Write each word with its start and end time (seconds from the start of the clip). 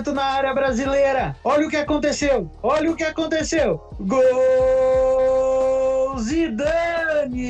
Cruzamento 0.00 0.12
na 0.12 0.24
área 0.24 0.54
brasileira. 0.54 1.36
Olha 1.44 1.66
o 1.66 1.70
que 1.70 1.76
aconteceu. 1.76 2.50
Olha 2.62 2.90
o 2.90 2.96
que 2.96 3.04
aconteceu. 3.04 3.78
Gol 4.00 4.18
Zidane! 6.18 7.40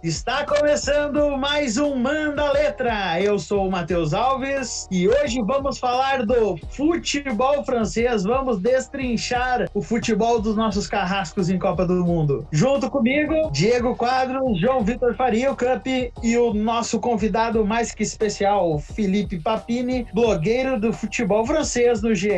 Está 0.00 0.46
começando 0.46 1.36
mais 1.36 1.76
um 1.76 1.96
Manda 1.96 2.52
Letra. 2.52 3.20
Eu 3.20 3.36
sou 3.36 3.66
o 3.66 3.70
Matheus 3.70 4.14
Alves 4.14 4.86
e 4.92 5.08
hoje 5.08 5.42
vamos 5.42 5.76
falar 5.76 6.24
do 6.24 6.56
futebol 6.70 7.64
francês. 7.64 8.22
Vamos 8.22 8.60
destrinchar 8.60 9.68
o 9.74 9.82
futebol 9.82 10.40
dos 10.40 10.54
nossos 10.54 10.86
carrascos 10.86 11.50
em 11.50 11.58
Copa 11.58 11.84
do 11.84 11.94
Mundo. 12.04 12.46
Junto 12.52 12.88
comigo, 12.88 13.50
Diego 13.50 13.96
Quadro, 13.96 14.54
João 14.60 14.84
Vitor 14.84 15.16
Faria, 15.16 15.50
o 15.50 15.56
Cup 15.56 15.88
e 16.22 16.38
o 16.38 16.54
nosso 16.54 17.00
convidado 17.00 17.66
mais 17.66 17.92
que 17.92 18.04
especial, 18.04 18.78
Felipe 18.78 19.40
Papini, 19.40 20.06
blogueiro 20.14 20.78
do 20.78 20.92
futebol 20.92 21.44
francês 21.44 22.02
no 22.02 22.14
GE. 22.14 22.28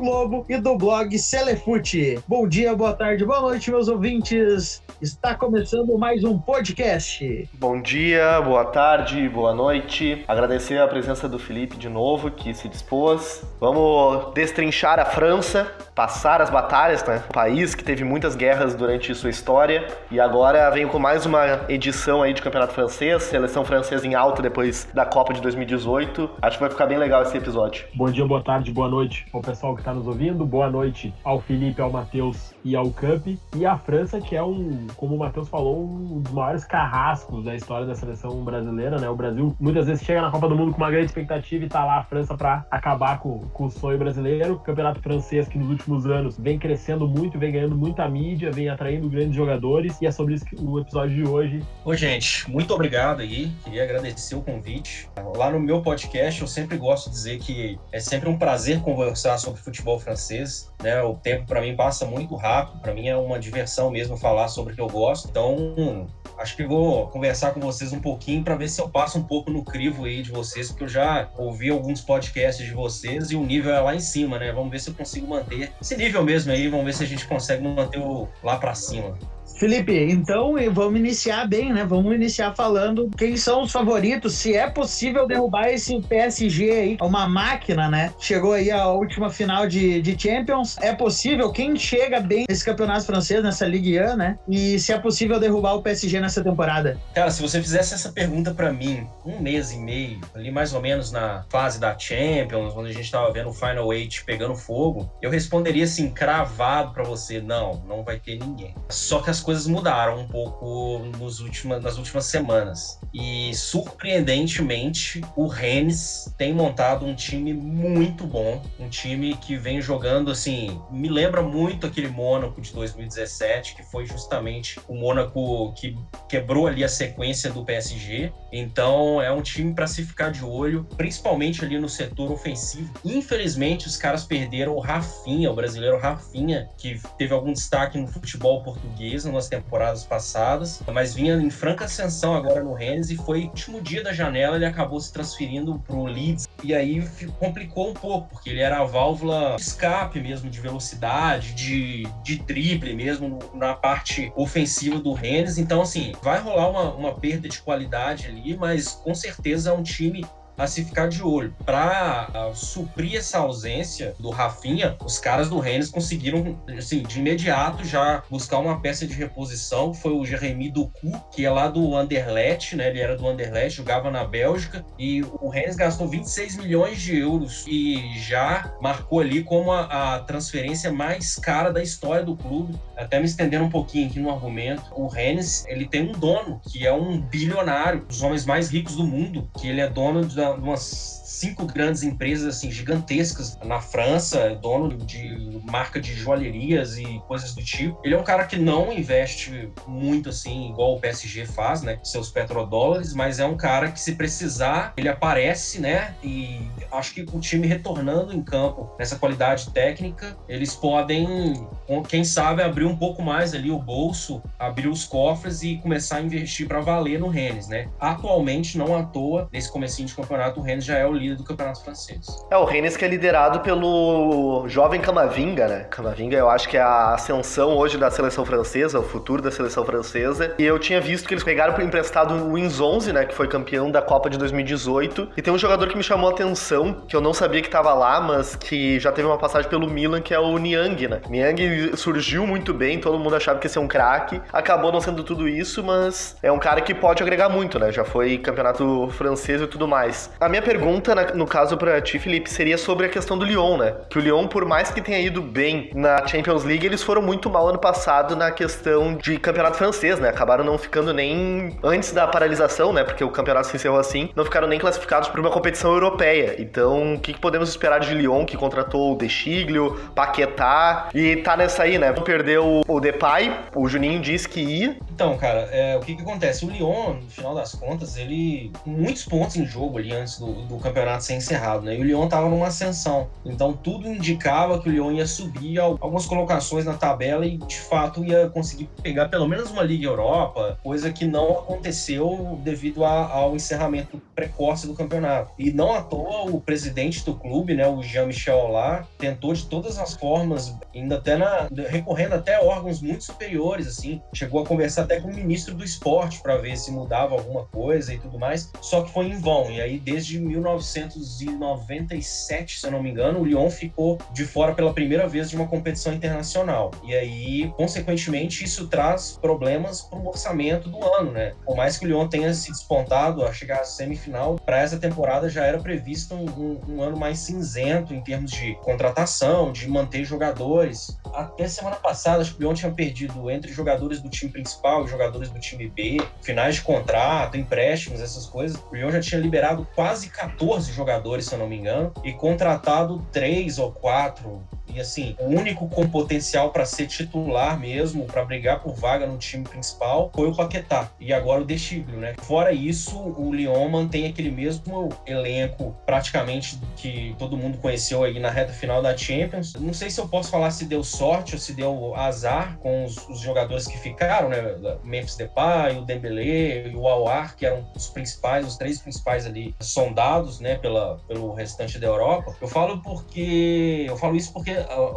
Globo 0.00 0.46
e 0.48 0.56
do 0.56 0.78
blog 0.78 1.18
Celefute. 1.18 2.18
Bom 2.26 2.48
dia, 2.48 2.74
boa 2.74 2.94
tarde, 2.94 3.22
boa 3.26 3.42
noite, 3.42 3.70
meus 3.70 3.88
ouvintes. 3.88 4.82
Está 5.02 5.34
começando 5.34 5.98
mais 5.98 6.24
um 6.24 6.38
podcast. 6.38 7.01
Podcast. 7.02 7.48
Bom 7.54 7.80
dia, 7.80 8.40
boa 8.40 8.64
tarde, 8.64 9.28
boa 9.28 9.52
noite. 9.52 10.24
Agradecer 10.28 10.80
a 10.80 10.86
presença 10.86 11.28
do 11.28 11.38
Felipe 11.38 11.76
de 11.76 11.88
novo, 11.88 12.30
que 12.30 12.54
se 12.54 12.68
dispôs. 12.68 13.44
Vamos 13.58 14.32
destrinchar 14.34 15.00
a 15.00 15.04
França, 15.04 15.72
passar 15.94 16.40
as 16.40 16.48
batalhas, 16.48 17.04
né? 17.04 17.22
Um 17.28 17.32
país 17.32 17.74
que 17.74 17.82
teve 17.82 18.04
muitas 18.04 18.36
guerras 18.36 18.74
durante 18.74 19.14
sua 19.14 19.30
história. 19.30 19.86
E 20.10 20.20
agora 20.20 20.70
venho 20.70 20.88
com 20.88 20.98
mais 20.98 21.26
uma 21.26 21.64
edição 21.68 22.22
aí 22.22 22.32
de 22.32 22.40
Campeonato 22.40 22.72
Francês, 22.72 23.24
seleção 23.24 23.64
francesa 23.64 24.06
em 24.06 24.14
alta 24.14 24.40
depois 24.40 24.88
da 24.94 25.04
Copa 25.04 25.34
de 25.34 25.40
2018. 25.40 26.30
Acho 26.40 26.56
que 26.56 26.62
vai 26.62 26.70
ficar 26.70 26.86
bem 26.86 26.98
legal 26.98 27.22
esse 27.22 27.36
episódio. 27.36 27.84
Bom 27.94 28.10
dia, 28.10 28.24
boa 28.24 28.42
tarde, 28.42 28.70
boa 28.70 28.88
noite 28.88 29.26
ao 29.32 29.40
pessoal 29.40 29.74
que 29.74 29.80
está 29.80 29.92
nos 29.92 30.06
ouvindo. 30.06 30.46
Boa 30.46 30.70
noite 30.70 31.12
ao 31.24 31.40
Felipe, 31.40 31.80
ao 31.80 31.90
Matheus 31.90 32.54
e 32.64 32.76
ao 32.76 32.90
Cup. 32.90 33.26
E 33.56 33.66
a 33.66 33.76
França, 33.76 34.20
que 34.20 34.36
é 34.36 34.42
um, 34.42 34.86
como 34.96 35.16
o 35.16 35.18
Matheus 35.18 35.48
falou, 35.48 35.84
um 35.84 36.20
dos 36.20 36.32
maiores 36.32 36.64
carros 36.64 36.91
carrascos 36.92 37.42
da 37.42 37.56
história 37.56 37.86
da 37.86 37.94
seleção 37.94 38.44
brasileira, 38.44 39.00
né? 39.00 39.08
O 39.08 39.16
Brasil 39.16 39.56
muitas 39.58 39.86
vezes 39.86 40.04
chega 40.04 40.20
na 40.20 40.30
Copa 40.30 40.46
do 40.46 40.54
Mundo 40.54 40.72
com 40.72 40.76
uma 40.76 40.90
grande 40.90 41.06
expectativa 41.06 41.64
e 41.64 41.68
tá 41.68 41.82
lá 41.86 42.00
a 42.00 42.04
França 42.04 42.36
para 42.36 42.66
acabar 42.70 43.18
com, 43.18 43.38
com 43.38 43.64
o 43.64 43.70
sonho 43.70 43.96
brasileiro. 43.96 44.54
O 44.54 44.58
campeonato 44.58 45.00
francês 45.00 45.48
que 45.48 45.56
nos 45.56 45.70
últimos 45.70 46.04
anos 46.04 46.38
vem 46.38 46.58
crescendo 46.58 47.08
muito, 47.08 47.38
vem 47.38 47.50
ganhando 47.50 47.74
muita 47.74 48.06
mídia, 48.06 48.50
vem 48.52 48.68
atraindo 48.68 49.08
grandes 49.08 49.34
jogadores 49.34 49.98
e 50.02 50.06
é 50.06 50.10
sobre 50.10 50.34
isso 50.34 50.44
que 50.44 50.54
o 50.60 50.78
episódio 50.80 51.16
de 51.16 51.26
hoje. 51.26 51.62
Oi, 51.82 51.96
gente, 51.96 52.50
muito 52.50 52.74
obrigado 52.74 53.20
aí. 53.20 53.50
Queria 53.64 53.84
agradecer 53.84 54.34
o 54.34 54.42
convite. 54.42 55.08
Lá 55.34 55.50
no 55.50 55.58
meu 55.58 55.80
podcast 55.80 56.42
eu 56.42 56.46
sempre 56.46 56.76
gosto 56.76 57.08
de 57.08 57.16
dizer 57.16 57.38
que 57.38 57.80
é 57.90 58.00
sempre 58.00 58.28
um 58.28 58.36
prazer 58.36 58.82
conversar 58.82 59.38
sobre 59.38 59.58
futebol 59.62 59.98
francês, 59.98 60.70
né? 60.82 61.02
O 61.02 61.14
tempo 61.14 61.46
para 61.46 61.62
mim 61.62 61.74
passa 61.74 62.04
muito 62.04 62.36
rápido, 62.36 62.82
para 62.82 62.92
mim 62.92 63.08
é 63.08 63.16
uma 63.16 63.38
diversão 63.38 63.90
mesmo 63.90 64.14
falar 64.14 64.48
sobre 64.48 64.74
o 64.74 64.76
que 64.76 64.82
eu 64.82 64.88
gosto. 64.88 65.30
Então, 65.30 66.06
acho 66.42 66.56
que 66.56 66.64
vou 66.64 67.06
conversar 67.08 67.52
com 67.54 67.60
vocês 67.60 67.92
um 67.92 68.00
pouquinho 68.00 68.42
para 68.42 68.56
ver 68.56 68.68
se 68.68 68.80
eu 68.80 68.88
passo 68.88 69.18
um 69.18 69.22
pouco 69.22 69.50
no 69.50 69.64
crivo 69.64 70.04
aí 70.04 70.22
de 70.22 70.30
vocês, 70.30 70.68
porque 70.68 70.84
eu 70.84 70.88
já 70.88 71.30
ouvi 71.38 71.70
alguns 71.70 72.00
podcasts 72.00 72.66
de 72.66 72.74
vocês 72.74 73.30
e 73.30 73.36
o 73.36 73.44
nível 73.44 73.72
é 73.72 73.80
lá 73.80 73.94
em 73.94 74.00
cima, 74.00 74.38
né? 74.38 74.52
Vamos 74.52 74.70
ver 74.70 74.80
se 74.80 74.90
eu 74.90 74.94
consigo 74.94 75.26
manter 75.28 75.72
esse 75.80 75.96
nível 75.96 76.22
mesmo 76.24 76.52
aí, 76.52 76.68
vamos 76.68 76.84
ver 76.84 76.94
se 76.94 77.04
a 77.04 77.06
gente 77.06 77.26
consegue 77.26 77.66
manter 77.66 77.98
o 77.98 78.28
lá 78.42 78.56
para 78.56 78.74
cima. 78.74 79.16
Felipe, 79.62 79.96
então 80.10 80.56
vamos 80.72 80.98
iniciar 80.98 81.46
bem, 81.46 81.72
né? 81.72 81.84
Vamos 81.84 82.12
iniciar 82.12 82.52
falando 82.52 83.08
quem 83.16 83.36
são 83.36 83.62
os 83.62 83.70
favoritos, 83.70 84.34
se 84.34 84.56
é 84.56 84.68
possível 84.68 85.24
derrubar 85.24 85.68
esse 85.68 86.00
PSG 86.00 86.70
aí, 86.72 86.96
uma 87.00 87.28
máquina, 87.28 87.88
né? 87.88 88.12
Chegou 88.18 88.54
aí 88.54 88.72
a 88.72 88.88
última 88.88 89.30
final 89.30 89.68
de, 89.68 90.02
de 90.02 90.20
Champions. 90.20 90.76
É 90.80 90.92
possível? 90.92 91.52
Quem 91.52 91.76
chega 91.76 92.18
bem 92.18 92.44
nesse 92.48 92.64
campeonato 92.64 93.06
francês, 93.06 93.40
nessa 93.40 93.64
Ligue 93.64 94.00
1, 94.00 94.16
né? 94.16 94.36
E 94.48 94.80
se 94.80 94.92
é 94.92 94.98
possível 94.98 95.38
derrubar 95.38 95.74
o 95.74 95.82
PSG 95.82 96.18
nessa 96.18 96.42
temporada? 96.42 96.98
Cara, 97.14 97.30
se 97.30 97.40
você 97.40 97.62
fizesse 97.62 97.94
essa 97.94 98.10
pergunta 98.10 98.52
para 98.52 98.72
mim 98.72 99.06
um 99.24 99.38
mês 99.38 99.70
e 99.70 99.78
meio, 99.78 100.20
ali 100.34 100.50
mais 100.50 100.74
ou 100.74 100.80
menos 100.80 101.12
na 101.12 101.44
fase 101.48 101.78
da 101.78 101.96
Champions, 101.96 102.74
onde 102.76 102.90
a 102.90 102.94
gente 102.94 103.08
tava 103.08 103.30
vendo 103.30 103.50
o 103.50 103.54
Final 103.54 103.92
Eight 103.92 104.24
pegando 104.24 104.56
fogo, 104.56 105.08
eu 105.22 105.30
responderia 105.30 105.84
assim, 105.84 106.10
cravado 106.10 106.92
para 106.92 107.04
você, 107.04 107.40
não, 107.40 107.80
não 107.86 108.02
vai 108.02 108.18
ter 108.18 108.40
ninguém. 108.40 108.74
Só 108.88 109.20
que 109.20 109.30
as 109.30 109.38
coisas 109.38 109.51
coisas 109.52 109.66
mudaram 109.66 110.18
um 110.18 110.26
pouco 110.26 110.98
nos 111.18 111.40
últimos, 111.40 111.82
nas 111.82 111.98
últimas 111.98 112.24
semanas. 112.24 112.98
E 113.12 113.54
surpreendentemente, 113.54 115.20
o 115.36 115.46
Rennes 115.46 116.32
tem 116.38 116.54
montado 116.54 117.04
um 117.04 117.14
time 117.14 117.52
muito 117.52 118.26
bom, 118.26 118.62
um 118.80 118.88
time 118.88 119.36
que 119.36 119.56
vem 119.56 119.82
jogando 119.82 120.30
assim, 120.30 120.80
me 120.90 121.10
lembra 121.10 121.42
muito 121.42 121.86
aquele 121.86 122.08
Mônaco 122.08 122.62
de 122.62 122.72
2017, 122.72 123.76
que 123.76 123.82
foi 123.82 124.06
justamente 124.06 124.80
o 124.88 124.94
Mônaco 124.94 125.74
que 125.74 125.98
quebrou 126.28 126.66
ali 126.66 126.82
a 126.82 126.88
sequência 126.88 127.50
do 127.50 127.62
PSG. 127.62 128.32
Então, 128.50 129.20
é 129.20 129.30
um 129.30 129.42
time 129.42 129.74
para 129.74 129.86
se 129.86 130.02
ficar 130.02 130.30
de 130.30 130.42
olho, 130.42 130.86
principalmente 130.96 131.62
ali 131.62 131.78
no 131.78 131.90
setor 131.90 132.32
ofensivo. 132.32 132.90
Infelizmente, 133.04 133.86
os 133.86 133.98
caras 133.98 134.24
perderam 134.24 134.74
o 134.74 134.80
Rafinha, 134.80 135.50
o 135.50 135.54
brasileiro 135.54 135.98
Rafinha, 135.98 136.70
que 136.78 136.98
teve 137.18 137.34
algum 137.34 137.52
destaque 137.52 137.98
no 137.98 138.06
futebol 138.06 138.62
português, 138.62 139.26
nas 139.42 139.48
temporadas 139.48 140.04
passadas, 140.04 140.80
mas 140.92 141.14
vinha 141.14 141.34
em 141.34 141.50
franca 141.50 141.86
ascensão 141.86 142.34
agora 142.34 142.62
no 142.62 142.72
Rennes 142.72 143.10
e 143.10 143.16
foi 143.16 143.44
último 143.44 143.80
dia 143.80 144.02
da 144.02 144.12
janela 144.12 144.56
ele 144.56 144.64
acabou 144.64 145.00
se 145.00 145.12
transferindo 145.12 145.78
para 145.80 145.96
o 145.96 146.06
Leeds 146.06 146.48
e 146.62 146.74
aí 146.74 147.04
complicou 147.38 147.90
um 147.90 147.94
pouco 147.94 148.28
porque 148.28 148.50
ele 148.50 148.60
era 148.60 148.78
a 148.78 148.84
válvula 148.84 149.56
de 149.56 149.62
escape 149.62 150.20
mesmo 150.20 150.48
de 150.48 150.60
velocidade, 150.60 151.54
de, 151.54 152.06
de 152.22 152.38
drible 152.38 152.94
mesmo 152.94 153.38
na 153.54 153.74
parte 153.74 154.32
ofensiva 154.36 154.98
do 154.98 155.12
Rennes. 155.12 155.58
Então 155.58 155.82
assim 155.82 156.12
vai 156.22 156.38
rolar 156.38 156.70
uma, 156.70 156.94
uma 156.94 157.14
perda 157.14 157.48
de 157.48 157.60
qualidade 157.60 158.26
ali, 158.26 158.56
mas 158.56 158.88
com 158.88 159.14
certeza 159.14 159.70
é 159.70 159.72
um 159.72 159.82
time 159.82 160.24
a 160.56 160.66
se 160.66 160.84
ficar 160.84 161.08
de 161.08 161.22
olho. 161.22 161.54
Para 161.64 162.28
uh, 162.50 162.54
suprir 162.54 163.16
essa 163.16 163.38
ausência 163.38 164.14
do 164.18 164.30
Rafinha, 164.30 164.96
os 165.04 165.18
caras 165.18 165.48
do 165.48 165.58
Rennes 165.58 165.90
conseguiram, 165.90 166.58
assim, 166.76 167.02
de 167.02 167.18
imediato 167.18 167.84
já 167.84 168.22
buscar 168.30 168.58
uma 168.58 168.80
peça 168.80 169.06
de 169.06 169.14
reposição, 169.14 169.92
foi 169.94 170.12
o 170.12 170.24
Jeremy 170.24 170.70
Doku, 170.70 171.12
que 171.30 171.44
é 171.44 171.50
lá 171.50 171.68
do 171.68 171.96
Anderlecht, 171.96 172.76
né? 172.76 172.88
Ele 172.88 173.00
era 173.00 173.16
do 173.16 173.26
Anderlecht, 173.26 173.76
jogava 173.76 174.10
na 174.10 174.24
Bélgica, 174.24 174.84
e 174.98 175.22
o 175.22 175.48
Rennes 175.48 175.76
gastou 175.76 176.08
26 176.08 176.56
milhões 176.56 177.00
de 177.00 177.18
euros 177.18 177.64
e 177.66 178.18
já 178.18 178.72
marcou 178.80 179.20
ali 179.20 179.42
como 179.42 179.72
a, 179.72 180.16
a 180.16 180.18
transferência 180.20 180.92
mais 180.92 181.36
cara 181.36 181.72
da 181.72 181.82
história 181.82 182.24
do 182.24 182.36
clube. 182.36 182.78
Até 182.96 183.18
me 183.18 183.26
estendendo 183.26 183.64
um 183.64 183.70
pouquinho 183.70 184.08
aqui 184.08 184.20
no 184.20 184.30
argumento, 184.30 184.84
o 184.94 185.06
Rennes, 185.06 185.64
ele 185.66 185.86
tem 185.86 186.02
um 186.08 186.12
dono, 186.12 186.60
que 186.68 186.86
é 186.86 186.92
um 186.92 187.20
bilionário, 187.20 188.04
dos 188.04 188.22
homens 188.22 188.44
mais 188.44 188.70
ricos 188.70 188.96
do 188.96 189.04
mundo, 189.04 189.50
que 189.58 189.68
ele 189.68 189.80
é 189.80 189.88
dono 189.88 190.24
da 190.26 190.41
da, 190.42 190.54
umas 190.54 191.21
cinco 191.32 191.64
grandes 191.66 192.02
empresas 192.02 192.56
assim 192.56 192.70
gigantescas 192.70 193.58
na 193.64 193.80
França, 193.80 194.38
é 194.38 194.54
dono 194.54 194.96
de 194.96 195.60
marca 195.64 196.00
de 196.00 196.14
joalherias 196.14 196.98
e 196.98 197.20
coisas 197.26 197.54
do 197.54 197.62
tipo. 197.62 197.98
Ele 198.04 198.14
é 198.14 198.18
um 198.18 198.22
cara 198.22 198.44
que 198.44 198.56
não 198.56 198.92
investe 198.92 199.70
muito 199.86 200.28
assim, 200.28 200.70
igual 200.70 200.94
o 200.94 201.00
PSG 201.00 201.46
faz, 201.46 201.82
né, 201.82 201.98
seus 202.02 202.30
petrodólares, 202.30 203.14
mas 203.14 203.38
é 203.38 203.46
um 203.46 203.56
cara 203.56 203.90
que 203.90 203.98
se 203.98 204.14
precisar, 204.14 204.92
ele 204.96 205.08
aparece, 205.08 205.80
né, 205.80 206.14
e 206.22 206.60
acho 206.90 207.14
que 207.14 207.22
o 207.22 207.40
time 207.40 207.66
retornando 207.66 208.34
em 208.34 208.42
campo 208.42 208.94
nessa 208.98 209.16
qualidade 209.16 209.70
técnica, 209.70 210.36
eles 210.48 210.74
podem, 210.74 211.66
quem 212.08 212.24
sabe, 212.24 212.62
abrir 212.62 212.84
um 212.84 212.96
pouco 212.96 213.22
mais 213.22 213.54
ali 213.54 213.70
o 213.70 213.78
bolso, 213.78 214.42
abrir 214.58 214.88
os 214.88 215.04
cofres 215.04 215.62
e 215.62 215.76
começar 215.76 216.16
a 216.16 216.20
investir 216.20 216.68
para 216.68 216.80
valer 216.80 217.18
no 217.18 217.28
Rennes, 217.28 217.68
né? 217.68 217.88
Atualmente, 217.98 218.76
não 218.76 218.96
à 218.96 219.02
toa, 219.02 219.48
nesse 219.52 219.70
comecinho 219.70 220.08
de 220.08 220.14
campeonato, 220.14 220.60
o 220.60 220.62
Rennes 220.62 220.84
já 220.84 220.98
é 220.98 221.06
o 221.06 221.21
do 221.30 221.44
campeonato 221.44 221.82
francês. 221.82 222.26
É, 222.50 222.56
o 222.56 222.64
Rennes 222.64 222.96
que 222.96 223.04
é 223.04 223.08
liderado 223.08 223.60
pelo 223.60 224.64
jovem 224.68 225.00
Camavinga, 225.00 225.68
né? 225.68 225.86
Camavinga 225.90 226.36
eu 226.36 226.48
acho 226.50 226.68
que 226.68 226.76
é 226.76 226.82
a 226.82 227.14
ascensão 227.14 227.76
hoje 227.76 227.96
da 227.98 228.10
seleção 228.10 228.44
francesa, 228.44 228.98
o 228.98 229.02
futuro 229.02 229.42
da 229.42 229.50
seleção 229.50 229.84
francesa. 229.84 230.54
E 230.58 230.64
eu 230.64 230.78
tinha 230.78 231.00
visto 231.00 231.26
que 231.26 231.34
eles 231.34 231.44
pegaram 231.44 231.72
por 231.72 231.82
emprestado 231.82 232.34
o 232.34 232.54
Wins 232.54 232.80
11, 232.80 233.12
né? 233.12 233.24
Que 233.24 233.34
foi 233.34 233.48
campeão 233.48 233.90
da 233.90 234.02
Copa 234.02 234.28
de 234.28 234.38
2018. 234.38 235.30
E 235.36 235.42
tem 235.42 235.52
um 235.52 235.58
jogador 235.58 235.88
que 235.88 235.96
me 235.96 236.02
chamou 236.02 236.30
a 236.30 236.32
atenção, 236.32 237.02
que 237.06 237.14
eu 237.14 237.20
não 237.20 237.32
sabia 237.32 237.60
que 237.60 237.68
estava 237.68 237.92
lá, 237.94 238.20
mas 238.20 238.56
que 238.56 238.98
já 238.98 239.12
teve 239.12 239.26
uma 239.26 239.38
passagem 239.38 239.68
pelo 239.68 239.88
Milan, 239.88 240.20
que 240.20 240.34
é 240.34 240.38
o 240.38 240.56
Niang, 240.58 241.08
né? 241.08 241.20
Niang 241.28 241.96
surgiu 241.96 242.46
muito 242.46 242.72
bem, 242.74 243.00
todo 243.00 243.18
mundo 243.18 243.36
achava 243.36 243.58
que 243.58 243.66
ia 243.66 243.70
ser 243.70 243.78
um 243.78 243.88
craque. 243.88 244.40
Acabou 244.52 244.92
não 244.92 245.00
sendo 245.00 245.22
tudo 245.22 245.48
isso, 245.48 245.82
mas 245.82 246.36
é 246.42 246.50
um 246.50 246.58
cara 246.58 246.80
que 246.80 246.94
pode 246.94 247.22
agregar 247.22 247.48
muito, 247.48 247.78
né? 247.78 247.92
Já 247.92 248.04
foi 248.04 248.38
campeonato 248.38 249.08
francês 249.12 249.60
e 249.60 249.66
tudo 249.66 249.86
mais. 249.86 250.30
A 250.40 250.48
minha 250.48 250.62
pergunta, 250.62 251.11
no 251.34 251.46
caso 251.46 251.76
para 251.76 252.00
ti, 252.00 252.18
Felipe, 252.18 252.50
seria 252.50 252.78
sobre 252.78 253.06
a 253.06 253.08
questão 253.08 253.38
do 253.38 253.44
Lyon, 253.44 253.76
né? 253.76 253.94
Que 254.08 254.18
o 254.18 254.20
Lyon, 254.20 254.46
por 254.46 254.64
mais 254.64 254.90
que 254.90 255.00
tenha 255.00 255.20
ido 255.20 255.42
bem 255.42 255.90
na 255.94 256.26
Champions 256.26 256.64
League, 256.64 256.84
eles 256.84 257.02
foram 257.02 257.22
muito 257.22 257.50
mal 257.50 257.68
ano 257.68 257.78
passado 257.78 258.34
na 258.34 258.50
questão 258.50 259.14
de 259.16 259.38
campeonato 259.38 259.76
francês, 259.76 260.18
né? 260.18 260.28
Acabaram 260.28 260.64
não 260.64 260.78
ficando 260.78 261.12
nem 261.12 261.76
antes 261.82 262.12
da 262.12 262.26
paralisação, 262.26 262.92
né? 262.92 263.04
Porque 263.04 263.22
o 263.22 263.30
campeonato 263.30 263.68
se 263.68 263.76
encerrou 263.76 263.98
assim, 263.98 264.30
não 264.34 264.44
ficaram 264.44 264.66
nem 264.66 264.78
classificados 264.78 265.28
para 265.28 265.40
uma 265.40 265.50
competição 265.50 265.92
europeia. 265.92 266.56
Então, 266.58 267.14
o 267.14 267.20
que, 267.20 267.32
que 267.32 267.40
podemos 267.40 267.68
esperar 267.68 268.00
de 268.00 268.14
Lyon, 268.14 268.44
que 268.44 268.56
contratou 268.56 269.12
o 269.12 269.16
Dechiglio, 269.16 269.98
Paquetá 270.14 271.08
e 271.14 271.36
tá 271.36 271.56
nessa 271.56 271.82
aí, 271.82 271.98
né? 271.98 272.12
Perdeu 272.12 272.82
o 272.86 273.00
Depay, 273.00 273.52
o 273.74 273.88
Juninho 273.88 274.20
disse 274.20 274.48
que 274.48 274.60
ia. 274.60 274.96
Então, 275.12 275.36
cara, 275.36 275.68
é, 275.72 275.96
o 275.96 276.00
que 276.00 276.14
que 276.14 276.22
acontece? 276.22 276.64
O 276.64 276.70
Lyon, 276.70 277.14
no 277.14 277.30
final 277.30 277.54
das 277.54 277.74
contas, 277.74 278.16
ele 278.16 278.72
muitos 278.86 279.24
pontos 279.24 279.56
em 279.56 279.66
jogo 279.66 279.98
ali 279.98 280.12
antes 280.12 280.38
do, 280.38 280.52
do 280.52 280.78
campeonato 280.78 281.01
ser 281.20 281.34
encerrado, 281.34 281.84
né? 281.84 281.96
E 281.96 282.00
o 282.00 282.04
Lyon 282.04 282.28
tava 282.28 282.48
numa 282.48 282.66
ascensão. 282.66 283.28
Então, 283.44 283.72
tudo 283.72 284.08
indicava 284.08 284.80
que 284.80 284.88
o 284.88 284.92
Lyon 284.92 285.12
ia 285.12 285.26
subir 285.26 285.78
algumas 285.78 286.26
colocações 286.26 286.84
na 286.84 286.94
tabela 286.94 287.46
e, 287.46 287.58
de 287.58 287.78
fato, 287.78 288.24
ia 288.24 288.48
conseguir 288.48 288.88
pegar 289.02 289.28
pelo 289.28 289.48
menos 289.48 289.70
uma 289.70 289.82
Liga 289.82 290.06
Europa, 290.06 290.78
coisa 290.82 291.12
que 291.12 291.24
não 291.24 291.52
aconteceu 291.52 292.58
devido 292.62 293.04
a, 293.04 293.30
ao 293.30 293.54
encerramento 293.54 294.20
precoce 294.34 294.86
do 294.86 294.94
campeonato. 294.94 295.52
E 295.58 295.72
não 295.72 295.92
à 295.94 296.02
toa 296.02 296.50
o 296.50 296.60
presidente 296.60 297.24
do 297.24 297.34
clube, 297.34 297.74
né, 297.74 297.86
o 297.86 298.02
Jean-Michel 298.02 298.68
lá, 298.68 299.06
tentou 299.18 299.52
de 299.52 299.66
todas 299.66 299.98
as 299.98 300.14
formas, 300.14 300.74
ainda 300.94 301.16
até 301.16 301.36
na, 301.36 301.68
recorrendo 301.88 302.34
até 302.34 302.60
órgãos 302.60 303.00
muito 303.00 303.24
superiores, 303.24 303.86
assim, 303.86 304.20
chegou 304.32 304.62
a 304.62 304.66
conversar 304.66 305.02
até 305.02 305.20
com 305.20 305.28
o 305.28 305.34
ministro 305.34 305.74
do 305.74 305.84
esporte 305.84 306.40
para 306.40 306.56
ver 306.56 306.76
se 306.76 306.90
mudava 306.90 307.34
alguma 307.34 307.64
coisa 307.64 308.14
e 308.14 308.18
tudo 308.18 308.38
mais, 308.38 308.70
só 308.80 309.02
que 309.02 309.12
foi 309.12 309.26
em 309.26 309.38
vão. 309.38 309.70
E 309.70 309.80
aí, 309.80 309.98
desde 309.98 310.38
1997, 310.82 312.80
se 312.80 312.86
eu 312.86 312.90
não 312.90 313.02
me 313.02 313.10
engano, 313.10 313.40
o 313.40 313.44
Lyon 313.44 313.70
ficou 313.70 314.18
de 314.32 314.44
fora 314.44 314.74
pela 314.74 314.92
primeira 314.92 315.26
vez 315.26 315.48
de 315.50 315.56
uma 315.56 315.66
competição 315.68 316.12
internacional. 316.12 316.90
E 317.04 317.14
aí, 317.14 317.72
consequentemente, 317.76 318.64
isso 318.64 318.88
traz 318.88 319.38
problemas 319.40 320.02
para 320.02 320.18
o 320.18 320.28
orçamento 320.28 320.88
do 320.88 321.02
ano, 321.04 321.32
né? 321.32 321.54
Por 321.64 321.76
mais 321.76 321.96
que 321.96 322.04
o 322.04 322.08
Lyon 322.08 322.28
tenha 322.28 322.52
se 322.52 322.70
despontado 322.70 323.44
a 323.44 323.52
chegar 323.52 323.80
à 323.80 323.84
semifinal, 323.84 324.56
para 324.56 324.80
essa 324.80 324.98
temporada 324.98 325.48
já 325.48 325.64
era 325.64 325.78
previsto 325.78 326.34
um, 326.34 326.44
um, 326.44 326.80
um 326.88 327.02
ano 327.02 327.16
mais 327.16 327.38
cinzento 327.38 328.14
em 328.14 328.20
termos 328.20 328.50
de 328.50 328.74
contratação, 328.76 329.72
de 329.72 329.88
manter 329.88 330.24
jogadores. 330.24 331.18
Até 331.32 331.68
semana 331.68 331.96
passada, 331.96 332.42
acho 332.42 332.54
que 332.54 332.58
o 332.58 332.60
Lyon 332.62 332.74
tinha 332.74 332.92
perdido 332.92 333.50
entre 333.50 333.72
jogadores 333.72 334.20
do 334.20 334.28
time 334.28 334.50
principal 334.50 335.04
e 335.04 335.08
jogadores 335.08 335.50
do 335.50 335.58
time 335.58 335.88
B, 335.88 336.18
finais 336.42 336.76
de 336.76 336.82
contrato, 336.82 337.56
empréstimos, 337.56 338.20
essas 338.20 338.46
coisas. 338.46 338.80
O 338.90 338.94
Lyon 338.94 339.10
já 339.10 339.20
tinha 339.20 339.40
liberado 339.40 339.86
quase 339.94 340.28
14 340.28 340.71
jogadores, 340.80 341.46
se 341.46 341.54
eu 341.54 341.58
não 341.58 341.68
me 341.68 341.76
engano, 341.76 342.12
e 342.24 342.32
contratado 342.32 343.24
três 343.32 343.78
ou 343.78 343.92
quatro 343.92 344.62
e 344.94 345.00
assim, 345.00 345.34
o 345.38 345.46
único 345.46 345.88
com 345.88 346.06
potencial 346.08 346.70
para 346.70 346.84
ser 346.84 347.06
titular 347.06 347.78
mesmo, 347.80 348.26
para 348.26 348.44
brigar 348.44 348.80
por 348.80 348.94
vaga 348.94 349.26
no 349.26 349.38
time 349.38 349.64
principal, 349.64 350.30
foi 350.34 350.48
o 350.48 350.54
Paquetá. 350.54 351.10
E 351.18 351.32
agora 351.32 351.62
o 351.62 351.64
Dechiglio, 351.64 352.18
né? 352.18 352.34
Fora 352.42 352.72
isso, 352.72 353.16
o 353.18 353.54
Lyon 353.54 353.88
mantém 353.88 354.26
aquele 354.26 354.50
mesmo 354.50 355.08
elenco 355.26 355.96
praticamente 356.04 356.78
que 356.96 357.34
todo 357.38 357.56
mundo 357.56 357.78
conheceu 357.78 358.22
aí 358.22 358.38
na 358.38 358.50
reta 358.50 358.72
final 358.72 359.00
da 359.00 359.16
Champions. 359.16 359.74
Não 359.74 359.94
sei 359.94 360.10
se 360.10 360.20
eu 360.20 360.28
posso 360.28 360.50
falar 360.50 360.70
se 360.70 360.84
deu 360.84 361.02
sorte 361.02 361.54
ou 361.54 361.60
se 361.60 361.72
deu 361.72 362.14
azar 362.14 362.76
com 362.78 363.04
os, 363.04 363.16
os 363.28 363.40
jogadores 363.40 363.86
que 363.86 363.96
ficaram, 363.96 364.50
né? 364.50 364.58
Memphis 365.02 365.36
Depay, 365.36 365.96
o 365.96 366.02
Dembélé 366.02 366.88
e 366.88 366.94
o 366.94 367.08
Aouar, 367.08 367.56
que 367.56 367.64
eram 367.64 367.86
os 367.96 368.08
principais, 368.08 368.66
os 368.66 368.76
três 368.76 368.98
principais 368.98 369.46
ali 369.46 369.74
sondados, 369.80 370.60
né, 370.62 370.76
pela, 370.76 371.18
pelo 371.28 371.52
restante 371.52 371.98
da 371.98 372.06
Europa. 372.06 372.54
Eu 372.60 372.68
falo 372.68 373.02
porque 373.02 374.06
eu 374.08 374.16
falo 374.16 374.36
isso 374.36 374.52
porque 374.52 374.76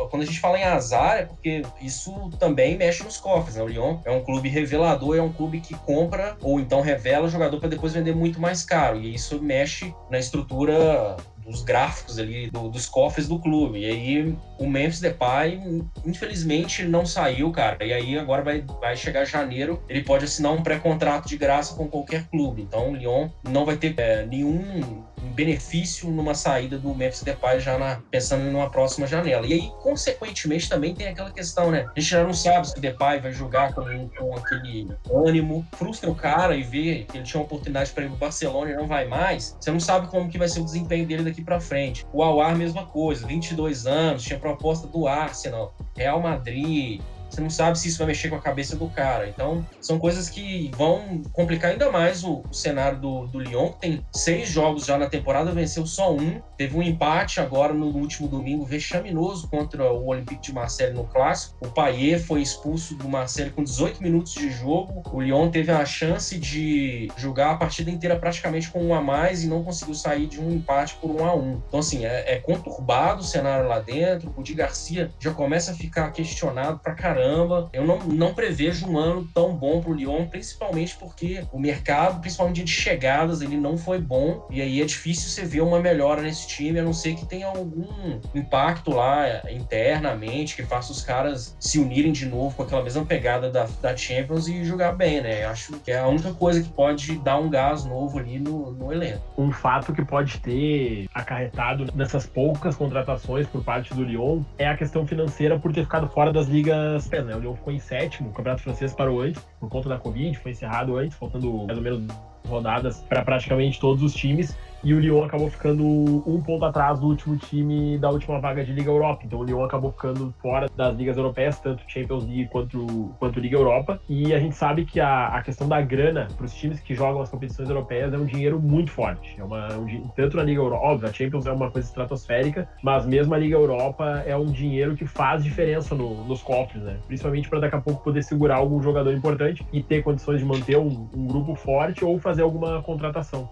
quando 0.10 0.24
a 0.24 0.26
gente 0.26 0.40
fala 0.40 0.60
em 0.60 0.64
azar, 0.64 1.20
é 1.20 1.26
porque 1.26 1.62
isso 1.82 2.30
também 2.40 2.76
mexe 2.76 3.04
nos 3.04 3.18
cofres, 3.18 3.56
né? 3.56 3.64
O 3.64 3.68
Lyon 3.68 4.00
é 4.04 4.12
um 4.12 4.24
clube 4.24 4.50
revelador, 4.50 5.16
é 5.16 5.22
um 5.22 5.32
clube 5.32 5.60
que 5.60 5.74
compra 5.74 6.36
ou 6.42 6.60
então 6.60 6.82
revela 6.82 7.28
o 7.28 7.30
jogador 7.30 7.60
para 7.60 7.70
depois 7.70 7.94
vender 7.94 8.14
muito 8.14 8.40
mais 8.40 8.64
caro. 8.64 8.98
E 8.98 9.14
isso 9.14 9.40
mexe 9.40 9.94
na 10.10 10.18
estrutura 10.18 11.16
dos 11.46 11.64
gráficos 11.64 12.18
ali 12.20 12.50
do, 12.50 12.70
dos 12.70 12.88
cofres 12.88 13.28
do 13.28 13.40
clube. 13.40 13.80
E 13.80 13.86
aí 13.86 14.38
o 14.58 14.68
Memphis 14.68 15.00
Depay, 15.00 15.62
infelizmente, 16.06 16.84
não 16.84 17.06
saiu, 17.06 17.52
cara. 17.52 17.84
E 17.86 17.94
aí 17.94 18.18
agora 18.18 18.42
vai, 18.42 18.64
vai 18.80 18.96
chegar 18.98 19.26
janeiro, 19.26 19.82
ele 19.88 20.04
pode 20.04 20.26
assinar 20.26 20.52
um 20.52 20.64
pré-contrato 20.64 21.28
de 21.28 21.38
graça 21.38 21.76
com 21.76 21.88
qualquer 21.88 22.28
clube. 22.30 22.62
Então 22.62 22.92
o 22.92 22.96
Lyon 22.96 23.30
não 23.44 23.66
vai 23.66 23.78
ter 23.78 23.94
é, 23.98 24.26
nenhum 24.26 25.04
benefício 25.34 26.10
numa 26.10 26.34
saída 26.34 26.78
do 26.78 26.94
Memphis 26.94 27.24
Depay 27.24 27.60
já 27.60 27.78
na, 27.78 28.02
pensando 28.10 28.44
numa 28.52 28.70
próxima 28.70 29.08
janela. 29.08 29.46
E 29.46 29.54
aí, 29.54 29.72
consequentemente, 29.82 30.70
também 30.70 30.94
tem 30.94 31.08
aquela 31.08 31.32
questão, 31.32 31.72
né? 31.72 31.86
A 31.96 32.00
gente 32.00 32.10
já 32.10 32.24
não 32.24 32.34
sabe 32.34 32.68
se 32.70 32.78
o 32.78 32.82
Depay 32.82 33.20
vai 33.20 33.32
jogar 33.32 33.74
com, 33.74 33.84
com 34.10 34.36
aquele 34.36 34.88
ânimo, 35.12 35.66
frustra 35.74 36.10
o 36.10 36.16
cara 36.16 36.56
e 36.56 36.64
vê 36.64 37.06
que 37.10 37.18
ele 37.18 37.26
tinha 37.26 37.40
uma 37.40 37.46
oportunidade 37.46 37.92
para 37.92 38.06
ir 38.06 38.10
pro 38.10 38.18
Barcelona 38.18 38.72
e 38.72 38.76
não 38.76 38.88
vai 38.88 39.06
mais. 39.08 39.58
Você 39.60 39.72
não 39.72 39.80
sabe 39.80 40.08
como 40.08 40.30
que 40.30 40.38
vai 40.38 40.48
ser 40.48 40.62
o 40.62 40.66
desempenho 40.66 41.06
dele 41.06 41.24
daqui 41.24 41.35
para 41.44 41.60
frente. 41.60 42.06
O 42.14 42.24
Awar, 42.24 42.56
mesma 42.56 42.86
coisa, 42.86 43.26
22 43.28 43.86
anos, 43.86 44.24
tinha 44.24 44.40
proposta 44.40 44.88
do 44.88 45.08
Arsenal, 45.08 45.76
Real 45.96 46.22
Madrid, 46.22 47.02
você 47.30 47.42
não 47.42 47.50
sabe 47.50 47.78
se 47.78 47.88
isso 47.90 47.98
vai 47.98 48.08
mexer 48.08 48.30
com 48.30 48.36
a 48.36 48.42
cabeça 48.42 48.76
do 48.76 48.88
cara. 48.88 49.28
Então, 49.28 49.66
são 49.82 50.00
coisas 50.00 50.30
que 50.30 50.72
vão 50.76 51.22
complicar 51.34 51.72
ainda 51.72 51.92
mais 51.92 52.24
o, 52.24 52.44
o 52.50 52.54
cenário 52.54 53.00
do, 53.00 53.28
do 53.28 53.40
Lyon, 53.40 53.72
que 53.74 53.80
tem 53.80 54.06
seis 54.14 54.50
jogos 54.50 54.86
já 54.86 54.98
na 54.98 55.08
temporada, 55.08 55.52
venceu 55.52 55.86
só 55.86 56.14
um. 56.14 56.42
Teve 56.58 56.78
um 56.78 56.82
empate 56.82 57.42
agora 57.42 57.74
no 57.74 57.88
último 57.88 58.28
domingo, 58.28 58.64
vexaminoso 58.64 59.50
contra 59.50 59.92
o 59.92 60.08
Olympique 60.08 60.42
de 60.42 60.54
Marseille 60.54 60.94
no 60.94 61.04
Clássico. 61.06 61.58
O 61.62 61.70
Payet 61.70 62.24
foi 62.24 62.42
expulso 62.42 62.96
do 62.96 63.10
Marseille 63.10 63.52
com 63.52 63.64
18 63.64 64.02
minutos 64.02 64.34
de 64.34 64.50
jogo. 64.50 65.04
O 65.12 65.22
Lyon 65.22 65.50
teve 65.50 65.72
a 65.72 65.86
chance 65.86 66.38
de 66.38 67.12
jogar 67.18 67.52
a 67.52 67.58
partida 67.58 67.92
inteira 67.92 68.18
praticamente 68.18 68.70
com 68.70 68.82
um 68.82 68.94
a 68.94 69.02
mais 69.02 69.44
e 69.44 69.48
não 69.48 69.64
conseguiu 69.64 69.94
sair 69.94 70.28
de 70.28 70.40
um 70.40 70.52
empate 70.52 70.96
por 70.96 71.12
um 71.12 71.26
a 71.26 71.36
um. 71.36 71.62
Então, 71.68 71.82
assim, 71.82 72.06
é, 72.06 72.36
é 72.36 72.40
conturbado 72.40 73.22
o 73.22 73.24
cenário 73.24 73.68
lá 73.68 73.80
dentro. 73.80 74.34
O 74.38 74.44
Di 74.44 74.54
Garcia 74.54 75.12
já 75.20 75.32
começa 75.32 75.72
a 75.72 75.76
ficar 75.76 76.12
questionado 76.12 76.80
pra 76.80 76.94
caramba 76.94 77.25
caramba. 77.26 77.70
Eu 77.74 77.86
não, 77.86 78.00
não 78.00 78.34
prevejo 78.34 78.88
um 78.88 78.98
ano 78.98 79.28
tão 79.34 79.54
bom 79.54 79.82
para 79.82 79.92
o 79.92 79.94
Lyon, 79.94 80.28
principalmente 80.28 80.96
porque 80.98 81.44
o 81.52 81.60
mercado, 81.60 82.22
principalmente 82.22 82.64
de 82.64 82.72
chegadas, 82.72 83.42
ele 83.42 83.58
não 83.58 83.78
foi 83.78 84.00
bom. 84.00 84.48
E 84.50 84.62
aí 84.62 84.82
é 84.82 84.86
difícil 84.86 85.30
você 85.30 85.46
ver 85.46 85.62
uma 85.62 85.80
melhora 85.80 86.22
nesse 86.22 86.48
time, 86.48 86.80
a 86.80 86.84
não 86.84 86.94
ser 86.94 87.16
que 87.16 87.26
tenha 87.26 87.48
algum 87.48 88.20
impacto 88.34 88.92
lá 88.92 89.26
internamente, 89.52 90.56
que 90.56 90.64
faça 90.64 90.92
os 90.92 91.02
caras 91.02 91.56
se 91.60 91.80
unirem 91.80 92.12
de 92.12 92.26
novo 92.26 92.56
com 92.56 92.64
aquela 92.64 92.84
mesma 92.84 93.06
pegada 93.06 93.50
da, 93.50 93.68
da 93.82 93.96
Champions 93.96 94.48
e 94.48 94.64
jogar 94.64 94.94
bem, 94.94 95.22
né? 95.22 95.46
Acho 95.46 95.80
que 95.80 95.92
é 95.92 96.00
a 96.00 96.08
única 96.08 96.34
coisa 96.34 96.62
que 96.62 96.70
pode 96.70 97.18
dar 97.20 97.40
um 97.40 97.50
gás 97.50 97.86
novo 97.86 98.20
ali 98.20 98.40
no, 98.40 98.72
no 98.72 98.92
elenco. 98.92 99.22
Um 99.38 99.52
fato 99.52 99.94
que 99.94 100.04
pode 100.04 100.40
ter 100.40 101.08
acarretado 101.14 101.88
nessas 101.96 102.26
poucas 102.26 102.76
contratações 102.76 103.48
por 103.48 103.64
parte 103.64 103.94
do 103.94 104.04
Lyon 104.04 104.42
é 104.58 104.68
a 104.68 104.78
questão 104.78 105.06
financeira 105.06 105.60
por 105.60 105.74
ter 105.74 105.84
ficado 105.84 106.08
fora 106.10 106.32
das 106.32 106.48
ligas 106.48 107.05
né? 107.10 107.36
O 107.36 107.40
Lyon 107.40 107.56
ficou 107.56 107.74
em 107.74 107.80
sétimo, 107.80 108.30
o 108.30 108.34
Campeonato 108.34 108.64
Francês 108.64 108.94
parou 108.94 109.22
antes, 109.22 109.42
por 109.60 109.70
conta 109.70 109.90
da 109.90 109.98
Covid, 109.98 110.38
foi 110.40 110.52
encerrado 110.52 110.98
antes, 110.98 111.18
faltando 111.18 111.66
mais 111.66 111.78
ou 111.78 111.84
menos 111.84 112.08
rodadas 112.48 113.02
para 113.10 113.24
praticamente 113.24 113.80
todos 113.80 114.04
os 114.04 114.14
times 114.14 114.56
e 114.86 114.94
o 114.94 115.00
Lyon 115.00 115.24
acabou 115.24 115.50
ficando 115.50 115.84
um 115.84 116.40
ponto 116.44 116.64
atrás 116.64 117.00
do 117.00 117.08
último 117.08 117.36
time 117.38 117.98
da 117.98 118.12
última 118.12 118.40
vaga 118.40 118.64
de 118.64 118.72
Liga 118.72 118.92
Europa. 118.92 119.24
Então 119.26 119.40
o 119.40 119.44
Lyon 119.44 119.64
acabou 119.64 119.92
ficando 119.92 120.32
fora 120.40 120.70
das 120.78 120.96
ligas 120.96 121.18
europeias, 121.18 121.60
tanto 121.60 121.84
Champions 121.88 122.24
League 122.26 122.48
quanto, 122.50 123.12
quanto 123.18 123.40
Liga 123.40 123.58
Europa. 123.58 124.00
E 124.08 124.32
a 124.32 124.40
gente 124.40 124.56
sabe 124.56 124.86
que 124.86 125.00
a, 125.00 125.30
a 125.30 125.42
questão 125.42 125.68
da 125.68 125.82
grana 125.82 126.28
para 126.38 126.46
os 126.46 126.54
times 126.54 126.80
que 126.80 126.94
jogam 126.94 127.20
as 127.20 127.32
competições 127.32 127.68
europeias 127.68 128.14
é 128.14 128.18
um 128.18 128.26
dinheiro 128.26 128.60
muito 128.60 128.92
forte. 128.92 129.36
É 129.40 129.44
uma, 129.44 129.74
um, 129.74 130.08
tanto 130.16 130.38
na 130.38 130.44
Liga 130.44 130.62
Europa, 130.62 130.86
óbvio, 130.86 131.10
a 131.10 131.12
Champions 131.14 131.48
é 131.48 131.52
uma 131.52 131.72
coisa 131.72 131.88
estratosférica, 131.88 132.70
mas 132.84 133.08
mesmo 133.08 133.34
a 133.34 133.40
Liga 133.40 133.56
Europa 133.56 134.24
é 134.24 134.38
um 134.38 134.46
dinheiro 134.46 134.96
que 134.96 135.08
faz 135.08 135.44
diferença 135.44 135.96
no, 135.96 136.24
nos 136.26 136.44
cofres, 136.44 136.84
né? 136.84 136.98
Principalmente 137.08 137.50
para 137.50 137.60
daqui 137.60 137.76
a 137.76 137.82
pouco 137.82 138.04
poder 138.04 138.22
segurar 138.22 138.58
algum 138.58 138.80
jogador 138.84 139.16
importante 139.16 139.66
e 139.74 139.82
ter 139.82 140.04
condições 140.04 140.42
de 140.42 140.46
manter 140.46 140.78
um, 140.78 141.10
um 141.12 141.26
grupo 141.26 141.56
forte 141.56 142.06
ou 142.06 142.20
fazer 142.20 142.44
alguma 142.44 142.84
contratação. 142.84 143.50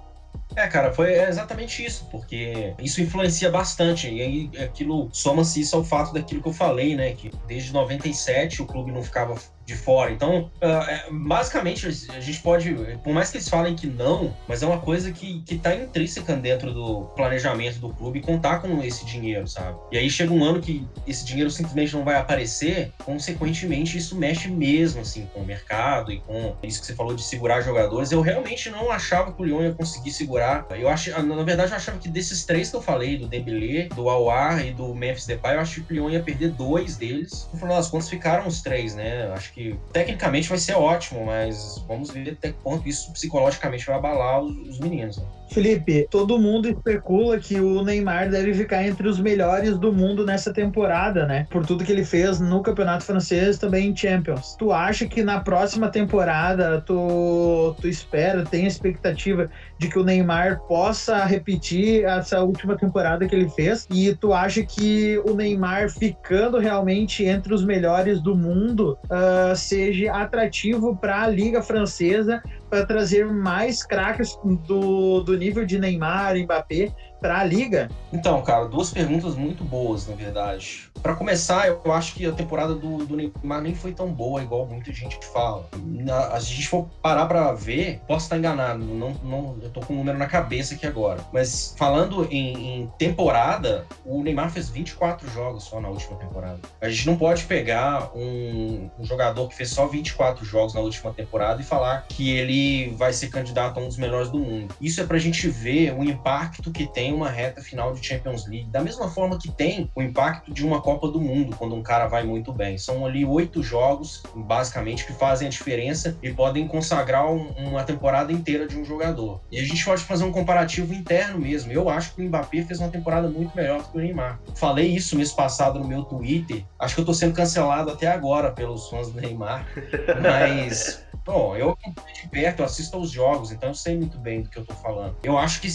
É, 0.55 0.67
cara, 0.67 0.93
foi 0.93 1.13
exatamente 1.13 1.83
isso, 1.83 2.07
porque 2.12 2.75
isso 2.79 3.01
influencia 3.01 3.50
bastante. 3.50 4.10
E 4.10 4.22
aí 4.22 4.51
aquilo 4.63 5.10
soma-se 5.12 5.62
isso 5.62 5.75
ao 5.75 5.83
fato 5.83 6.13
daquilo 6.13 6.41
que 6.41 6.48
eu 6.48 6.53
falei, 6.53 6.95
né? 6.95 7.13
Que 7.13 7.31
desde 7.48 7.74
97 7.74 8.62
o 8.62 8.65
clube 8.65 8.91
não 8.91 9.03
ficava 9.03 9.36
de 9.65 9.75
fora. 9.75 10.12
Então, 10.12 10.51
uh, 10.62 11.13
basicamente, 11.13 11.88
a 11.88 12.20
gente 12.20 12.39
pode, 12.41 12.74
por 13.03 13.13
mais 13.13 13.29
que 13.29 13.38
eles 13.38 13.48
falem 13.48 13.75
que 13.75 13.88
não, 13.88 14.36
mas 14.48 14.62
é 14.62 14.65
uma 14.67 14.79
coisa 14.79 15.12
que, 15.12 15.41
que 15.41 15.58
tá 15.58 15.74
intrínseca 15.75 16.36
dentro 16.36 16.74
do 16.74 17.05
planejamento 17.15 17.79
do 17.79 17.89
clube 17.89 18.22
contar 18.22 18.60
com 18.60 18.84
esse 18.84 19.05
dinheiro, 19.05 19.48
sabe? 19.48 19.77
E 19.91 19.98
aí 19.98 20.10
chega 20.10 20.34
um 20.34 20.43
ano 20.43 20.62
que 20.62 20.86
esse 21.08 21.25
dinheiro 21.25 21.50
simplesmente 21.50 21.93
não 21.96 22.03
vai 22.03 22.15
aparecer, 22.15 22.91
consequentemente, 23.03 23.98
isso 23.98 24.15
mexe 24.15 24.50
mesmo, 24.50 25.01
assim, 25.01 25.27
com 25.34 25.41
o 25.41 25.46
mercado 25.46 26.12
e 26.12 26.20
com 26.20 26.55
isso 26.63 26.82
que 26.82 26.88
você 26.88 26.96
falou 26.96 27.15
de 27.15 27.24
segurar 27.24 27.62
jogadores. 27.62 28.12
Eu 28.12 28.22
realmente 28.22 28.70
não 28.70 28.91
achava 28.91 29.32
que 29.32 29.41
o 29.41 29.46
Lyon 29.46 29.63
ia 29.63 29.74
conseguir 29.74 30.12
segurar. 30.12 30.65
Eu 30.72 30.89
acho, 30.89 31.10
na 31.24 31.43
verdade, 31.43 31.72
eu 31.72 31.77
achava 31.77 31.98
que 31.98 32.10
desses 32.10 32.46
três 32.46 32.70
que 32.70 32.75
eu 32.75 32.82
falei, 32.82 33.17
do 33.17 33.27
Dembélé, 33.27 33.88
do 33.96 34.10
Awar 34.10 34.65
e 34.65 34.72
do 34.72 34.93
Memphis 34.93 35.25
Depay, 35.25 35.55
eu 35.55 35.60
acho 35.62 35.84
que 35.84 35.93
o 35.93 35.96
Lyon 35.96 36.10
ia 36.10 36.24
perder 36.24 36.51
dois 36.51 36.98
deles. 36.98 37.48
No 37.53 37.60
final 37.60 37.77
das 37.77 37.89
contas, 37.89 38.10
ficaram 38.10 38.48
os 38.48 38.62
três, 38.62 38.96
né? 38.96 39.27
Eu 39.27 39.34
que 39.53 39.79
tecnicamente 39.91 40.50
vai 40.50 40.57
ser 40.57 40.74
ótimo, 40.74 41.25
mas 41.25 41.77
vamos 41.88 42.10
ver 42.10 42.31
até 42.31 42.51
quanto 42.51 42.89
isso 42.89 43.13
psicologicamente 43.13 43.86
vai 43.86 43.95
abalar 43.95 44.41
os, 44.41 44.55
os 44.67 44.79
meninos. 44.79 45.17
Né? 45.17 45.25
Felipe, 45.50 46.07
todo 46.09 46.39
mundo 46.39 46.67
especula 46.67 47.38
que 47.38 47.59
o 47.59 47.83
Neymar 47.83 48.29
deve 48.29 48.53
ficar 48.53 48.83
entre 48.85 49.07
os 49.07 49.19
melhores 49.19 49.77
do 49.77 49.93
mundo 49.93 50.25
nessa 50.25 50.51
temporada, 50.51 51.25
né? 51.25 51.45
Por 51.50 51.65
tudo 51.65 51.83
que 51.83 51.91
ele 51.91 52.03
fez 52.03 52.39
no 52.39 52.62
Campeonato 52.62 53.03
Francês 53.03 53.57
também 53.57 53.89
em 53.89 53.95
Champions. 53.95 54.55
Tu 54.57 54.71
acha 54.71 55.05
que 55.05 55.23
na 55.23 55.39
próxima 55.39 55.89
temporada 55.89 56.81
tu, 56.81 57.75
tu 57.79 57.88
espera, 57.88 58.43
tem 58.43 58.65
expectativa 58.65 59.50
de 59.77 59.89
que 59.89 60.00
o 60.00 60.03
Neymar 60.03 60.62
possa 60.67 61.23
repetir 61.25 62.03
essa 62.05 62.41
última 62.41 62.75
temporada 62.77 63.27
que 63.27 63.35
ele 63.35 63.50
fez? 63.50 63.88
E 63.91 64.15
tu 64.15 64.33
acha 64.33 64.63
que 64.63 65.21
o 65.25 65.33
Neymar 65.35 65.89
ficando 65.89 66.57
realmente 66.57 67.23
entre 67.25 67.53
os 67.53 67.63
melhores 67.63 68.21
do 68.21 68.35
mundo 68.35 68.97
uh, 69.05 69.55
seja 69.55 70.13
atrativo 70.13 70.95
para 70.95 71.23
a 71.23 71.27
Liga 71.27 71.62
Francesa 71.62 72.41
para 72.74 72.88
trazer 72.88 73.24
mais 73.27 73.84
craques 73.84 74.36
do, 74.68 75.22
do 75.22 75.38
nível 75.38 75.63
de 75.63 75.77
Neymar, 75.77 76.36
Mbappé 76.36 76.92
para 77.24 77.39
a 77.39 77.44
liga? 77.46 77.89
Então, 78.12 78.42
cara, 78.42 78.65
duas 78.65 78.92
perguntas 78.92 79.34
muito 79.34 79.63
boas, 79.63 80.06
na 80.10 80.13
verdade. 80.13 80.92
Para 81.01 81.15
começar, 81.15 81.68
eu 81.68 81.92
acho 81.94 82.15
que 82.15 82.25
a 82.25 82.34
temporada 82.34 82.75
do, 82.75 83.06
do, 83.06 83.15
Neymar 83.15 83.62
nem 83.62 83.74
foi 83.74 83.94
tão 83.94 84.12
boa, 84.12 84.44
igual 84.44 84.65
muita 84.65 84.92
gente 84.92 85.18
fala. 85.32 85.68
Na, 85.86 86.30
se 86.39 86.51
a 86.51 86.56
gente 86.56 86.68
for 86.68 86.88
parar 87.01 87.25
para 87.25 87.53
ver, 87.53 88.01
posso 88.08 88.25
estar 88.25 88.38
enganado, 88.38 88.84
não, 88.84 89.13
não, 89.24 89.58
eu 89.62 89.70
tô 89.70 89.80
com 89.80 89.94
um 89.94 89.98
número 89.98 90.18
na 90.18 90.27
cabeça 90.27 90.75
aqui 90.75 90.86
agora. 90.86 91.22
Mas 91.32 91.74
falando 91.77 92.27
em, 92.30 92.82
em, 92.82 92.92
temporada, 92.98 93.86
o 94.06 94.22
Neymar 94.22 94.51
fez 94.51 94.70
24 94.70 95.30
jogos 95.30 95.63
só 95.63 95.80
na 95.80 95.88
última 95.88 96.18
temporada. 96.18 96.60
A 96.82 96.89
gente 96.89 97.06
não 97.08 97.15
pode 97.15 97.46
pegar 97.46 98.12
um, 98.13 98.89
um 99.00 99.06
jogador 99.06 99.48
que 99.48 99.56
fez 99.56 99.70
só 99.70 99.88
24 99.88 100.46
jogos 100.46 100.74
na 100.74 100.82
última 100.82 101.13
temporada 101.13 101.62
e 101.62 101.65
falar 101.65 102.06
que 102.08 102.32
ele 102.32 102.94
vai 102.98 103.13
ser 103.13 103.30
candidato 103.30 103.80
a 103.80 103.84
um 103.84 103.88
dos 103.88 103.98
melhores 103.98 104.30
do 104.30 104.39
mundo. 104.39 104.75
Isso 104.82 105.00
é 105.00 105.06
pra 105.06 105.18
gente 105.18 105.48
ver 105.48 105.94
o 105.94 106.03
impacto 106.03 106.70
que 106.72 106.86
tem 106.86 107.12
uma 107.13 107.29
reta 107.29 107.62
final 107.62 107.93
de 107.93 108.05
Champions 108.05 108.48
League, 108.48 108.70
da 108.70 108.82
mesma 108.82 109.10
forma 109.10 109.38
que 109.38 109.51
tem 109.51 109.89
o 109.96 110.01
impacto 110.01 110.53
de 110.53 110.65
uma 110.65 110.82
Copa 110.82 111.08
do 111.08 111.20
Mundo, 111.20 111.55
quando 111.58 111.75
um 111.75 111.84
cara 111.84 112.08
vai 112.08 112.24
muito 112.24 112.51
bem. 112.51 112.77
São 112.77 113.05
ali 113.05 113.25
oito 113.25 113.62
jogos, 113.63 114.24
basicamente, 114.36 115.05
que 115.05 115.13
fazem 115.13 115.48
a 115.48 115.51
diferença 115.51 116.17
e 116.22 116.32
podem 116.32 116.67
consagrar 116.67 117.29
um, 117.29 117.50
uma 117.58 117.84
temporada 117.84 118.32
inteira 118.32 118.67
de 118.67 118.77
um 118.77 118.86
jogador. 118.86 119.41
E 119.51 119.60
a 119.60 119.63
gente 119.63 119.84
pode 119.84 120.03
fazer 120.03 120.24
um 120.24 120.32
comparativo 120.32 120.93
interno 120.93 121.39
mesmo. 121.39 121.72
Eu 121.72 121.89
acho 121.89 122.13
que 122.13 122.22
o 122.22 122.25
Mbappé 122.25 122.63
fez 122.63 122.79
uma 122.79 122.89
temporada 122.89 123.27
muito 123.27 123.55
melhor 123.55 123.82
do 123.82 123.89
que 123.89 123.98
o 123.98 124.01
Neymar. 124.01 124.39
Falei 124.55 124.88
isso 124.88 125.15
mês 125.15 125.32
passado 125.32 125.79
no 125.79 125.88
meu 125.88 126.03
Twitter. 126.03 126.63
Acho 126.79 126.96
que 126.96 127.01
eu 127.01 127.05
tô 127.05 127.13
sendo 127.13 127.34
cancelado 127.34 127.91
até 127.91 128.08
agora 128.08 128.51
pelos 128.51 128.89
fãs 128.89 129.12
do 129.12 129.20
Neymar, 129.20 129.65
mas 130.22 131.03
Bom, 131.25 131.56
eu 131.56 131.77
de 132.13 132.27
perto, 132.30 132.63
assisto 132.63 132.98
aos 132.98 133.10
jogos, 133.10 133.51
então 133.51 133.70
eu 133.70 133.75
sei 133.75 133.98
muito 133.98 134.18
bem 134.18 134.42
do 134.42 134.50
que 134.50 134.58
eu 134.58 134.65
tô 134.65 134.74
falando. 134.74 135.15
Eu 135.24 135.38
acho 135.38 135.62
que 135.62 135.70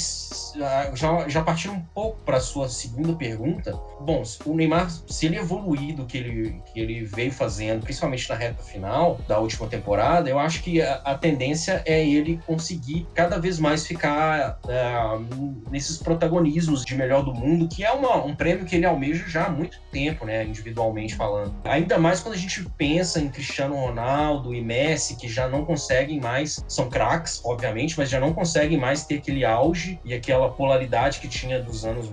já, 0.94 1.28
já 1.28 1.42
partindo 1.42 1.74
um 1.74 1.80
pouco 1.94 2.20
para 2.22 2.40
sua 2.40 2.68
segunda 2.68 3.14
pergunta, 3.14 3.72
bom, 4.00 4.22
o 4.44 4.54
Neymar, 4.54 4.90
se 4.90 5.26
ele 5.26 5.38
evoluir 5.38 5.94
do 5.94 6.04
que 6.04 6.18
ele, 6.18 6.62
que 6.72 6.80
ele 6.80 7.04
veio 7.04 7.32
fazendo, 7.32 7.82
principalmente 7.82 8.28
na 8.28 8.34
reta 8.34 8.62
final 8.62 9.18
da 9.26 9.38
última 9.38 9.66
temporada, 9.66 10.28
eu 10.28 10.38
acho 10.38 10.62
que 10.62 10.82
a, 10.82 10.96
a 10.96 11.16
tendência 11.16 11.82
é 11.86 12.06
ele 12.06 12.38
conseguir 12.46 13.06
cada 13.14 13.38
vez 13.38 13.58
mais 13.58 13.86
ficar 13.86 14.58
uh, 14.64 15.70
nesses 15.70 15.98
protagonismos 15.98 16.84
de 16.84 16.94
melhor 16.94 17.24
do 17.24 17.32
mundo, 17.32 17.68
que 17.68 17.84
é 17.84 17.92
uma, 17.92 18.16
um 18.24 18.34
prêmio 18.34 18.66
que 18.66 18.76
ele 18.76 18.84
almeja 18.84 19.24
já 19.28 19.46
há 19.46 19.50
muito 19.50 19.80
tempo, 19.90 20.24
né, 20.26 20.44
individualmente 20.44 21.14
falando. 21.14 21.54
Ainda 21.64 21.98
mais 21.98 22.20
quando 22.20 22.34
a 22.34 22.38
gente 22.38 22.64
pensa 22.76 23.20
em 23.20 23.28
Cristiano 23.28 23.74
Ronaldo 23.76 24.54
e 24.54 24.60
Messi, 24.60 25.16
que 25.16 25.28
já 25.28 25.37
já 25.38 25.48
não 25.48 25.64
conseguem 25.64 26.20
mais, 26.20 26.64
são 26.66 26.90
craques, 26.90 27.40
obviamente, 27.44 27.96
mas 27.96 28.10
já 28.10 28.18
não 28.18 28.32
conseguem 28.32 28.76
mais 28.76 29.04
ter 29.04 29.18
aquele 29.18 29.44
auge 29.44 30.00
e 30.04 30.12
aquela 30.12 30.50
polaridade 30.50 31.20
que 31.20 31.28
tinha 31.28 31.62
dos 31.62 31.84
anos 31.84 32.10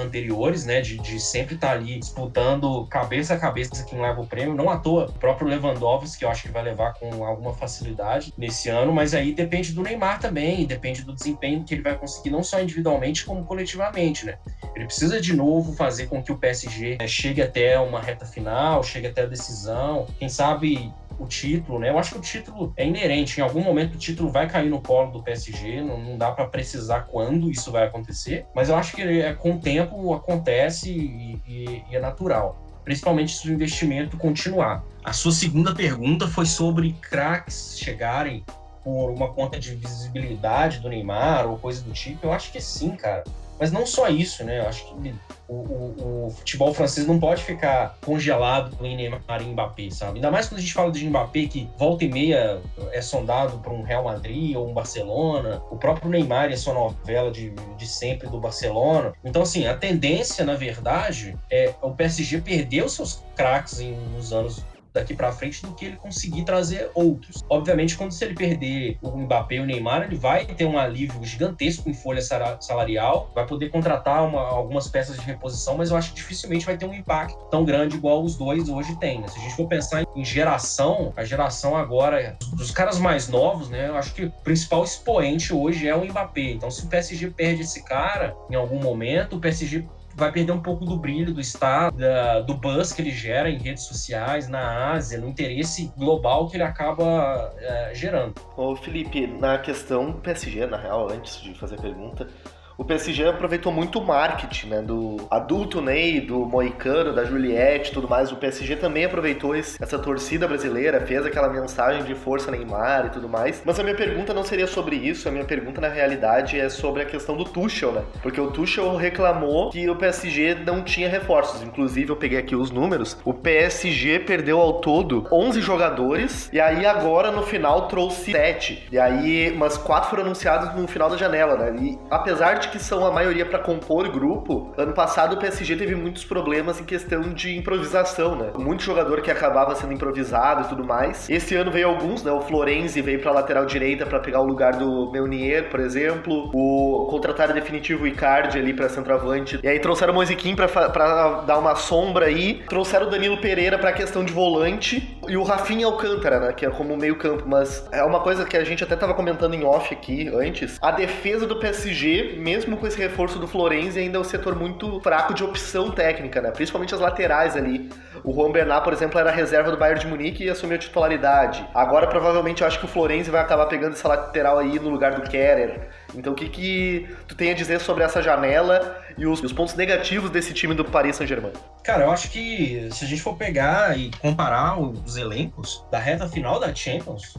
anteriores, 0.00 0.64
né? 0.64 0.80
De, 0.80 0.96
de 0.98 1.20
sempre 1.20 1.56
estar 1.56 1.68
tá 1.68 1.72
ali 1.74 1.98
disputando 1.98 2.86
cabeça 2.86 3.34
a 3.34 3.38
cabeça 3.38 3.84
quem 3.84 4.00
leva 4.00 4.20
o 4.20 4.26
prêmio. 4.26 4.54
Não 4.54 4.70
à 4.70 4.78
toa, 4.78 5.06
o 5.06 5.12
próprio 5.12 5.46
Lewandowski, 5.46 6.20
que 6.20 6.24
eu 6.24 6.30
acho 6.30 6.44
que 6.44 6.48
vai 6.48 6.62
levar 6.62 6.94
com 6.94 7.24
alguma 7.24 7.52
facilidade 7.52 8.32
nesse 8.38 8.70
ano, 8.70 8.92
mas 8.92 9.12
aí 9.12 9.34
depende 9.34 9.72
do 9.72 9.82
Neymar 9.82 10.18
também, 10.18 10.64
depende 10.64 11.02
do 11.02 11.12
desempenho 11.12 11.64
que 11.64 11.74
ele 11.74 11.82
vai 11.82 11.98
conseguir, 11.98 12.30
não 12.30 12.42
só 12.42 12.62
individualmente, 12.62 13.26
como 13.26 13.44
coletivamente, 13.44 14.24
né? 14.24 14.38
Ele 14.74 14.86
precisa 14.86 15.20
de 15.20 15.34
novo 15.34 15.74
fazer 15.74 16.06
com 16.06 16.22
que 16.22 16.32
o 16.32 16.38
PSG 16.38 16.96
né, 16.98 17.06
chegue 17.06 17.42
até 17.42 17.78
uma 17.78 18.00
reta 18.00 18.24
final, 18.24 18.82
chegue 18.82 19.06
até 19.06 19.22
a 19.22 19.26
decisão, 19.26 20.06
quem 20.18 20.28
sabe 20.28 20.92
o 21.18 21.26
título, 21.26 21.78
né? 21.78 21.90
Eu 21.90 21.98
acho 21.98 22.12
que 22.12 22.18
o 22.18 22.20
título 22.20 22.72
é 22.76 22.86
inerente. 22.86 23.40
Em 23.40 23.42
algum 23.42 23.62
momento 23.62 23.94
o 23.94 23.98
título 23.98 24.30
vai 24.30 24.48
cair 24.48 24.70
no 24.70 24.80
colo 24.80 25.10
do 25.10 25.22
PSG, 25.22 25.82
não, 25.82 25.98
não 25.98 26.18
dá 26.18 26.32
para 26.32 26.46
precisar 26.46 27.02
quando 27.02 27.50
isso 27.50 27.70
vai 27.70 27.84
acontecer, 27.84 28.46
mas 28.54 28.68
eu 28.68 28.76
acho 28.76 28.94
que 28.94 29.02
é, 29.02 29.32
com 29.32 29.52
o 29.52 29.60
tempo 29.60 30.12
acontece 30.12 30.90
e, 30.90 31.40
e, 31.46 31.84
e 31.90 31.96
é 31.96 32.00
natural. 32.00 32.60
Principalmente 32.84 33.34
se 33.34 33.48
o 33.48 33.52
investimento 33.52 34.16
continuar. 34.18 34.84
A 35.02 35.12
sua 35.12 35.32
segunda 35.32 35.74
pergunta 35.74 36.28
foi 36.28 36.44
sobre 36.44 36.92
craques 37.00 37.78
chegarem 37.78 38.44
por 38.82 39.10
uma 39.10 39.32
conta 39.32 39.58
de 39.58 39.74
visibilidade 39.74 40.80
do 40.80 40.90
Neymar 40.90 41.46
ou 41.46 41.58
coisa 41.58 41.82
do 41.82 41.92
tipo. 41.92 42.26
Eu 42.26 42.32
acho 42.32 42.52
que 42.52 42.60
sim, 42.60 42.94
cara. 42.94 43.24
Mas 43.58 43.70
não 43.70 43.86
só 43.86 44.08
isso, 44.08 44.44
né? 44.44 44.60
Eu 44.60 44.68
acho 44.68 44.84
que 44.86 45.14
o, 45.48 45.54
o, 45.54 46.26
o, 46.26 46.30
futebol 46.30 46.72
francês 46.72 47.06
não 47.06 47.18
pode 47.18 47.42
ficar 47.42 47.96
congelado 48.04 48.76
com 48.76 48.82
Neymar 48.82 49.42
e 49.42 49.44
Mbappé, 49.44 49.90
sabe? 49.90 50.16
Ainda 50.16 50.30
mais 50.30 50.48
quando 50.48 50.58
a 50.58 50.62
gente 50.62 50.72
fala 50.72 50.90
de 50.90 51.06
Mbappé, 51.06 51.46
que 51.46 51.68
volta 51.78 52.04
e 52.04 52.08
meia 52.08 52.60
é 52.92 53.00
sondado 53.00 53.58
para 53.58 53.72
um 53.72 53.82
Real 53.82 54.04
Madrid 54.04 54.56
ou 54.56 54.68
um 54.68 54.74
Barcelona. 54.74 55.62
O 55.70 55.76
próprio 55.76 56.10
Neymar 56.10 56.50
é 56.50 56.56
sua 56.56 56.74
novela 56.74 57.30
de, 57.30 57.50
de 57.76 57.86
sempre 57.86 58.28
do 58.28 58.40
Barcelona. 58.40 59.12
Então, 59.24 59.42
assim, 59.42 59.66
a 59.66 59.76
tendência, 59.76 60.44
na 60.44 60.54
verdade, 60.54 61.36
é 61.50 61.72
o 61.82 61.90
PSG 61.92 62.40
perder 62.40 62.84
os 62.84 62.94
seus 62.94 63.22
craques 63.36 63.80
em 63.80 63.96
uns 64.16 64.32
anos 64.32 64.64
daqui 64.94 65.12
para 65.12 65.32
frente 65.32 65.60
do 65.60 65.74
que 65.74 65.84
ele 65.86 65.96
conseguir 65.96 66.44
trazer 66.44 66.90
outros. 66.94 67.42
Obviamente, 67.50 67.96
quando 67.96 68.12
se 68.12 68.24
ele 68.24 68.34
perder 68.34 68.96
o 69.02 69.10
Mbappé 69.18 69.56
e 69.56 69.60
o 69.60 69.66
Neymar, 69.66 70.04
ele 70.04 70.16
vai 70.16 70.46
ter 70.46 70.64
um 70.64 70.78
alívio 70.78 71.22
gigantesco 71.24 71.90
em 71.90 71.94
folha 71.94 72.22
salarial, 72.22 73.30
vai 73.34 73.44
poder 73.44 73.70
contratar 73.70 74.26
uma, 74.26 74.40
algumas 74.40 74.86
peças 74.86 75.16
de 75.16 75.22
reposição, 75.22 75.76
mas 75.76 75.90
eu 75.90 75.96
acho 75.96 76.10
que 76.10 76.16
dificilmente 76.16 76.64
vai 76.64 76.76
ter 76.76 76.86
um 76.86 76.94
impacto 76.94 77.36
tão 77.50 77.64
grande 77.64 77.96
igual 77.96 78.22
os 78.22 78.36
dois 78.36 78.68
hoje 78.68 78.96
têm. 78.98 79.20
Né? 79.20 79.28
Se 79.28 79.38
a 79.38 79.42
gente 79.42 79.56
for 79.56 79.66
pensar 79.66 80.04
em 80.14 80.24
geração, 80.24 81.12
a 81.16 81.24
geração 81.24 81.76
agora 81.76 82.36
dos 82.52 82.70
caras 82.70 82.98
mais 82.98 83.28
novos, 83.28 83.68
né? 83.68 83.88
Eu 83.88 83.96
acho 83.96 84.14
que 84.14 84.24
o 84.26 84.30
principal 84.30 84.84
expoente 84.84 85.52
hoje 85.52 85.88
é 85.88 85.94
o 85.94 86.04
Mbappé. 86.04 86.52
Então, 86.52 86.70
se 86.70 86.84
o 86.84 86.88
PSG 86.88 87.30
perde 87.30 87.62
esse 87.62 87.82
cara 87.82 88.36
em 88.48 88.54
algum 88.54 88.80
momento, 88.80 89.36
o 89.36 89.40
PSG 89.40 89.84
vai 90.16 90.30
perder 90.30 90.52
um 90.52 90.60
pouco 90.60 90.84
do 90.84 90.96
brilho, 90.96 91.32
do 91.32 91.40
estado, 91.40 91.96
da, 91.96 92.40
do 92.40 92.54
buzz 92.54 92.92
que 92.92 93.02
ele 93.02 93.10
gera 93.10 93.50
em 93.50 93.58
redes 93.58 93.84
sociais, 93.84 94.48
na 94.48 94.92
Ásia, 94.92 95.18
no 95.18 95.28
interesse 95.28 95.92
global 95.96 96.48
que 96.48 96.56
ele 96.56 96.62
acaba 96.62 97.52
é, 97.58 97.94
gerando. 97.94 98.34
Ô 98.56 98.76
Felipe, 98.76 99.26
na 99.26 99.58
questão 99.58 100.12
PSG, 100.12 100.66
na 100.66 100.76
real, 100.76 101.10
antes 101.10 101.40
de 101.40 101.54
fazer 101.54 101.76
a 101.76 101.82
pergunta, 101.82 102.28
o 102.76 102.84
PSG 102.84 103.28
aproveitou 103.28 103.72
muito 103.72 103.98
o 103.98 104.06
marketing, 104.06 104.68
né? 104.68 104.82
Do 104.82 105.16
adulto 105.30 105.80
Ney, 105.80 106.20
do 106.20 106.44
Moicano, 106.44 107.12
da 107.12 107.24
Juliette 107.24 107.92
tudo 107.92 108.08
mais. 108.08 108.32
O 108.32 108.36
PSG 108.36 108.76
também 108.76 109.04
aproveitou 109.04 109.54
esse, 109.54 109.82
essa 109.82 109.98
torcida 109.98 110.48
brasileira, 110.48 111.00
fez 111.00 111.24
aquela 111.24 111.48
mensagem 111.48 112.02
de 112.02 112.14
força 112.14 112.50
Neymar 112.50 113.06
e 113.06 113.10
tudo 113.10 113.28
mais. 113.28 113.62
Mas 113.64 113.78
a 113.78 113.82
minha 113.82 113.94
pergunta 113.94 114.34
não 114.34 114.44
seria 114.44 114.66
sobre 114.66 114.96
isso, 114.96 115.28
a 115.28 115.32
minha 115.32 115.44
pergunta 115.44 115.80
na 115.80 115.88
realidade 115.88 116.58
é 116.58 116.68
sobre 116.68 117.02
a 117.02 117.04
questão 117.04 117.36
do 117.36 117.44
Tuchel, 117.44 117.92
né? 117.92 118.02
Porque 118.22 118.40
o 118.40 118.50
Tuchel 118.50 118.96
reclamou 118.96 119.70
que 119.70 119.88
o 119.88 119.96
PSG 119.96 120.56
não 120.66 120.82
tinha 120.82 121.08
reforços. 121.08 121.62
Inclusive, 121.62 122.10
eu 122.10 122.16
peguei 122.16 122.38
aqui 122.38 122.56
os 122.56 122.70
números. 122.70 123.16
O 123.24 123.32
PSG 123.32 124.20
perdeu 124.20 124.60
ao 124.60 124.74
todo 124.80 125.26
11 125.30 125.60
jogadores 125.60 126.50
e 126.52 126.60
aí 126.60 126.84
agora 126.84 127.30
no 127.30 127.42
final 127.42 127.88
trouxe 127.88 128.32
7. 128.32 128.88
E 128.90 128.98
aí, 128.98 129.54
mas 129.56 129.76
quatro 129.76 130.10
foram 130.10 130.24
anunciados 130.24 130.74
no 130.74 130.88
final 130.88 131.08
da 131.08 131.16
janela, 131.16 131.56
né? 131.56 131.76
E 131.80 131.98
apesar 132.10 132.54
de 132.54 132.63
que 132.70 132.78
são 132.78 133.04
a 133.06 133.10
maioria 133.10 133.46
para 133.46 133.58
compor 133.58 134.08
grupo, 134.08 134.72
ano 134.76 134.92
passado 134.92 135.34
o 135.34 135.38
PSG 135.38 135.76
teve 135.76 135.94
muitos 135.94 136.24
problemas 136.24 136.80
em 136.80 136.84
questão 136.84 137.22
de 137.32 137.56
improvisação, 137.56 138.36
né? 138.36 138.50
Muito 138.58 138.82
jogador 138.82 139.20
que 139.20 139.30
acabava 139.30 139.74
sendo 139.74 139.92
improvisado 139.92 140.62
e 140.62 140.68
tudo 140.68 140.84
mais. 140.84 141.28
Esse 141.28 141.54
ano 141.54 141.70
veio 141.70 141.88
alguns, 141.88 142.22
né? 142.22 142.32
O 142.32 142.40
Florenzi 142.40 143.00
veio 143.00 143.20
para 143.20 143.32
lateral 143.32 143.66
direita 143.66 144.06
para 144.06 144.20
pegar 144.20 144.40
o 144.40 144.46
lugar 144.46 144.76
do 144.76 145.10
Meunier, 145.10 145.70
por 145.70 145.80
exemplo. 145.80 146.50
O 146.52 147.06
contrataram 147.10 147.54
definitivo 147.54 148.06
Icardi 148.06 148.58
ali 148.58 148.72
para 148.72 148.88
centroavante. 148.88 149.58
E 149.62 149.68
aí 149.68 149.78
trouxeram 149.78 150.12
o 150.12 150.16
Moisiquim 150.16 150.54
para 150.54 151.42
dar 151.46 151.58
uma 151.58 151.74
sombra 151.74 152.26
aí. 152.26 152.62
Trouxeram 152.68 153.06
o 153.06 153.10
Danilo 153.10 153.38
Pereira 153.38 153.78
para 153.78 153.92
questão 153.92 154.24
de 154.24 154.32
volante 154.32 155.13
e 155.28 155.36
o 155.36 155.42
Rafinha 155.42 155.86
Alcântara, 155.86 156.40
né? 156.40 156.52
Que 156.52 156.66
é 156.66 156.70
como 156.70 156.96
meio-campo. 156.96 157.44
Mas 157.46 157.86
é 157.92 158.02
uma 158.02 158.20
coisa 158.20 158.44
que 158.44 158.56
a 158.56 158.64
gente 158.64 158.82
até 158.84 158.96
tava 158.96 159.14
comentando 159.14 159.54
em 159.54 159.64
off 159.64 159.92
aqui 159.94 160.28
antes. 160.28 160.78
A 160.80 160.90
defesa 160.90 161.46
do 161.46 161.56
PSG, 161.56 162.36
mesmo 162.38 162.76
com 162.76 162.86
esse 162.86 162.98
reforço 162.98 163.38
do 163.38 163.46
Florenzi, 163.46 163.98
ainda 163.98 164.18
é 164.18 164.20
um 164.20 164.24
setor 164.24 164.54
muito 164.54 165.00
fraco 165.00 165.34
de 165.34 165.44
opção 165.44 165.90
técnica, 165.90 166.40
né? 166.40 166.50
Principalmente 166.50 166.94
as 166.94 167.00
laterais 167.00 167.56
ali. 167.56 167.90
O 168.22 168.32
Juan 168.32 168.50
Bernat, 168.50 168.82
por 168.82 168.92
exemplo, 168.92 169.18
era 169.18 169.30
reserva 169.30 169.70
do 169.70 169.76
Bayern 169.76 170.00
de 170.00 170.06
Munique 170.06 170.44
e 170.44 170.50
assumiu 170.50 170.76
a 170.76 170.78
titularidade. 170.78 171.66
Agora, 171.74 172.06
provavelmente, 172.06 172.62
eu 172.62 172.66
acho 172.66 172.78
que 172.78 172.84
o 172.84 172.88
Florenzi 172.88 173.30
vai 173.30 173.40
acabar 173.40 173.66
pegando 173.66 173.92
essa 173.92 174.08
lateral 174.08 174.58
aí 174.58 174.78
no 174.78 174.88
lugar 174.88 175.14
do 175.14 175.22
Kerer. 175.22 175.88
Então, 176.14 176.32
o 176.32 176.36
que, 176.36 176.48
que 176.48 177.08
tu 177.26 177.34
tem 177.34 177.50
a 177.50 177.54
dizer 177.54 177.80
sobre 177.80 178.04
essa 178.04 178.22
janela 178.22 179.02
e 179.16 179.26
os, 179.26 179.42
os 179.42 179.52
pontos 179.52 179.74
negativos 179.74 180.30
desse 180.30 180.52
time 180.52 180.74
do 180.74 180.84
Paris 180.84 181.16
Saint-Germain? 181.16 181.52
Cara, 181.82 182.04
eu 182.04 182.10
acho 182.10 182.30
que 182.30 182.88
se 182.92 183.04
a 183.04 183.08
gente 183.08 183.20
for 183.20 183.36
pegar 183.36 183.98
e 183.98 184.10
comparar 184.20 184.80
os 184.80 185.16
elencos 185.16 185.84
da 185.90 185.98
reta 185.98 186.28
final 186.28 186.58
da 186.58 186.74
Champions, 186.74 187.34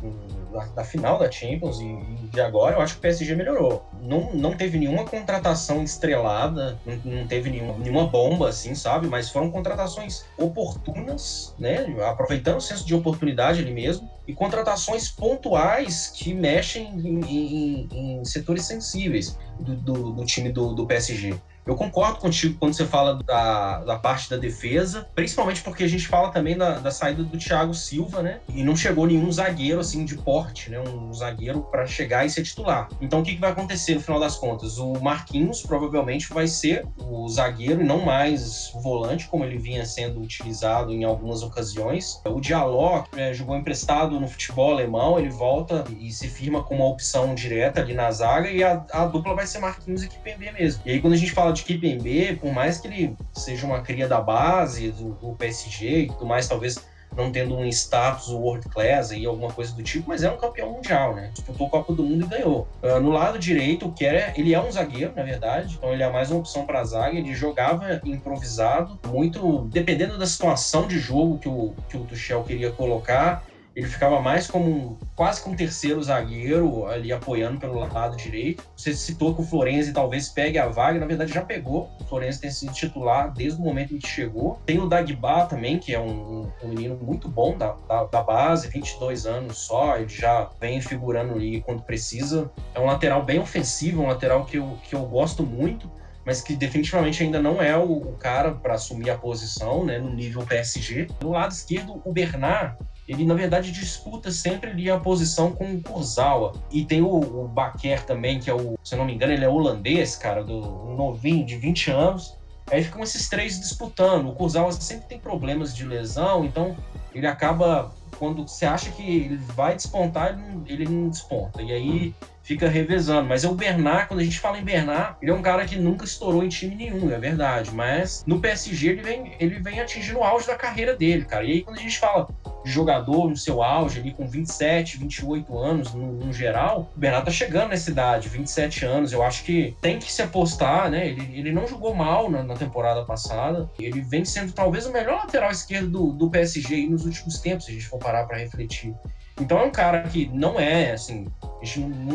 da, 0.53 0.65
da 0.67 0.84
final 0.84 1.17
da 1.17 1.32
Champions 1.32 1.79
e, 1.79 1.86
e, 1.86 2.27
de 2.32 2.41
agora, 2.41 2.75
eu 2.75 2.82
acho 2.82 2.94
que 2.94 3.00
o 3.00 3.01
PSG 3.01 3.36
melhorou. 3.36 3.86
Não, 4.01 4.34
não 4.34 4.53
teve 4.53 4.77
nenhuma 4.77 5.03
contratação 5.05 5.84
estrelada, 5.84 6.77
não, 6.86 7.20
não 7.20 7.27
teve 7.27 7.50
nenhuma, 7.50 7.74
nenhuma 7.77 8.05
bomba, 8.05 8.50
assim, 8.50 8.75
sabe? 8.75 9.08
Mas 9.08 9.29
foram 9.29 9.50
contratações 9.50 10.25
oportunas, 10.38 11.55
né? 11.58 11.86
Aproveitando 12.08 12.58
o 12.58 12.62
senso 12.62 12.86
de 12.86 12.94
oportunidade 12.94 13.62
ali 13.62 13.72
mesmo 13.72 14.14
e 14.27 14.34
contratações 14.34 15.10
pontuais 15.10 16.08
que 16.08 16.34
mexem 16.34 16.88
em, 17.00 17.20
em, 17.25 18.20
em 18.20 18.25
setores 18.25 18.65
sensíveis 18.65 19.38
do, 19.60 19.75
do, 19.75 20.12
do 20.13 20.25
time 20.25 20.51
do, 20.51 20.74
do 20.74 20.86
PSG. 20.86 21.39
Eu 21.65 21.75
concordo 21.75 22.19
contigo 22.19 22.57
quando 22.60 22.74
você 22.74 22.86
fala 22.86 23.15
da, 23.24 23.84
da 23.84 23.98
parte 23.98 24.29
da 24.29 24.38
defesa, 24.38 25.07
principalmente 25.15 25.62
porque 25.62 25.84
a 25.84 25.88
gente 25.88 26.07
fala 26.07 26.31
também 26.31 26.55
da, 26.55 26.77
da 26.77 26.91
saída 26.91 27.24
do 27.24 27.38
Thiago 27.38 27.74
Silva, 27.74 28.22
né? 28.22 28.39
E 28.48 28.63
não 28.63 28.75
chegou 28.75 29.07
nenhum 29.07 29.31
zagueiro 29.31 29.79
assim 29.79 30.05
de 30.05 30.15
porte, 30.15 30.69
né? 30.69 30.79
Um 30.79 31.12
zagueiro 31.12 31.62
para 31.72 31.88
chegar 31.88 32.24
e 32.25 32.29
ser 32.29 32.43
titular. 32.43 32.88
Então 33.01 33.22
o 33.22 33.24
que, 33.24 33.34
que 33.34 33.41
vai 33.41 33.51
acontecer 33.51 33.95
no 33.95 34.01
final 34.01 34.19
das 34.19 34.36
contas? 34.36 34.77
O 34.77 34.93
Marquinhos 35.01 35.63
provavelmente 35.63 36.31
vai 36.31 36.48
ser 36.48 36.86
o 37.00 37.27
zagueiro 37.27 37.81
e 37.81 37.84
não 37.84 38.00
mais 38.01 38.72
o 38.75 38.79
volante, 38.79 39.27
como 39.27 39.43
ele 39.43 39.57
vinha 39.57 39.86
sendo 39.86 40.22
utilizado 40.22 40.93
em 40.93 41.03
algumas 41.03 41.41
ocasiões. 41.41 42.22
O 42.25 42.39
Diallo 42.39 43.05
é, 43.15 43.34
jogou 43.34 43.55
emprestado 43.55 44.19
no 44.19 44.27
futebol 44.27 44.72
alemão, 44.72 45.17
ele 45.17 45.29
volta 45.29 45.84
e 46.00 46.12
se 46.12 46.27
firma 46.27 46.62
como 46.62 46.84
uma 46.84 46.91
opção 46.91 47.34
direta 47.34 47.81
ali 47.81 47.93
na 47.93 48.12
zaga 48.12 48.51
e 48.51 48.63
a, 48.63 48.86
a 48.91 49.05
dupla 49.05 49.34
vai 49.34 49.48
ser 49.48 49.60
Marquinhos 49.60 50.03
e 50.03 50.07
Kipembe 50.07 50.51
mesmo. 50.51 50.84
E 50.86 50.91
aí 50.91 51.01
quando 51.01 51.13
a 51.13 51.17
gente 51.17 51.31
fala 51.31 51.54
de 51.55 51.63
Kipembe, 51.63 52.35
por 52.35 52.51
mais 52.53 52.79
que 52.79 52.88
ele 52.88 53.17
seja 53.33 53.65
uma 53.65 53.81
cria 53.81 54.07
da 54.07 54.21
base 54.21 54.91
do, 54.91 55.13
do 55.13 55.33
PSG 55.33 56.01
e 56.01 56.07
tudo 56.07 56.25
mais, 56.25 56.47
talvez 56.47 56.79
não 57.15 57.31
tendo 57.31 57.55
um 57.55 57.65
status 57.65 58.29
world 58.29 58.67
class 58.69 59.12
aí, 59.12 59.25
alguma 59.25 59.51
coisa 59.51 59.74
do 59.74 59.81
tipo, 59.81 60.09
mas 60.09 60.24
é 60.24 60.29
um 60.29 60.38
campeão 60.38 60.71
mundial, 60.71 61.15
né? 61.15 61.31
Disputou 61.33 61.67
a 61.67 61.69
Copa 61.69 61.93
do 61.93 62.03
Mundo 62.03 62.25
e 62.25 62.27
ganhou. 62.27 62.67
Uh, 62.83 63.00
no 63.00 63.12
lado 63.12 63.39
direito, 63.39 63.88
o 63.88 63.93
Kerr, 63.93 64.33
ele 64.38 64.53
é 64.53 64.62
um 64.62 64.71
zagueiro, 64.71 65.13
na 65.15 65.24
verdade, 65.24 65.75
então 65.77 65.93
ele 65.93 66.03
é 66.03 66.09
mais 66.09 66.29
uma 66.29 66.39
opção 66.39 66.65
para 66.65 66.83
zaga, 66.83 67.17
ele 67.17 67.33
jogava 67.33 68.01
improvisado, 68.03 69.00
muito 69.07 69.62
dependendo 69.71 70.17
da 70.17 70.25
situação 70.25 70.88
de 70.88 71.00
jogo 71.00 71.39
que 71.39 71.47
o, 71.47 71.74
que 71.89 71.97
o 71.97 72.01
Tuchel 72.01 72.43
queria 72.43 72.71
colocar, 72.71 73.45
ele 73.75 73.88
ficava 73.88 74.22
mais 74.22 74.48
como 74.48 74.70
um, 74.70 74.98
quase 75.15 75.41
como 75.41 75.53
um 75.53 75.58
terceiro 75.58 76.01
zagueiro 76.01 76.88
ali 76.88 77.12
apoiando 77.12 77.60
pelo 77.60 77.77
lado 77.79 78.15
direito. 78.15 78.63
Você 78.75 78.94
citou 78.94 79.36
que 79.36 79.41
o 79.41 79.46
Florenzi 79.46 79.91
talvez 79.91 80.29
pegue 80.29 80.58
a 80.58 80.67
vaga, 80.67 80.98
na 80.98 81.05
verdade 81.05 81.34
já 81.34 81.41
pegou. 81.41 81.89
O 82.00 82.05
Florenzi 82.05 82.39
tem 82.39 82.50
sido 82.50 82.72
titular 82.72 83.34
desde 83.34 83.60
o 83.60 83.63
momento 83.63 83.94
em 83.94 84.00
que 84.00 84.08
chegou. 84.08 84.62
Tem 84.65 84.79
o 84.79 84.88
Dagba 84.88 85.46
também, 85.46 85.77
que 85.77 85.94
é 85.94 86.00
um, 86.00 86.50
um 86.63 86.67
menino 86.70 86.98
muito 87.01 87.27
bom 87.27 87.58
da, 87.58 87.75
da, 87.88 88.05
da, 88.05 88.24
base, 88.24 88.70
22 88.70 89.25
anos 89.25 89.58
só, 89.58 89.98
ele 89.98 90.08
já 90.08 90.50
vem 90.60 90.79
figurando 90.79 91.34
ali 91.34 91.62
quando 91.62 91.84
precisa. 91.84 92.50
É 92.74 92.79
um 92.79 92.86
lateral 92.86 93.24
bem 93.24 93.39
ofensivo, 93.39 94.03
um 94.03 94.08
lateral 94.08 94.46
que 94.46 94.58
eu, 94.58 94.78
que 94.84 94.95
eu 94.95 95.06
gosto 95.06 95.43
muito 95.43 95.91
mas 96.26 96.41
que 96.41 96.56
definitivamente 96.56 97.21
ainda 97.21 97.39
não 97.39 97.62
é 97.62 97.78
o, 97.78 98.02
cara 98.13 98.52
para 98.52 98.73
assumir 98.73 99.12
a 99.12 99.17
posição, 99.17 99.86
né, 99.86 99.99
no 99.99 100.10
nível 100.10 100.43
PSG. 100.43 101.08
Do 101.19 101.30
lado 101.30 101.52
esquerdo, 101.52 102.02
o 102.04 102.12
Bernard, 102.12 102.76
ele 103.08 103.26
na 103.26 103.34
verdade 103.34 103.72
disputa 103.72 104.32
sempre 104.32 104.72
ali 104.72 104.89
a 104.89 105.00
posição 105.00 105.52
com 105.52 105.76
o 105.76 105.82
Kurzawa. 105.82 106.54
E 106.72 106.84
tem 106.84 107.02
o, 107.02 107.44
o 107.44 107.48
Baquer 107.48 108.04
também, 108.04 108.39
que 108.39 108.50
é 108.50 108.54
o, 108.54 108.78
se 108.84 108.96
eu 108.96 108.98
não 108.98 109.06
me 109.06 109.13
engano, 109.13 109.34
ele 109.34 109.46
é 109.46 109.50
holandês, 109.50 110.15
cara, 110.15 110.44
do 110.44 110.58
um 110.58 110.96
novinho 110.96 111.46
de 111.46 111.56
20 111.56 111.91
anos. 111.91 112.36
Aí 112.72 112.84
ficam 112.84 113.04
esses 113.04 113.30
três 113.30 113.60
disputando. 113.60 114.30
O 114.30 114.34
Kurzawa 114.34 114.72
sempre 114.72 115.08
tem 115.08 115.20
problemas 115.20 115.76
de 115.76 115.86
lesão, 115.86 116.44
então 116.44 116.76
ele 117.13 117.28
acaba 117.28 117.94
quando 118.18 118.48
você 118.48 118.65
acha 118.65 118.89
que 118.91 119.04
ele 119.04 119.38
vai 119.38 119.76
despontar, 119.76 120.30
ele 120.34 120.41
não, 120.41 120.63
ele 120.65 120.86
não 120.86 121.10
desponta. 121.10 121.62
E 121.62 121.72
aí 121.72 122.15
fica 122.45 122.69
revezando. 122.69 123.27
Mas 123.27 123.43
é 123.43 123.49
o 123.49 123.55
Bernard, 123.55 124.08
quando 124.08 124.19
a 124.19 124.23
gente 124.23 124.39
fala 124.39 124.60
em 124.60 124.63
Bernard, 124.63 125.17
ele 125.21 125.31
é 125.31 125.34
um 125.34 125.41
cara 125.41 125.65
que 125.65 125.75
nunca 125.75 126.05
estourou 126.05 126.43
em 126.43 126.49
time 126.49 126.75
nenhum, 126.75 127.12
é 127.12 127.17
verdade. 127.17 127.71
Mas 127.73 128.23
no 128.25 128.39
PSG 128.39 128.89
ele 128.89 129.01
vem, 129.01 129.36
ele 129.39 129.60
vem 129.60 129.81
atingindo 129.81 130.19
o 130.19 130.23
auge 130.23 130.47
da 130.47 130.55
carreira 130.55 130.95
dele, 130.95 131.25
cara. 131.25 131.43
E 131.43 131.51
aí 131.51 131.63
quando 131.63 131.79
a 131.79 131.81
gente 131.81 131.97
fala 131.97 132.27
de 132.63 132.71
jogador 132.71 133.29
no 133.29 133.36
seu 133.36 133.63
auge, 133.63 133.99
ali 133.99 134.13
com 134.13 134.27
27, 134.27 134.97
28 134.99 135.58
anos 135.58 135.93
no, 135.93 136.13
no 136.13 136.31
geral, 136.31 136.91
o 136.95 136.99
Bernard 136.99 137.25
tá 137.25 137.31
chegando 137.31 137.69
nessa 137.69 137.89
idade, 137.89 138.29
27 138.29 138.86
anos. 138.86 139.12
Eu 139.12 139.23
acho 139.23 139.43
que 139.43 139.75
tem 139.81 139.97
que 139.97 140.12
se 140.12 140.21
apostar, 140.21 140.89
né? 140.89 141.08
Ele, 141.08 141.27
ele 141.34 141.51
não 141.51 141.67
jogou 141.67 141.95
mal 141.95 142.29
na, 142.29 142.43
na 142.43 142.53
temporada 142.53 143.03
passada. 143.03 143.67
Ele 143.79 144.01
vem 144.01 144.23
sendo 144.23 144.53
talvez 144.53 144.86
o 144.86 144.93
melhor 144.93 145.15
lateral 145.15 145.49
esquerdo 145.49 145.89
do, 145.89 146.12
do 146.12 146.29
PSG 146.29 146.88
nos 146.88 147.05
últimos 147.05 147.39
tempos, 147.39 147.65
se 147.65 147.71
a 147.71 147.73
gente 147.73 147.88
for 147.88 147.97
parar 147.97 148.25
para 148.25 148.38
refletir. 148.38 148.93
Então 149.39 149.60
é 149.60 149.63
um 149.63 149.71
cara 149.71 150.04
que 150.04 150.28
não 150.34 150.60
é, 150.60 150.91
assim, 150.91 151.28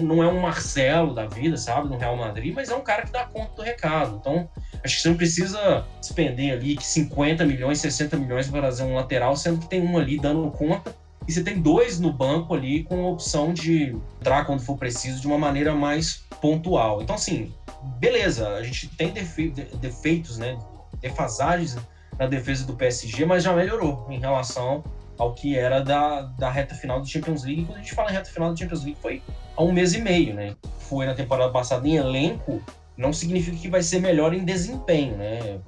não 0.02 0.22
é 0.22 0.28
um 0.28 0.40
Marcelo 0.40 1.14
da 1.14 1.26
vida, 1.26 1.56
sabe, 1.56 1.88
no 1.88 1.98
Real 1.98 2.16
Madrid, 2.16 2.54
mas 2.54 2.70
é 2.70 2.74
um 2.74 2.80
cara 2.80 3.02
que 3.02 3.12
dá 3.12 3.24
conta 3.24 3.54
do 3.56 3.62
recado. 3.62 4.16
Então, 4.20 4.48
acho 4.82 4.96
que 4.96 5.02
você 5.02 5.08
não 5.08 5.16
precisa 5.16 5.84
despender 6.00 6.54
ali 6.54 6.78
50 6.80 7.44
milhões, 7.44 7.78
60 7.80 8.16
milhões 8.16 8.48
para 8.48 8.62
fazer 8.62 8.84
um 8.84 8.94
lateral, 8.94 9.36
sendo 9.36 9.60
que 9.60 9.68
tem 9.68 9.82
um 9.82 9.98
ali 9.98 10.18
dando 10.18 10.50
conta 10.50 10.94
e 11.28 11.32
você 11.32 11.44
tem 11.44 11.60
dois 11.60 12.00
no 12.00 12.12
banco 12.12 12.54
ali 12.54 12.82
com 12.84 13.04
a 13.04 13.10
opção 13.10 13.52
de 13.52 13.96
entrar 14.18 14.44
quando 14.44 14.60
for 14.62 14.76
preciso 14.76 15.20
de 15.20 15.26
uma 15.26 15.38
maneira 15.38 15.74
mais 15.74 16.24
pontual. 16.40 17.02
Então, 17.02 17.14
assim, 17.14 17.52
beleza, 17.98 18.48
a 18.48 18.62
gente 18.62 18.88
tem 18.88 19.12
defe 19.12 19.50
defeitos, 19.80 20.38
né, 20.38 20.58
defasagens 21.00 21.76
na 22.18 22.26
defesa 22.26 22.66
do 22.66 22.74
PSG, 22.74 23.24
mas 23.24 23.44
já 23.44 23.52
melhorou 23.52 24.06
em 24.10 24.18
relação 24.18 24.82
ao 25.20 25.34
que 25.34 25.56
era 25.56 25.84
da, 25.84 26.22
da 26.22 26.50
reta 26.50 26.74
final 26.74 26.98
do 26.98 27.06
Champions 27.06 27.44
League. 27.44 27.66
Quando 27.66 27.76
a 27.76 27.82
gente 27.82 27.94
fala 27.94 28.10
em 28.10 28.14
reta 28.14 28.30
final 28.30 28.54
do 28.54 28.58
Champions 28.58 28.82
League, 28.82 28.98
foi 29.02 29.22
há 29.54 29.62
um 29.62 29.70
mês 29.70 29.92
e 29.92 30.00
meio, 30.00 30.32
né? 30.32 30.56
Foi 30.78 31.04
na 31.04 31.14
temporada 31.14 31.52
passada 31.52 31.86
em 31.86 31.96
elenco, 31.96 32.62
não 32.96 33.12
significa 33.12 33.54
que 33.54 33.68
vai 33.68 33.82
ser 33.82 34.00
melhor 34.00 34.32
em 34.32 34.42
desempenho, 34.42 35.18
né? 35.18 35.60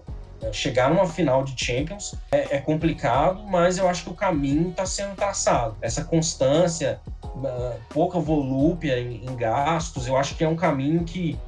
Chegar 0.53 0.89
numa 0.89 1.07
final 1.07 1.45
de 1.45 1.55
Champions 1.63 2.15
é, 2.33 2.57
é 2.57 2.59
complicado, 2.61 3.45
mas 3.45 3.77
eu 3.77 3.87
acho 3.89 4.05
que 4.05 4.11
o 4.11 4.15
caminho 4.15 4.71
está 4.71 4.87
sendo 4.87 5.15
traçado. 5.15 5.77
Essa 5.83 6.03
constância, 6.03 6.99
uh, 7.23 7.79
pouca 7.91 8.19
volúpia 8.19 8.99
em, 8.99 9.23
em, 9.23 9.37
gastos, 9.37 10.07
eu 10.07 10.17
acho 10.17 10.35
que 10.35 10.43
é 10.43 10.49
um 10.49 10.57
caminho 10.57 11.05
que 11.05 11.39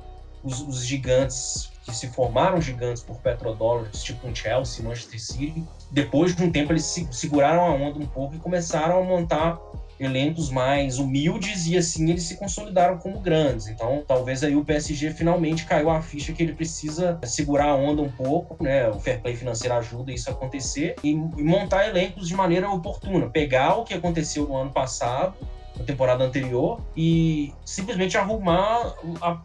os, 0.45 0.61
os 0.61 0.85
gigantes 0.85 1.71
que 1.85 1.95
se 1.95 2.09
formaram 2.09 2.61
gigantes 2.61 3.03
por 3.03 3.17
petrodólares, 3.19 4.03
tipo 4.03 4.27
um 4.29 4.35
Chelsea, 4.35 4.85
Manchester 4.85 5.21
City, 5.21 5.65
depois 5.95 6.35
de 6.35 6.43
um 6.43 6.51
tempo 6.51 6.73
eles 6.73 6.85
se, 6.85 7.07
seguraram 7.13 7.63
a 7.63 7.73
onda 7.73 8.01
um 8.01 8.07
pouco 8.07 8.35
e 8.35 8.39
começaram 8.39 8.99
a 8.99 9.03
montar 9.03 9.57
elencos 9.99 10.51
mais 10.51 10.99
humildes 10.99 11.69
e 11.69 11.77
assim 11.77 12.11
eles 12.11 12.25
se 12.25 12.37
consolidaram 12.37 12.99
como 12.99 13.21
grandes. 13.21 13.69
Então, 13.69 14.03
talvez 14.05 14.43
aí 14.43 14.57
o 14.57 14.65
PSG 14.65 15.13
finalmente 15.13 15.65
caiu 15.65 15.89
a 15.89 16.03
ficha 16.03 16.33
que 16.33 16.43
ele 16.43 16.53
precisa 16.53 17.21
segurar 17.23 17.69
a 17.69 17.77
onda 17.77 18.03
um 18.03 18.11
pouco, 18.11 18.61
né? 18.61 18.89
O 18.89 18.99
fair 18.99 19.23
play 19.23 19.37
financeiro 19.37 19.73
ajuda 19.77 20.13
isso 20.13 20.29
a 20.29 20.33
acontecer 20.33 20.97
e, 21.05 21.15
montar 21.15 21.89
elencos 21.89 22.27
de 22.27 22.35
maneira 22.35 22.69
oportuna, 22.69 23.31
pegar 23.31 23.77
o 23.77 23.85
que 23.85 23.95
aconteceu 23.95 24.49
no 24.49 24.57
ano 24.57 24.73
passado 24.73 25.37
na 25.79 25.85
temporada 25.85 26.25
anterior 26.25 26.81
e 26.97 27.53
simplesmente 27.65 28.19
arrumar 28.19 28.95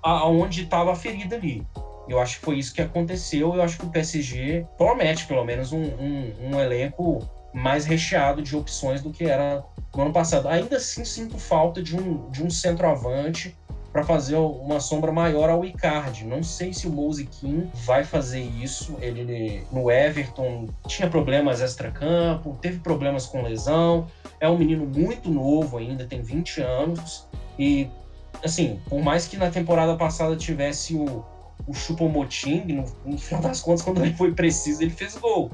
aonde 0.01 0.63
estava 0.63 0.91
a 0.91 0.95
ferida 0.95 1.35
ali. 1.35 1.63
Eu 2.09 2.19
acho 2.19 2.39
que 2.39 2.45
foi 2.45 2.57
isso 2.57 2.73
que 2.73 2.81
aconteceu. 2.81 3.53
Eu 3.55 3.61
acho 3.61 3.77
que 3.77 3.85
o 3.85 3.89
PSG 3.89 4.65
promete, 4.77 5.25
pelo 5.25 5.45
menos, 5.45 5.71
um, 5.71 5.83
um, 5.83 6.33
um 6.51 6.59
elenco 6.59 7.19
mais 7.53 7.85
recheado 7.85 8.41
de 8.41 8.55
opções 8.55 9.01
do 9.01 9.11
que 9.11 9.25
era 9.25 9.63
no 9.95 10.01
ano 10.01 10.13
passado. 10.13 10.47
Ainda 10.47 10.77
assim, 10.77 11.03
sinto 11.05 11.37
falta 11.37 11.81
de 11.81 11.95
um, 11.95 12.29
de 12.29 12.43
um 12.43 12.49
centroavante 12.49 13.57
para 13.91 14.03
fazer 14.03 14.35
uma 14.35 14.79
sombra 14.79 15.11
maior 15.11 15.49
ao 15.49 15.65
Icardi. 15.65 16.23
Não 16.25 16.43
sei 16.43 16.73
se 16.73 16.87
o 16.87 16.91
Mouse 16.91 17.25
King 17.25 17.69
vai 17.85 18.03
fazer 18.03 18.41
isso. 18.41 18.95
Ele 19.01 19.63
no 19.71 19.89
Everton 19.89 20.67
tinha 20.87 21.09
problemas 21.09 21.61
extra-campo, 21.61 22.57
teve 22.61 22.79
problemas 22.79 23.25
com 23.25 23.41
lesão. 23.41 24.07
É 24.39 24.47
um 24.47 24.57
menino 24.57 24.85
muito 24.85 25.29
novo 25.29 25.77
ainda, 25.77 26.05
tem 26.05 26.21
20 26.21 26.61
anos. 26.61 27.27
E, 27.57 27.89
assim, 28.43 28.79
por 28.87 29.01
mais 29.01 29.27
que 29.27 29.37
na 29.37 29.49
temporada 29.49 29.95
passada 29.95 30.35
tivesse 30.35 30.93
o, 30.93 31.25
o 31.69 31.73
Chupomoting, 31.73 32.65
no, 32.65 32.83
no 33.05 33.17
final 33.17 33.43
das 33.43 33.61
contas, 33.61 33.83
quando 33.83 34.03
ele 34.03 34.15
foi 34.15 34.33
preciso, 34.33 34.81
ele 34.81 34.89
fez 34.89 35.15
gol. 35.15 35.51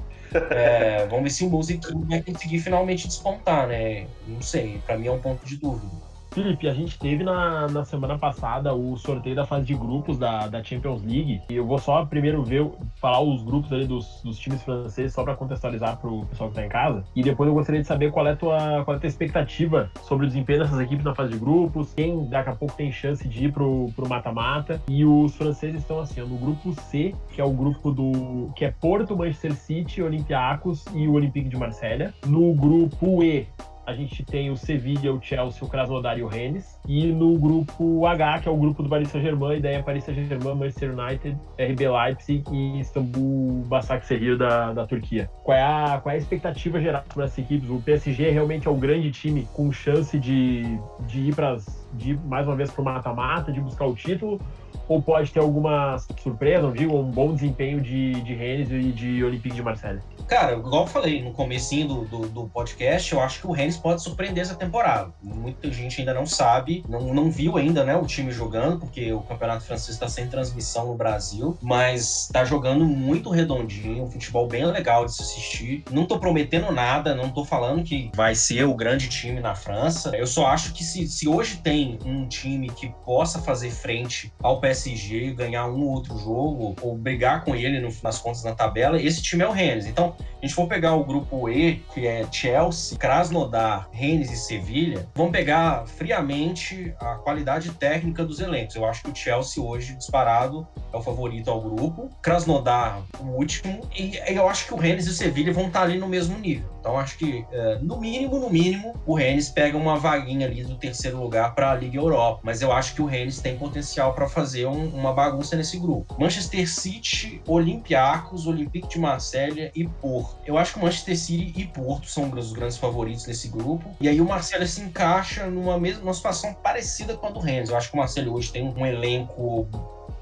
É, 0.49 1.05
vamos 1.07 1.23
ver 1.23 1.29
se 1.29 1.43
o 1.43 1.49
Mouse 1.49 1.77
King 1.77 2.07
vai 2.07 2.23
conseguir 2.23 2.59
finalmente 2.59 3.07
despontar, 3.07 3.67
né? 3.67 4.07
Não 4.25 4.41
sei, 4.41 4.81
para 4.85 4.97
mim 4.97 5.07
é 5.07 5.11
um 5.11 5.19
ponto 5.19 5.45
de 5.45 5.57
dúvida. 5.57 6.04
Felipe, 6.35 6.67
a 6.67 6.73
gente 6.73 6.99
teve 6.99 7.23
na, 7.23 7.65
na 7.69 7.85
semana 7.85 8.19
passada 8.19 8.73
o 8.73 8.97
sorteio 8.97 9.37
da 9.37 9.45
fase 9.45 9.65
de 9.65 9.73
grupos 9.73 10.17
da, 10.19 10.47
da 10.47 10.61
Champions 10.61 11.01
League. 11.01 11.41
E 11.49 11.55
eu 11.55 11.65
vou 11.65 11.79
só 11.79 12.05
primeiro 12.05 12.43
ver, 12.43 12.69
falar 12.99 13.21
os 13.21 13.41
grupos 13.41 13.71
ali 13.71 13.87
dos, 13.87 14.19
dos 14.21 14.37
times 14.37 14.61
franceses, 14.61 15.13
só 15.13 15.23
para 15.23 15.33
contextualizar 15.33 15.95
para 15.95 16.09
o 16.09 16.25
pessoal 16.25 16.49
que 16.49 16.57
está 16.57 16.65
em 16.65 16.69
casa. 16.69 17.05
E 17.15 17.23
depois 17.23 17.47
eu 17.47 17.53
gostaria 17.53 17.79
de 17.79 17.87
saber 17.87 18.11
qual 18.11 18.27
é, 18.27 18.31
a 18.31 18.35
tua, 18.35 18.83
qual 18.83 18.95
é 18.95 18.97
a 18.97 18.99
tua 18.99 19.07
expectativa 19.07 19.89
sobre 20.01 20.25
o 20.25 20.27
desempenho 20.27 20.59
dessas 20.59 20.77
equipes 20.81 21.05
na 21.05 21.15
fase 21.15 21.31
de 21.31 21.39
grupos, 21.39 21.93
quem 21.93 22.27
daqui 22.27 22.49
a 22.49 22.55
pouco 22.55 22.75
tem 22.75 22.91
chance 22.91 23.25
de 23.25 23.45
ir 23.45 23.53
pro, 23.53 23.89
pro 23.95 24.09
mata-mata. 24.09 24.81
E 24.89 25.05
os 25.05 25.33
franceses 25.37 25.79
estão 25.79 26.01
assim, 26.01 26.19
no 26.19 26.35
grupo 26.35 26.73
C, 26.81 27.15
que 27.29 27.39
é 27.39 27.45
o 27.45 27.51
grupo 27.51 27.91
do. 27.91 28.51
que 28.57 28.65
é 28.65 28.71
Porto, 28.71 29.15
Manchester 29.15 29.53
City, 29.53 30.01
Olympiacos 30.01 30.83
e 30.93 31.07
o 31.07 31.13
Olympique 31.13 31.47
de 31.47 31.55
Marselha. 31.55 32.13
No 32.25 32.53
grupo 32.53 33.23
E, 33.23 33.47
a 33.85 33.93
gente 33.93 34.23
tem 34.23 34.49
o 34.49 34.57
Sevilla, 34.57 35.13
o 35.13 35.21
Chelsea, 35.21 35.63
o 35.63 35.69
Krasnodar 35.69 36.17
e 36.17 36.23
o 36.23 36.27
Rennes. 36.27 36.79
E 36.87 37.05
no 37.07 37.37
grupo 37.37 38.05
H, 38.05 38.39
que 38.39 38.47
é 38.47 38.51
o 38.51 38.57
grupo 38.57 38.81
do 38.81 38.89
Paris 38.89 39.09
Saint-Germain, 39.09 39.57
e 39.57 39.59
daí 39.61 39.75
é 39.75 39.81
Paris 39.81 40.03
Saint-Germain, 40.03 40.55
Manchester 40.55 40.97
United, 40.97 41.37
RB 41.59 41.89
Leipzig 41.89 42.43
e 42.51 42.79
Istambul 42.79 43.63
Basaksehir 43.67 44.37
da, 44.37 44.73
da 44.73 44.87
Turquia. 44.87 45.29
Qual 45.43 45.57
é, 45.57 45.61
a, 45.61 45.99
qual 46.01 46.11
é 46.11 46.15
a 46.15 46.17
expectativa 46.17 46.79
geral 46.81 47.03
para 47.13 47.25
essas 47.25 47.37
equipes? 47.37 47.69
O 47.69 47.79
PSG 47.81 48.31
realmente 48.31 48.67
é 48.67 48.71
o 48.71 48.75
grande 48.75 49.11
time 49.11 49.47
com 49.53 49.71
chance 49.71 50.17
de, 50.17 50.63
de 51.07 51.29
ir 51.29 51.35
para 51.35 51.57
de 51.93 52.17
mais 52.25 52.45
uma 52.45 52.55
vez 52.55 52.71
para 52.71 52.81
o 52.81 52.85
mata-mata, 52.85 53.51
de 53.51 53.61
buscar 53.61 53.85
o 53.85 53.95
título? 53.95 54.39
Ou 54.87 55.01
pode 55.01 55.31
ter 55.31 55.39
alguma 55.39 55.97
surpresa, 56.21 56.71
digo, 56.71 56.97
um 56.97 57.09
bom 57.09 57.33
desempenho 57.33 57.81
de, 57.81 58.21
de 58.21 58.33
Rennes 58.33 58.69
e 58.71 58.91
de 58.91 59.23
Olympique 59.23 59.55
de 59.55 59.63
Marseille? 59.63 60.01
Cara, 60.27 60.53
igual 60.53 60.83
eu 60.83 60.87
falei 60.87 61.21
no 61.21 61.31
comecinho 61.31 61.87
do, 61.87 62.05
do, 62.05 62.29
do, 62.29 62.47
podcast, 62.47 63.13
eu 63.13 63.21
acho 63.21 63.41
que 63.41 63.47
o 63.47 63.51
Rennes 63.51 63.77
pode 63.77 64.01
surpreender 64.01 64.41
essa 64.41 64.55
temporada. 64.55 65.13
Muita 65.21 65.71
gente 65.71 65.99
ainda 65.99 66.13
não 66.13 66.25
sabe, 66.25 66.83
não, 66.89 67.13
não 67.13 67.29
viu 67.29 67.57
ainda 67.57 67.83
né, 67.83 67.95
o 67.95 68.05
time 68.05 68.31
jogando, 68.31 68.79
porque 68.79 69.13
o 69.13 69.21
Campeonato 69.21 69.63
Francês 69.63 69.89
está 69.89 70.07
sem 70.07 70.27
transmissão 70.27 70.87
no 70.87 70.95
Brasil, 70.95 71.55
mas 71.61 72.25
está 72.25 72.43
jogando 72.43 72.85
muito 72.85 73.29
redondinho, 73.29 74.05
um 74.05 74.09
futebol 74.09 74.47
bem 74.47 74.65
legal 74.65 75.05
de 75.05 75.13
se 75.13 75.21
assistir. 75.21 75.83
Não 75.91 76.05
tô 76.05 76.17
prometendo 76.19 76.71
nada, 76.71 77.13
não 77.13 77.29
tô 77.29 77.45
falando 77.45 77.83
que 77.83 78.09
vai 78.15 78.33
ser 78.33 78.63
o 78.63 78.73
grande 78.73 79.07
time 79.07 79.39
na 79.39 79.53
França. 79.53 80.15
Eu 80.15 80.25
só 80.25 80.47
acho 80.47 80.73
que 80.73 80.83
se, 80.83 81.07
se 81.07 81.27
hoje 81.27 81.57
tem 81.57 81.99
um 82.03 82.27
time 82.27 82.67
que 82.69 82.89
possa 83.05 83.39
fazer 83.39 83.69
frente 83.69 84.33
ao 84.41 84.59
PSG 84.59 84.74
PSG 84.75 85.33
ganhar 85.33 85.67
um 85.67 85.83
ou 85.83 85.91
outro 85.91 86.17
jogo 86.17 86.75
ou 86.81 86.97
brigar 86.97 87.43
com 87.45 87.55
ele 87.55 87.79
no, 87.79 87.89
nas 88.03 88.19
contas 88.19 88.43
na 88.43 88.53
tabela, 88.53 89.01
esse 89.01 89.21
time 89.21 89.43
é 89.43 89.47
o 89.47 89.51
Rennes. 89.51 89.85
Então, 89.85 90.15
a 90.45 90.47
gente 90.47 90.55
for 90.55 90.67
pegar 90.67 90.93
o 90.93 91.03
grupo 91.03 91.49
E, 91.49 91.77
que 91.91 92.05
é 92.05 92.23
Chelsea, 92.31 92.95
Krasnodar, 92.99 93.89
Rennes 93.91 94.31
e 94.31 94.35
Sevilha, 94.35 95.07
vamos 95.15 95.31
pegar 95.31 95.87
friamente 95.87 96.93
a 96.99 97.15
qualidade 97.15 97.71
técnica 97.71 98.23
dos 98.23 98.39
elencos. 98.39 98.75
Eu 98.75 98.85
acho 98.85 99.01
que 99.01 99.09
o 99.09 99.15
Chelsea 99.15 99.63
hoje, 99.63 99.95
disparado, 99.95 100.67
é 100.93 100.97
o 100.97 101.01
favorito 101.01 101.49
ao 101.49 101.59
grupo. 101.59 102.11
Krasnodar, 102.21 103.01
o 103.19 103.25
último. 103.29 103.81
E 103.97 104.19
eu 104.27 104.47
acho 104.47 104.67
que 104.67 104.73
o 104.75 104.77
Rennes 104.77 105.07
e 105.07 105.09
o 105.09 105.13
Sevilha 105.13 105.51
vão 105.51 105.65
estar 105.65 105.81
ali 105.81 105.97
no 105.97 106.07
mesmo 106.07 106.37
nível. 106.37 106.75
Então, 106.79 106.99
acho 106.99 107.17
que, 107.17 107.43
é, 107.51 107.79
no 107.81 107.99
mínimo, 107.99 108.37
no 108.39 108.47
mínimo, 108.47 108.93
o 109.07 109.15
Rennes 109.15 109.49
pega 109.49 109.75
uma 109.75 109.97
vaguinha 109.97 110.45
ali 110.45 110.63
do 110.63 110.75
terceiro 110.75 111.19
lugar 111.19 111.55
para 111.55 111.71
a 111.71 111.75
Liga 111.75 111.97
Europa. 111.97 112.41
Mas 112.43 112.61
eu 112.61 112.71
acho 112.71 112.93
que 112.93 113.01
o 113.01 113.07
Rennes 113.07 113.41
tem 113.41 113.57
potencial 113.57 114.13
para 114.13 114.29
fazer 114.29 114.67
um, 114.67 114.89
uma 114.89 115.11
bagunça 115.11 115.55
nesse 115.55 115.79
grupo. 115.79 116.15
Manchester 116.19 116.69
City, 116.69 117.41
Olympiacos, 117.47 118.45
Olympique 118.45 118.87
de 118.87 118.99
Marselha 118.99 119.71
e 119.75 119.87
Porto. 119.87 120.34
Eu 120.45 120.57
acho 120.57 120.73
que 120.73 120.79
Manchester 120.79 121.17
City 121.17 121.53
e 121.61 121.65
Porto 121.65 122.07
são 122.07 122.29
os 122.31 122.53
grandes 122.53 122.77
favoritos 122.77 123.25
nesse 123.25 123.47
grupo. 123.47 123.89
E 123.99 124.07
aí 124.07 124.21
o 124.21 124.25
Marcelo 124.25 124.65
se 124.67 124.81
encaixa 124.81 125.47
numa 125.47 125.79
mesma 125.79 126.13
situação 126.13 126.53
parecida 126.53 127.15
com 127.15 127.27
a 127.27 127.31
do 127.31 127.39
Rennes. 127.39 127.69
Eu 127.69 127.77
acho 127.77 127.89
que 127.89 127.95
o 127.95 127.97
Marcelo 127.97 128.33
hoje 128.33 128.51
tem 128.51 128.63
um 128.63 128.85
elenco 128.85 129.67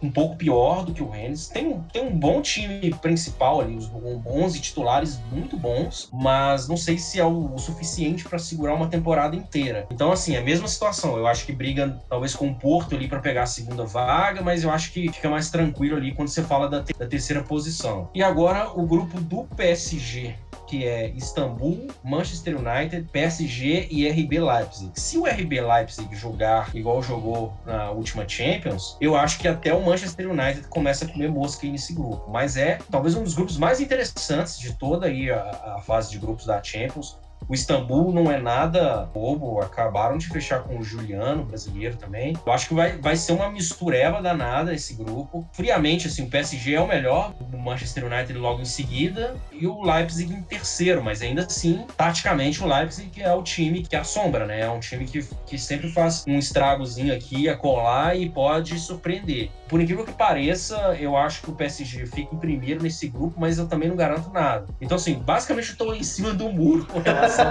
um 0.03 0.11
pouco 0.11 0.35
pior 0.35 0.83
do 0.83 0.93
que 0.93 1.01
o 1.01 1.09
Rennes. 1.09 1.47
Tem, 1.47 1.79
tem 1.91 2.05
um 2.05 2.17
bom 2.17 2.41
time 2.41 2.93
principal 3.01 3.61
ali, 3.61 3.75
os 3.75 3.89
11 4.25 4.59
titulares 4.59 5.19
muito 5.31 5.57
bons, 5.57 6.09
mas 6.11 6.67
não 6.67 6.77
sei 6.77 6.97
se 6.97 7.19
é 7.19 7.25
o, 7.25 7.53
o 7.53 7.57
suficiente 7.57 8.23
para 8.23 8.37
segurar 8.37 8.73
uma 8.73 8.87
temporada 8.87 9.35
inteira. 9.35 9.87
Então, 9.89 10.11
assim, 10.11 10.35
é 10.35 10.39
a 10.39 10.43
mesma 10.43 10.67
situação. 10.67 11.17
Eu 11.17 11.27
acho 11.27 11.45
que 11.45 11.51
briga 11.51 11.99
talvez 12.09 12.35
com 12.35 12.47
o 12.47 12.55
Porto 12.55 12.95
ali 12.95 13.07
para 13.07 13.19
pegar 13.19 13.43
a 13.43 13.47
segunda 13.47 13.85
vaga, 13.85 14.41
mas 14.41 14.63
eu 14.63 14.71
acho 14.71 14.91
que 14.91 15.11
fica 15.11 15.29
mais 15.29 15.49
tranquilo 15.49 15.95
ali 15.95 16.13
quando 16.13 16.27
você 16.27 16.43
fala 16.43 16.69
da, 16.69 16.83
te 16.83 16.93
da 16.93 17.07
terceira 17.07 17.43
posição. 17.43 18.09
E 18.13 18.21
agora 18.21 18.69
o 18.73 18.85
grupo 18.85 19.19
do 19.19 19.43
PSG 19.55 20.35
que 20.73 20.87
é 20.87 21.09
Istambul, 21.09 21.87
Manchester 22.03 22.57
United, 22.57 23.07
PSG 23.11 23.89
e 23.91 24.09
RB 24.09 24.39
Leipzig. 24.39 24.91
Se 24.95 25.19
o 25.19 25.25
RB 25.25 25.61
Leipzig 25.61 26.15
jogar 26.15 26.75
igual 26.75 27.03
jogou 27.03 27.53
na 27.63 27.91
última 27.91 28.27
Champions, 28.27 28.97
eu 28.99 29.15
acho 29.15 29.37
que 29.37 29.47
até 29.47 29.71
o 29.73 29.81
Manchester 29.93 30.27
United 30.27 30.67
começa 30.69 31.05
a 31.05 31.07
comer 31.07 31.29
mosca 31.29 31.67
nesse 31.67 31.93
grupo. 31.93 32.27
Mas 32.31 32.57
é 32.57 32.79
talvez 32.89 33.15
um 33.15 33.23
dos 33.23 33.35
grupos 33.35 33.57
mais 33.57 33.79
interessantes 33.79 34.57
de 34.57 34.73
toda 34.73 35.05
aí 35.05 35.29
a, 35.29 35.75
a 35.77 35.81
fase 35.81 36.09
de 36.09 36.17
grupos 36.17 36.47
da 36.47 36.61
Champions. 36.63 37.19
O 37.47 37.53
Istambul 37.53 38.13
não 38.13 38.31
é 38.31 38.39
nada 38.39 39.05
bobo, 39.13 39.59
acabaram 39.61 40.17
de 40.17 40.27
fechar 40.29 40.63
com 40.63 40.77
o 40.77 40.83
Juliano, 40.83 41.43
brasileiro 41.43 41.97
também. 41.97 42.33
Eu 42.45 42.53
acho 42.53 42.69
que 42.69 42.73
vai, 42.73 42.97
vai 42.97 43.15
ser 43.15 43.33
uma 43.33 43.51
mistureba 43.51 44.21
danada 44.21 44.73
esse 44.73 44.93
grupo. 44.93 45.47
Friamente, 45.51 46.07
assim, 46.07 46.23
o 46.23 46.29
PSG 46.29 46.75
é 46.75 46.81
o 46.81 46.87
melhor, 46.87 47.33
o 47.39 47.57
Manchester 47.57 48.05
United 48.05 48.33
logo 48.39 48.61
em 48.61 48.65
seguida 48.65 49.35
e 49.51 49.67
o 49.67 49.83
Leipzig 49.83 50.33
em 50.33 50.41
terceiro, 50.41 51.03
mas 51.03 51.21
ainda 51.21 51.45
assim, 51.45 51.85
taticamente, 51.97 52.63
o 52.63 52.67
Leipzig 52.67 53.21
é 53.21 53.33
o 53.33 53.43
time 53.43 53.83
que 53.83 53.95
assombra, 53.95 54.45
né? 54.45 54.61
É 54.61 54.69
um 54.69 54.79
time 54.79 55.05
que, 55.05 55.21
que 55.45 55.57
sempre 55.57 55.91
faz 55.91 56.23
um 56.25 56.39
estragozinho 56.39 57.13
aqui, 57.13 57.49
a 57.49 57.57
colar 57.57 58.17
e 58.17 58.29
pode 58.29 58.79
surpreender. 58.79 59.51
Por 59.73 59.81
incrível 59.81 60.05
que 60.05 60.11
pareça, 60.11 60.95
eu 60.99 61.17
acho 61.17 61.41
que 61.41 61.49
o 61.49 61.55
PSG 61.55 62.05
fica 62.05 62.35
em 62.35 62.37
primeiro 62.37 62.83
nesse 62.83 63.07
grupo, 63.07 63.39
mas 63.39 63.57
eu 63.57 63.67
também 63.67 63.89
não 63.89 63.95
garanto 63.95 64.29
nada. 64.29 64.67
Então, 64.79 64.97
assim, 64.97 65.15
basicamente 65.15 65.71
eu 65.71 65.77
tô 65.77 65.95
em 65.95 66.03
cima 66.03 66.31
do 66.31 66.47
muro 66.47 66.85
com 66.85 66.99
relação 66.99 67.43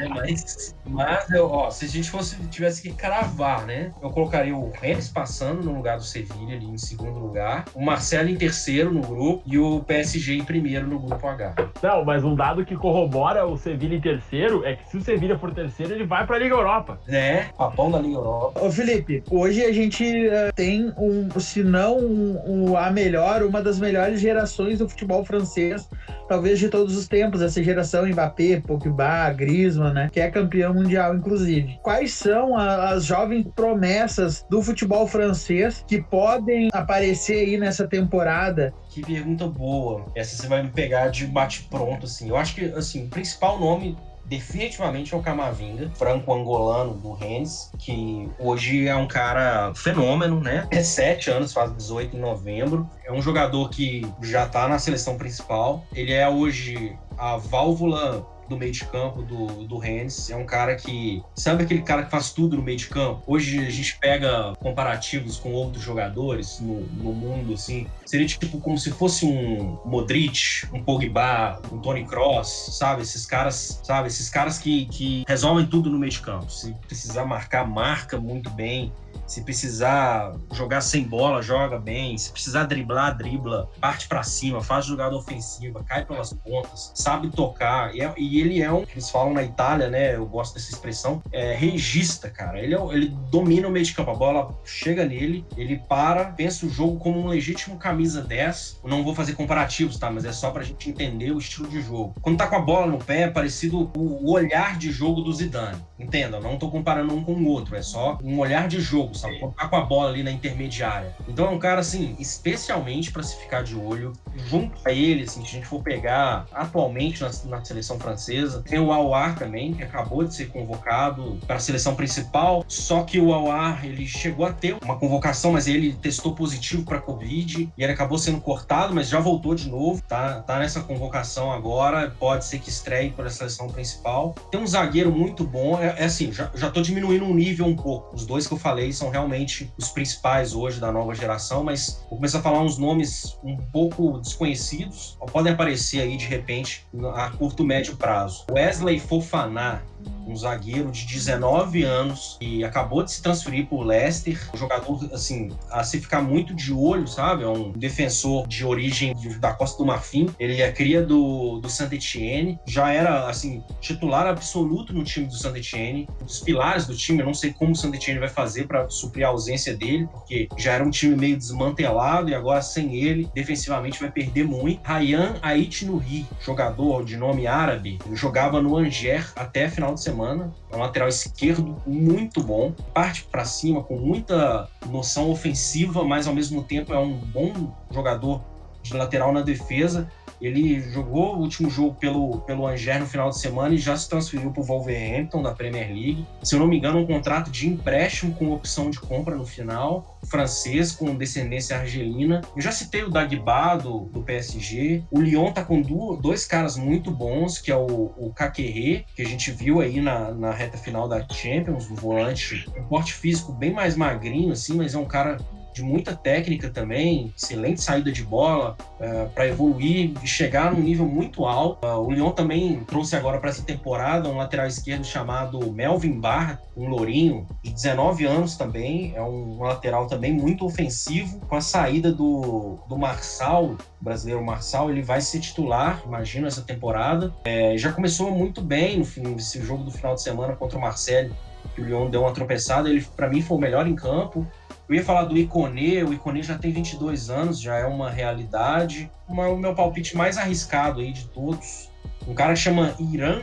é, 0.00 0.08
mas, 0.08 0.74
mas 0.86 1.30
eu, 1.30 1.50
ó, 1.50 1.70
se 1.70 1.84
a 1.84 1.88
gente 1.88 2.10
fosse 2.10 2.36
tivesse 2.46 2.80
que 2.80 2.94
cravar, 2.94 3.66
né? 3.66 3.92
Eu 4.00 4.08
colocaria 4.08 4.56
o 4.56 4.70
Rennes 4.70 5.10
passando 5.10 5.62
no 5.64 5.74
lugar 5.74 5.98
do 5.98 6.02
Sevilha 6.02 6.56
ali 6.56 6.64
em 6.64 6.78
segundo 6.78 7.18
lugar, 7.18 7.66
o 7.74 7.84
Marcelo 7.84 8.30
em 8.30 8.36
terceiro 8.36 8.90
no 8.90 9.02
grupo 9.02 9.42
e 9.44 9.58
o 9.58 9.80
PSG 9.80 10.34
em 10.34 10.44
primeiro 10.46 10.86
no 10.86 10.98
grupo 10.98 11.26
H. 11.26 11.56
Não, 11.82 12.06
mas 12.06 12.24
um 12.24 12.34
dado 12.34 12.64
que 12.64 12.74
corrobora 12.74 13.46
o 13.46 13.58
Sevilha 13.58 13.96
em 13.96 14.00
terceiro 14.00 14.64
é 14.64 14.76
que 14.76 14.88
se 14.88 14.96
o 14.96 15.02
Sevilha 15.02 15.38
for 15.38 15.52
terceiro, 15.52 15.92
ele 15.92 16.06
vai 16.06 16.26
para 16.26 16.36
a 16.36 16.38
Liga 16.38 16.54
Europa. 16.54 16.98
É, 17.06 17.48
papão 17.54 17.90
da 17.90 17.98
Liga 17.98 18.16
Europa. 18.16 18.62
Ô 18.62 18.72
Felipe, 18.72 19.22
hoje 19.30 19.62
a 19.62 19.72
gente 19.74 20.26
uh, 20.28 20.50
tem 20.54 20.85
um, 20.96 21.40
se 21.40 21.62
não 21.62 21.98
um, 21.98 22.42
um, 22.46 22.76
a 22.76 22.90
melhor, 22.90 23.42
uma 23.42 23.62
das 23.62 23.78
melhores 23.78 24.20
gerações 24.20 24.78
do 24.78 24.88
futebol 24.88 25.24
francês, 25.24 25.88
talvez 26.28 26.58
de 26.58 26.68
todos 26.68 26.96
os 26.96 27.08
tempos, 27.08 27.42
essa 27.42 27.62
geração 27.62 28.06
Mbappé, 28.06 28.60
Pogba, 28.60 29.30
Griezmann, 29.32 29.92
né? 29.92 30.08
Que 30.12 30.20
é 30.20 30.30
campeão 30.30 30.74
mundial, 30.74 31.14
inclusive. 31.14 31.78
Quais 31.82 32.12
são 32.12 32.56
a, 32.56 32.90
as 32.90 33.04
jovens 33.04 33.46
promessas 33.54 34.44
do 34.48 34.62
futebol 34.62 35.06
francês 35.06 35.84
que 35.86 36.02
podem 36.02 36.68
aparecer 36.72 37.38
aí 37.38 37.58
nessa 37.58 37.86
temporada? 37.86 38.72
Que 38.90 39.02
pergunta 39.02 39.46
boa. 39.46 40.06
Essa 40.14 40.36
você 40.36 40.48
vai 40.48 40.62
me 40.62 40.70
pegar 40.70 41.08
de 41.08 41.26
bate-pronto, 41.26 42.06
assim. 42.06 42.28
Eu 42.28 42.36
acho 42.36 42.54
que, 42.54 42.64
assim, 42.64 43.06
o 43.06 43.08
principal 43.08 43.60
nome 43.60 43.96
definitivamente 44.28 45.14
é 45.14 45.16
o 45.16 45.22
Camavinga, 45.22 45.90
franco-angolano 45.94 46.94
do 46.94 47.12
Rennes, 47.12 47.70
que 47.78 48.28
hoje 48.38 48.86
é 48.86 48.96
um 48.96 49.06
cara 49.06 49.72
fenômeno, 49.74 50.40
né? 50.40 50.66
É 50.70 50.82
sete 50.82 51.30
anos, 51.30 51.52
faz 51.52 51.74
18 51.74 52.16
em 52.16 52.20
novembro. 52.20 52.88
É 53.04 53.12
um 53.12 53.22
jogador 53.22 53.70
que 53.70 54.06
já 54.22 54.46
tá 54.46 54.68
na 54.68 54.78
seleção 54.78 55.16
principal. 55.16 55.84
Ele 55.94 56.12
é 56.12 56.28
hoje 56.28 56.96
a 57.16 57.36
válvula 57.36 58.26
do 58.48 58.56
meio 58.56 58.72
de 58.72 58.84
campo 58.86 59.22
do, 59.22 59.46
do 59.64 59.78
Rennes. 59.78 60.30
É 60.30 60.36
um 60.36 60.46
cara 60.46 60.76
que. 60.76 61.22
Sabe 61.34 61.64
aquele 61.64 61.82
cara 61.82 62.04
que 62.04 62.10
faz 62.10 62.32
tudo 62.32 62.56
no 62.56 62.62
meio 62.62 62.78
de 62.78 62.88
campo? 62.88 63.22
Hoje 63.26 63.58
a 63.64 63.70
gente 63.70 63.98
pega 63.98 64.54
comparativos 64.58 65.38
com 65.38 65.52
outros 65.52 65.82
jogadores 65.82 66.60
no, 66.60 66.80
no 66.80 67.12
mundo, 67.12 67.54
assim. 67.54 67.86
Seria 68.04 68.26
tipo 68.26 68.60
como 68.60 68.78
se 68.78 68.90
fosse 68.90 69.24
um 69.26 69.78
Modric, 69.84 70.66
um 70.72 70.82
Pogba, 70.82 71.60
um 71.72 71.78
Tony 71.78 72.04
Cross, 72.04 72.76
sabe? 72.78 73.02
Esses 73.02 73.26
caras, 73.26 73.80
sabe? 73.82 74.08
Esses 74.08 74.28
caras 74.28 74.58
que, 74.58 74.86
que 74.86 75.24
resolvem 75.26 75.66
tudo 75.66 75.90
no 75.90 75.98
meio 75.98 76.12
de 76.12 76.20
campo. 76.20 76.50
Se 76.50 76.72
precisar 76.86 77.24
marcar, 77.24 77.66
marca 77.66 78.18
muito 78.18 78.50
bem. 78.50 78.92
Se 79.26 79.42
precisar 79.42 80.34
jogar 80.52 80.80
sem 80.80 81.02
bola, 81.02 81.42
joga 81.42 81.78
bem. 81.78 82.16
Se 82.16 82.30
precisar 82.30 82.64
driblar, 82.64 83.16
dribla. 83.16 83.68
Parte 83.80 84.06
para 84.06 84.22
cima, 84.22 84.62
faz 84.62 84.86
jogada 84.86 85.16
ofensiva, 85.16 85.82
cai 85.84 86.04
pelas 86.04 86.32
pontas, 86.32 86.92
sabe 86.94 87.28
tocar. 87.30 87.94
E, 87.94 88.00
é, 88.00 88.14
e, 88.16 88.40
ele 88.40 88.62
é 88.62 88.72
um, 88.72 88.84
eles 88.90 89.10
falam 89.10 89.34
na 89.34 89.42
Itália, 89.42 89.90
né? 89.90 90.14
Eu 90.14 90.26
gosto 90.26 90.54
dessa 90.54 90.70
expressão, 90.70 91.22
é 91.32 91.54
regista, 91.54 92.30
cara. 92.30 92.60
Ele, 92.60 92.74
é, 92.74 92.80
ele 92.92 93.08
domina 93.30 93.66
o 93.66 93.70
meio 93.70 93.84
de 93.84 93.94
campo. 93.94 94.10
A 94.10 94.14
bola 94.14 94.56
chega 94.64 95.04
nele, 95.04 95.44
ele 95.56 95.82
para, 95.88 96.26
pensa 96.26 96.64
o 96.64 96.70
jogo 96.70 96.98
como 96.98 97.18
um 97.20 97.26
legítimo 97.26 97.76
camisa 97.76 98.22
10. 98.22 98.80
Eu 98.84 98.90
não 98.90 99.02
vou 99.02 99.14
fazer 99.14 99.34
comparativos, 99.34 99.98
tá? 99.98 100.10
Mas 100.10 100.24
é 100.24 100.32
só 100.32 100.50
pra 100.50 100.62
gente 100.62 100.88
entender 100.88 101.32
o 101.32 101.38
estilo 101.38 101.68
de 101.68 101.80
jogo. 101.82 102.14
Quando 102.22 102.38
tá 102.38 102.46
com 102.46 102.56
a 102.56 102.60
bola 102.60 102.86
no 102.86 102.98
pé, 102.98 103.22
é 103.22 103.30
parecido 103.30 103.90
o 103.96 104.30
olhar 104.30 104.78
de 104.78 104.90
jogo 104.92 105.20
do 105.20 105.32
Zidane. 105.32 105.84
Entenda, 105.98 106.38
não 106.38 106.58
tô 106.58 106.70
comparando 106.70 107.14
um 107.14 107.24
com 107.24 107.32
o 107.32 107.46
outro, 107.46 107.74
é 107.74 107.82
só 107.82 108.18
um 108.22 108.38
olhar 108.38 108.68
de 108.68 108.80
jogo 108.80 109.15
sabe? 109.16 109.38
Colocar 109.38 109.68
com 109.68 109.76
a 109.76 109.80
bola 109.82 110.10
ali 110.10 110.22
na 110.22 110.30
intermediária. 110.30 111.14
Então 111.28 111.46
é 111.46 111.50
um 111.50 111.58
cara, 111.58 111.80
assim, 111.80 112.16
especialmente 112.18 113.10
para 113.10 113.22
se 113.22 113.36
ficar 113.36 113.62
de 113.62 113.76
olho. 113.76 114.12
Junto 114.48 114.76
a 114.84 114.92
ele, 114.92 115.22
assim, 115.24 115.40
se 115.40 115.48
a 115.48 115.52
gente 115.52 115.66
for 115.66 115.82
pegar 115.82 116.46
atualmente 116.52 117.22
na, 117.22 117.30
na 117.46 117.64
seleção 117.64 117.98
francesa, 117.98 118.62
tem 118.62 118.78
o 118.78 118.92
Aouar 118.92 119.38
também, 119.38 119.74
que 119.74 119.82
acabou 119.82 120.24
de 120.24 120.34
ser 120.34 120.46
convocado 120.48 121.38
para 121.46 121.56
a 121.56 121.58
seleção 121.58 121.94
principal. 121.94 122.64
Só 122.68 123.02
que 123.02 123.18
o 123.18 123.32
Aouar, 123.32 123.84
ele 123.84 124.06
chegou 124.06 124.46
a 124.46 124.52
ter 124.52 124.76
uma 124.82 124.98
convocação, 124.98 125.52
mas 125.52 125.66
ele 125.66 125.92
testou 125.94 126.34
positivo 126.34 126.84
para 126.84 127.00
Covid 127.00 127.72
e 127.76 127.82
ele 127.82 127.92
acabou 127.92 128.18
sendo 128.18 128.40
cortado, 128.40 128.94
mas 128.94 129.08
já 129.08 129.20
voltou 129.20 129.54
de 129.54 129.68
novo. 129.68 130.02
Tá, 130.02 130.40
tá 130.42 130.58
nessa 130.58 130.80
convocação 130.80 131.50
agora. 131.52 132.14
Pode 132.18 132.44
ser 132.44 132.58
que 132.58 132.68
estreie 132.68 133.10
para 133.10 133.26
a 133.26 133.30
seleção 133.30 133.68
principal. 133.68 134.34
Tem 134.50 134.60
um 134.60 134.66
zagueiro 134.66 135.10
muito 135.10 135.44
bom. 135.44 135.80
É, 135.80 135.96
é 135.98 136.04
assim, 136.04 136.32
já, 136.32 136.50
já 136.54 136.70
tô 136.70 136.80
diminuindo 136.80 137.24
um 137.24 137.34
nível 137.34 137.66
um 137.66 137.76
pouco. 137.76 138.14
Os 138.14 138.26
dois 138.26 138.46
que 138.46 138.54
eu 138.54 138.58
falei 138.58 138.92
são 138.92 139.05
realmente 139.10 139.72
os 139.78 139.88
principais 139.88 140.54
hoje 140.54 140.80
da 140.80 140.92
nova 140.92 141.14
geração, 141.14 141.64
mas 141.64 142.04
vou 142.08 142.18
começar 142.18 142.38
a 142.38 142.42
falar 142.42 142.60
uns 142.62 142.78
nomes 142.78 143.38
um 143.42 143.56
pouco 143.56 144.18
desconhecidos, 144.18 145.16
podem 145.32 145.52
aparecer 145.52 146.00
aí 146.00 146.16
de 146.16 146.26
repente 146.26 146.86
a 147.14 147.30
curto 147.30 147.64
médio 147.64 147.96
prazo. 147.96 148.46
Wesley 148.50 148.98
Fofaná, 148.98 149.82
um 150.26 150.34
zagueiro 150.34 150.90
de 150.90 151.06
19 151.06 151.84
anos 151.84 152.36
e 152.40 152.64
acabou 152.64 153.02
de 153.02 153.12
se 153.12 153.22
transferir 153.22 153.66
para 153.66 153.78
o 153.78 153.82
Leicester. 153.82 154.50
Um 154.54 154.58
jogador, 154.58 155.08
assim, 155.12 155.50
a 155.70 155.84
se 155.84 156.00
ficar 156.00 156.20
muito 156.20 156.54
de 156.54 156.72
olho, 156.72 157.06
sabe? 157.06 157.44
É 157.44 157.48
um 157.48 157.70
defensor 157.72 158.46
de 158.46 158.64
origem 158.64 159.14
da 159.38 159.52
Costa 159.52 159.78
do 159.78 159.86
Marfim. 159.86 160.28
Ele 160.38 160.60
é 160.60 160.72
cria 160.72 161.02
do, 161.02 161.60
do 161.60 161.70
Saint-Etienne. 161.70 162.58
Já 162.66 162.92
era, 162.92 163.28
assim, 163.28 163.62
titular 163.80 164.26
absoluto 164.26 164.92
no 164.92 165.04
time 165.04 165.26
do 165.26 165.34
Saint-Etienne. 165.34 166.08
Um 166.22 166.24
dos 166.24 166.40
pilares 166.40 166.86
do 166.86 166.96
time. 166.96 167.20
Eu 167.20 167.26
não 167.26 167.34
sei 167.34 167.52
como 167.52 167.72
o 167.72 167.76
Saint-Etienne 167.76 168.20
vai 168.20 168.28
fazer 168.28 168.66
para 168.66 168.88
suprir 168.96 169.26
a 169.26 169.30
ausência 169.30 169.76
dele, 169.76 170.08
porque 170.10 170.48
já 170.56 170.72
era 170.72 170.84
um 170.84 170.90
time 170.90 171.16
meio 171.16 171.36
desmantelado 171.36 172.30
e 172.30 172.34
agora 172.34 172.62
sem 172.62 172.96
ele, 172.96 173.28
defensivamente 173.34 174.00
vai 174.00 174.10
perder 174.10 174.44
muito. 174.44 174.80
Ryan 174.86 175.36
Ait 175.42 175.84
Nuri, 175.84 176.26
jogador 176.40 177.04
de 177.04 177.16
nome 177.16 177.46
árabe, 177.46 177.98
jogava 178.12 178.60
no 178.60 178.76
Angers 178.76 179.32
até 179.36 179.68
final 179.68 179.94
de 179.94 180.02
semana. 180.02 180.52
É 180.70 180.76
um 180.76 180.80
lateral 180.80 181.08
esquerdo 181.08 181.80
muito 181.86 182.42
bom, 182.42 182.72
parte 182.92 183.24
para 183.24 183.44
cima 183.44 183.82
com 183.82 183.96
muita 183.96 184.68
noção 184.88 185.30
ofensiva, 185.30 186.04
mas 186.04 186.26
ao 186.26 186.34
mesmo 186.34 186.62
tempo 186.62 186.92
é 186.92 186.98
um 186.98 187.12
bom 187.12 187.74
jogador 187.90 188.42
de 188.86 188.96
lateral 188.96 189.32
na 189.32 189.42
defesa. 189.42 190.08
Ele 190.40 190.80
jogou 190.90 191.36
o 191.36 191.40
último 191.40 191.70
jogo 191.70 191.94
pelo, 191.94 192.40
pelo 192.40 192.66
Angers 192.66 193.00
no 193.00 193.06
final 193.06 193.30
de 193.30 193.38
semana 193.38 193.74
e 193.74 193.78
já 193.78 193.96
se 193.96 194.08
transferiu 194.08 194.50
para 194.50 194.60
o 194.60 194.64
Wolverhampton 194.64 195.42
da 195.42 195.52
Premier 195.52 195.88
League. 195.88 196.26
Se 196.42 196.54
eu 196.54 196.60
não 196.60 196.66
me 196.66 196.76
engano, 196.76 196.98
um 196.98 197.06
contrato 197.06 197.50
de 197.50 197.66
empréstimo 197.66 198.34
com 198.34 198.52
opção 198.52 198.90
de 198.90 199.00
compra 199.00 199.34
no 199.34 199.46
final. 199.46 200.18
Francês 200.24 200.92
com 200.92 201.14
descendência 201.14 201.78
argelina. 201.78 202.42
Eu 202.54 202.60
já 202.60 202.70
citei 202.70 203.02
o 203.02 203.10
Dagba 203.10 203.76
do, 203.76 204.00
do 204.12 204.22
PSG. 204.22 205.02
O 205.10 205.20
Lyon 205.20 205.52
tá 205.52 205.64
com 205.64 205.80
do, 205.80 206.16
dois 206.16 206.44
caras 206.44 206.76
muito 206.76 207.10
bons, 207.10 207.58
que 207.58 207.70
é 207.70 207.76
o, 207.76 208.12
o 208.16 208.32
Kakeré, 208.34 209.04
que 209.14 209.22
a 209.22 209.26
gente 209.26 209.50
viu 209.50 209.80
aí 209.80 210.00
na, 210.00 210.32
na 210.32 210.50
reta 210.50 210.76
final 210.76 211.08
da 211.08 211.26
Champions, 211.28 211.86
do 211.86 211.94
volante. 211.94 212.66
Um 212.76 212.84
porte 212.84 213.14
físico 213.14 213.52
bem 213.52 213.72
mais 213.72 213.96
magrinho, 213.96 214.52
assim, 214.52 214.76
mas 214.76 214.94
é 214.94 214.98
um 214.98 215.04
cara 215.04 215.38
de 215.76 215.82
muita 215.82 216.16
técnica 216.16 216.70
também, 216.70 217.34
excelente 217.36 217.82
saída 217.82 218.10
de 218.10 218.22
bola 218.22 218.78
é, 218.98 219.26
para 219.26 219.46
evoluir 219.46 220.12
e 220.22 220.26
chegar 220.26 220.72
num 220.72 220.80
nível 220.80 221.04
muito 221.04 221.44
alto. 221.44 221.86
Uh, 221.86 222.00
o 222.00 222.10
Lyon 222.10 222.30
também 222.30 222.82
trouxe 222.84 223.14
agora 223.14 223.38
para 223.38 223.50
essa 223.50 223.62
temporada 223.62 224.26
um 224.26 224.38
lateral 224.38 224.66
esquerdo 224.66 225.04
chamado 225.04 225.70
Melvin 225.70 226.18
Barr, 226.18 226.58
um 226.74 226.88
lourinho 226.88 227.46
de 227.62 227.74
19 227.74 228.24
anos 228.24 228.56
também, 228.56 229.12
é 229.14 229.20
um, 229.20 229.58
um 229.58 229.62
lateral 229.62 230.06
também 230.06 230.32
muito 230.32 230.64
ofensivo. 230.64 231.40
Com 231.40 231.56
a 231.56 231.60
saída 231.60 232.10
do, 232.10 232.78
do 232.88 232.96
Marçal, 232.96 233.76
brasileiro 234.00 234.42
Marçal, 234.42 234.90
ele 234.90 235.02
vai 235.02 235.20
ser 235.20 235.40
titular, 235.40 236.02
imagino, 236.06 236.46
essa 236.46 236.62
temporada. 236.62 237.34
É, 237.44 237.76
já 237.76 237.92
começou 237.92 238.30
muito 238.30 238.62
bem 238.62 238.98
no 238.98 239.04
fim, 239.04 239.20
nesse 239.20 239.60
jogo 239.60 239.84
do 239.84 239.90
final 239.90 240.14
de 240.14 240.22
semana 240.22 240.56
contra 240.56 240.78
o 240.78 240.80
Marcelo 240.80 241.36
que 241.74 241.82
o 241.82 241.84
Lyon 241.84 242.08
deu 242.08 242.22
uma 242.22 242.32
tropeçada, 242.32 242.88
ele 242.88 243.06
para 243.16 243.28
mim 243.28 243.42
foi 243.42 243.56
o 243.56 243.60
melhor 243.60 243.86
em 243.86 243.94
campo. 243.94 244.46
Eu 244.88 244.94
ia 244.94 245.04
falar 245.04 245.24
do 245.24 245.36
Iconê, 245.36 246.04
o 246.04 246.12
Iconê 246.12 246.42
já 246.42 246.56
tem 246.56 246.70
22 246.70 247.28
anos, 247.28 247.60
já 247.60 247.76
é 247.76 247.84
uma 247.84 248.08
realidade. 248.08 249.10
Uma, 249.28 249.48
o 249.48 249.58
meu 249.58 249.74
palpite 249.74 250.16
mais 250.16 250.38
arriscado 250.38 251.00
aí 251.00 251.12
de 251.12 251.26
todos. 251.28 251.90
Um 252.26 252.34
cara 252.34 252.54
que 252.54 252.60
chama 252.60 252.94
Irã, 252.98 253.42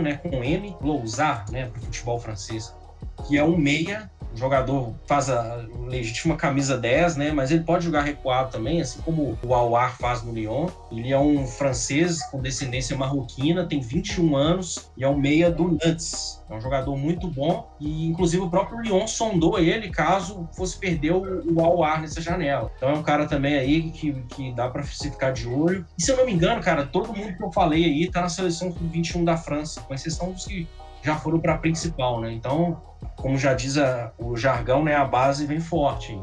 né, 0.00 0.14
com 0.14 0.42
M, 0.42 0.76
Lousar, 0.80 1.44
né, 1.50 1.66
pro 1.66 1.80
futebol 1.80 2.18
francês, 2.20 2.74
que 3.26 3.36
é 3.36 3.42
um 3.42 3.56
meia 3.56 4.10
jogador 4.38 4.94
faz 5.06 5.28
a 5.28 5.66
legítima 5.86 6.36
camisa 6.36 6.76
10, 6.76 7.16
né? 7.16 7.32
Mas 7.32 7.50
ele 7.50 7.64
pode 7.64 7.84
jogar 7.84 8.02
recuado 8.02 8.50
também, 8.50 8.80
assim 8.80 9.00
como 9.00 9.38
o 9.42 9.54
Aouar 9.54 9.96
faz 9.98 10.22
no 10.22 10.32
Lyon. 10.32 10.68
Ele 10.90 11.12
é 11.12 11.18
um 11.18 11.46
francês 11.46 12.22
com 12.30 12.40
descendência 12.40 12.96
marroquina, 12.96 13.66
tem 13.66 13.80
21 13.80 14.36
anos 14.36 14.90
e 14.96 15.04
é 15.04 15.08
um 15.08 15.18
meia 15.18 15.50
do 15.50 15.72
Nantes. 15.72 16.42
É 16.48 16.54
um 16.54 16.60
jogador 16.60 16.96
muito 16.96 17.28
bom 17.28 17.68
e, 17.78 18.06
inclusive, 18.06 18.42
o 18.42 18.50
próprio 18.50 18.80
Lyon 18.80 19.06
sondou 19.06 19.58
ele 19.58 19.90
caso 19.90 20.48
fosse 20.52 20.78
perder 20.78 21.12
o, 21.12 21.54
o 21.54 21.60
Aouar 21.60 22.00
nessa 22.00 22.20
janela. 22.20 22.72
Então 22.76 22.90
é 22.90 22.94
um 22.94 23.02
cara 23.02 23.26
também 23.26 23.54
aí 23.54 23.90
que, 23.90 24.12
que 24.28 24.52
dá 24.52 24.68
para 24.68 24.82
se 24.84 25.10
ficar 25.10 25.32
de 25.32 25.46
olho. 25.48 25.84
E 25.98 26.02
se 26.02 26.10
eu 26.10 26.16
não 26.16 26.24
me 26.24 26.32
engano, 26.32 26.62
cara, 26.62 26.86
todo 26.86 27.14
mundo 27.14 27.36
que 27.36 27.42
eu 27.42 27.52
falei 27.52 27.84
aí 27.84 28.10
tá 28.10 28.22
na 28.22 28.28
seleção 28.28 28.70
21 28.70 29.24
da 29.24 29.36
França, 29.36 29.80
com 29.82 29.94
exceção 29.94 30.32
dos 30.32 30.46
que 30.46 30.66
já 31.02 31.14
foram 31.16 31.38
para 31.40 31.54
a 31.54 31.58
principal, 31.58 32.20
né? 32.20 32.32
Então, 32.32 32.80
como 33.16 33.38
já 33.38 33.54
diz 33.54 33.78
a, 33.78 34.12
o 34.18 34.36
jargão, 34.36 34.82
né, 34.82 34.94
a 34.94 35.04
base 35.04 35.46
vem 35.46 35.60
forte. 35.60 36.18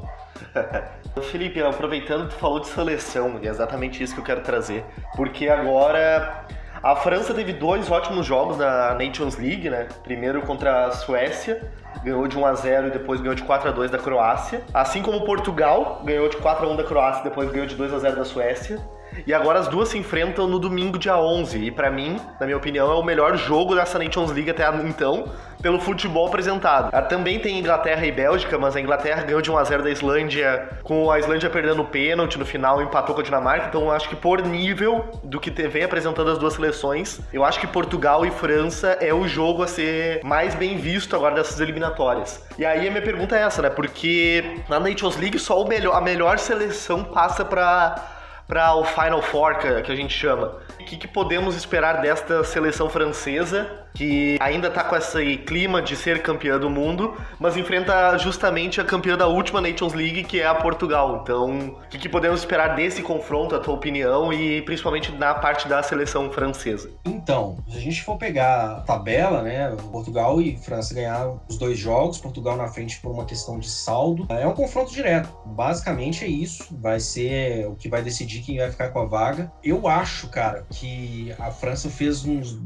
Felipe, 1.31 1.61
aproveitando 1.61 2.27
que 2.27 2.35
tu 2.35 2.39
falou 2.39 2.59
de 2.59 2.67
seleção, 2.67 3.39
é 3.41 3.47
exatamente 3.47 4.03
isso 4.03 4.13
que 4.13 4.19
eu 4.19 4.25
quero 4.25 4.41
trazer, 4.41 4.83
porque 5.15 5.47
agora 5.47 6.45
a 6.83 6.95
França 6.95 7.33
teve 7.33 7.53
dois 7.53 7.89
ótimos 7.89 8.25
jogos 8.25 8.57
na 8.57 8.93
Nations 8.93 9.38
League, 9.38 9.69
né? 9.69 9.88
Primeiro 10.03 10.41
contra 10.41 10.85
a 10.85 10.91
Suécia, 10.91 11.71
ganhou 12.03 12.27
de 12.27 12.38
1 12.38 12.45
a 12.45 12.53
0 12.53 12.88
e 12.88 12.91
depois 12.91 13.19
ganhou 13.19 13.33
de 13.33 13.43
4 13.43 13.69
a 13.69 13.71
2 13.71 13.89
da 13.89 13.97
Croácia. 13.97 14.61
Assim 14.73 15.01
como 15.01 15.25
Portugal 15.25 16.01
ganhou 16.05 16.29
de 16.29 16.38
4 16.38 16.65
a 16.65 16.69
1 16.69 16.75
da 16.75 16.83
Croácia 16.83 17.21
e 17.21 17.23
depois 17.23 17.49
ganhou 17.49 17.65
de 17.65 17.75
2 17.75 17.93
a 17.93 17.99
0 17.99 18.15
da 18.17 18.25
Suécia. 18.25 18.79
E 19.25 19.34
agora 19.34 19.60
as 19.60 19.67
duas 19.67 19.89
se 19.89 19.97
enfrentam 19.97 20.47
no 20.47 20.60
domingo, 20.60 20.97
dia 20.97 21.17
11. 21.17 21.58
E 21.58 21.71
para 21.71 21.89
mim, 21.89 22.19
na 22.39 22.45
minha 22.45 22.58
opinião, 22.58 22.91
é 22.91 22.95
o 22.95 23.04
melhor 23.04 23.38
jogo 23.38 23.75
dessa 23.75 23.99
Nations 23.99 24.32
League 24.32 24.49
até 24.49 24.65
então, 24.84 25.25
pelo 25.62 25.80
futebol 25.80 26.28
apresentado. 26.28 26.89
Ah, 26.93 27.01
também 27.01 27.39
tem 27.39 27.58
Inglaterra 27.58 28.06
e 28.06 28.12
Bélgica, 28.12 28.58
mas 28.58 28.75
a 28.75 28.82
Inglaterra 28.82 29.23
ganhou 29.23 29.41
de 29.41 29.51
1x0 29.51 29.82
da 29.82 29.89
Islândia, 29.89 30.69
com 30.84 31.10
a 31.10 31.19
Islândia 31.19 31.49
perdendo 31.49 31.82
o 31.82 31.86
pênalti 31.86 32.38
no 32.38 32.45
final, 32.45 32.82
empatou 32.82 33.15
com 33.15 33.21
a 33.21 33.23
Dinamarca. 33.23 33.67
Então 33.67 33.91
acho 33.91 34.10
que 34.10 34.15
por 34.15 34.41
nível 34.41 35.06
do 35.23 35.39
que 35.39 35.49
vem 35.49 35.84
apresentando 35.84 36.30
as 36.30 36.38
duas 36.38 36.54
seleções, 36.54 37.19
eu 37.34 37.43
acho 37.43 37.60
que 37.60 37.67
Portugal 37.67 38.25
e 38.25 38.32
França 38.32 38.97
é 39.01 39.13
o 39.13 39.28
jogo 39.28 39.63
a 39.63 39.67
ser 39.67 40.23
mais 40.23 40.54
bem 40.54 40.78
visto 40.78 41.15
agora 41.15 41.36
dessas 41.36 41.60
eliminatórias. 41.60 42.43
E 42.58 42.65
aí 42.65 42.88
a 42.88 42.91
minha 42.91 43.01
pergunta 43.01 43.36
é 43.36 43.41
essa, 43.41 43.62
né? 43.62 43.69
Porque 43.69 44.62
na 44.69 44.80
Nations 44.80 45.17
League 45.17 45.39
só 45.39 45.62
o 45.62 45.67
melhor, 45.67 45.95
a 45.95 46.01
melhor 46.01 46.38
seleção 46.38 47.04
passa 47.04 47.43
para 47.43 48.14
para 48.47 48.75
o 48.75 48.84
Final 48.84 49.21
Four, 49.21 49.58
que 49.58 49.91
a 49.91 49.95
gente 49.95 50.13
chama. 50.13 50.58
O 50.79 50.86
que, 50.86 50.97
que 50.97 51.08
podemos 51.08 51.55
esperar 51.55 52.01
desta 52.01 52.43
seleção 52.43 52.89
francesa 52.89 53.85
que 53.95 54.38
ainda 54.39 54.69
tá 54.69 54.84
com 54.84 54.95
esse 54.95 55.38
clima 55.38 55.81
de 55.81 55.95
ser 55.95 56.21
campeã 56.21 56.60
do 56.60 56.69
mundo, 56.69 57.15
mas 57.39 57.58
enfrenta 57.58 58.17
justamente 58.17 58.79
a 58.79 58.84
campeã 58.84 59.17
da 59.17 59.27
última 59.27 59.62
Nations 59.62 59.93
League, 59.93 60.25
que 60.25 60.41
é 60.41 60.45
a 60.45 60.53
Portugal. 60.53 61.21
Então, 61.23 61.69
o 61.69 61.88
que, 61.89 61.97
que 61.97 62.10
podemos 62.10 62.41
esperar 62.41 62.75
desse 62.75 63.01
confronto, 63.01 63.55
a 63.55 63.60
tua 63.60 63.73
opinião, 63.73 64.31
e 64.31 64.62
principalmente 64.63 65.12
na 65.13 65.34
parte 65.34 65.67
da 65.67 65.81
seleção 65.81 66.31
francesa? 66.31 66.91
Então, 67.05 67.58
se 67.69 67.77
a 67.77 67.81
gente 67.81 68.03
for 68.03 68.17
pegar 68.17 68.77
a 68.77 68.81
tabela, 68.81 69.41
né, 69.41 69.75
Portugal 69.91 70.41
e 70.41 70.58
França 70.58 70.93
ganharam 70.93 71.39
os 71.49 71.58
dois 71.58 71.79
jogos, 71.79 72.17
Portugal 72.17 72.58
na 72.58 72.67
frente 72.67 72.99
por 72.99 73.12
uma 73.12 73.25
questão 73.25 73.58
de 73.58 73.69
saldo, 73.69 74.27
é 74.29 74.45
um 74.45 74.53
confronto 74.53 74.91
direto. 74.91 75.29
Basicamente 75.45 76.25
é 76.25 76.27
isso, 76.27 76.67
vai 76.79 76.99
ser 76.99 77.65
o 77.67 77.75
que 77.75 77.88
vai 77.88 78.01
decidir 78.01 78.41
quem 78.41 78.58
vai 78.58 78.69
ficar 78.69 78.89
com 78.89 78.99
a 78.99 79.05
vaga. 79.05 79.51
Eu 79.63 79.88
acho, 79.88 80.27
cara, 80.27 80.65
que 80.69 81.34
a 81.39 81.49
França 81.51 81.89
fez 81.89 82.25
uns 82.25 82.60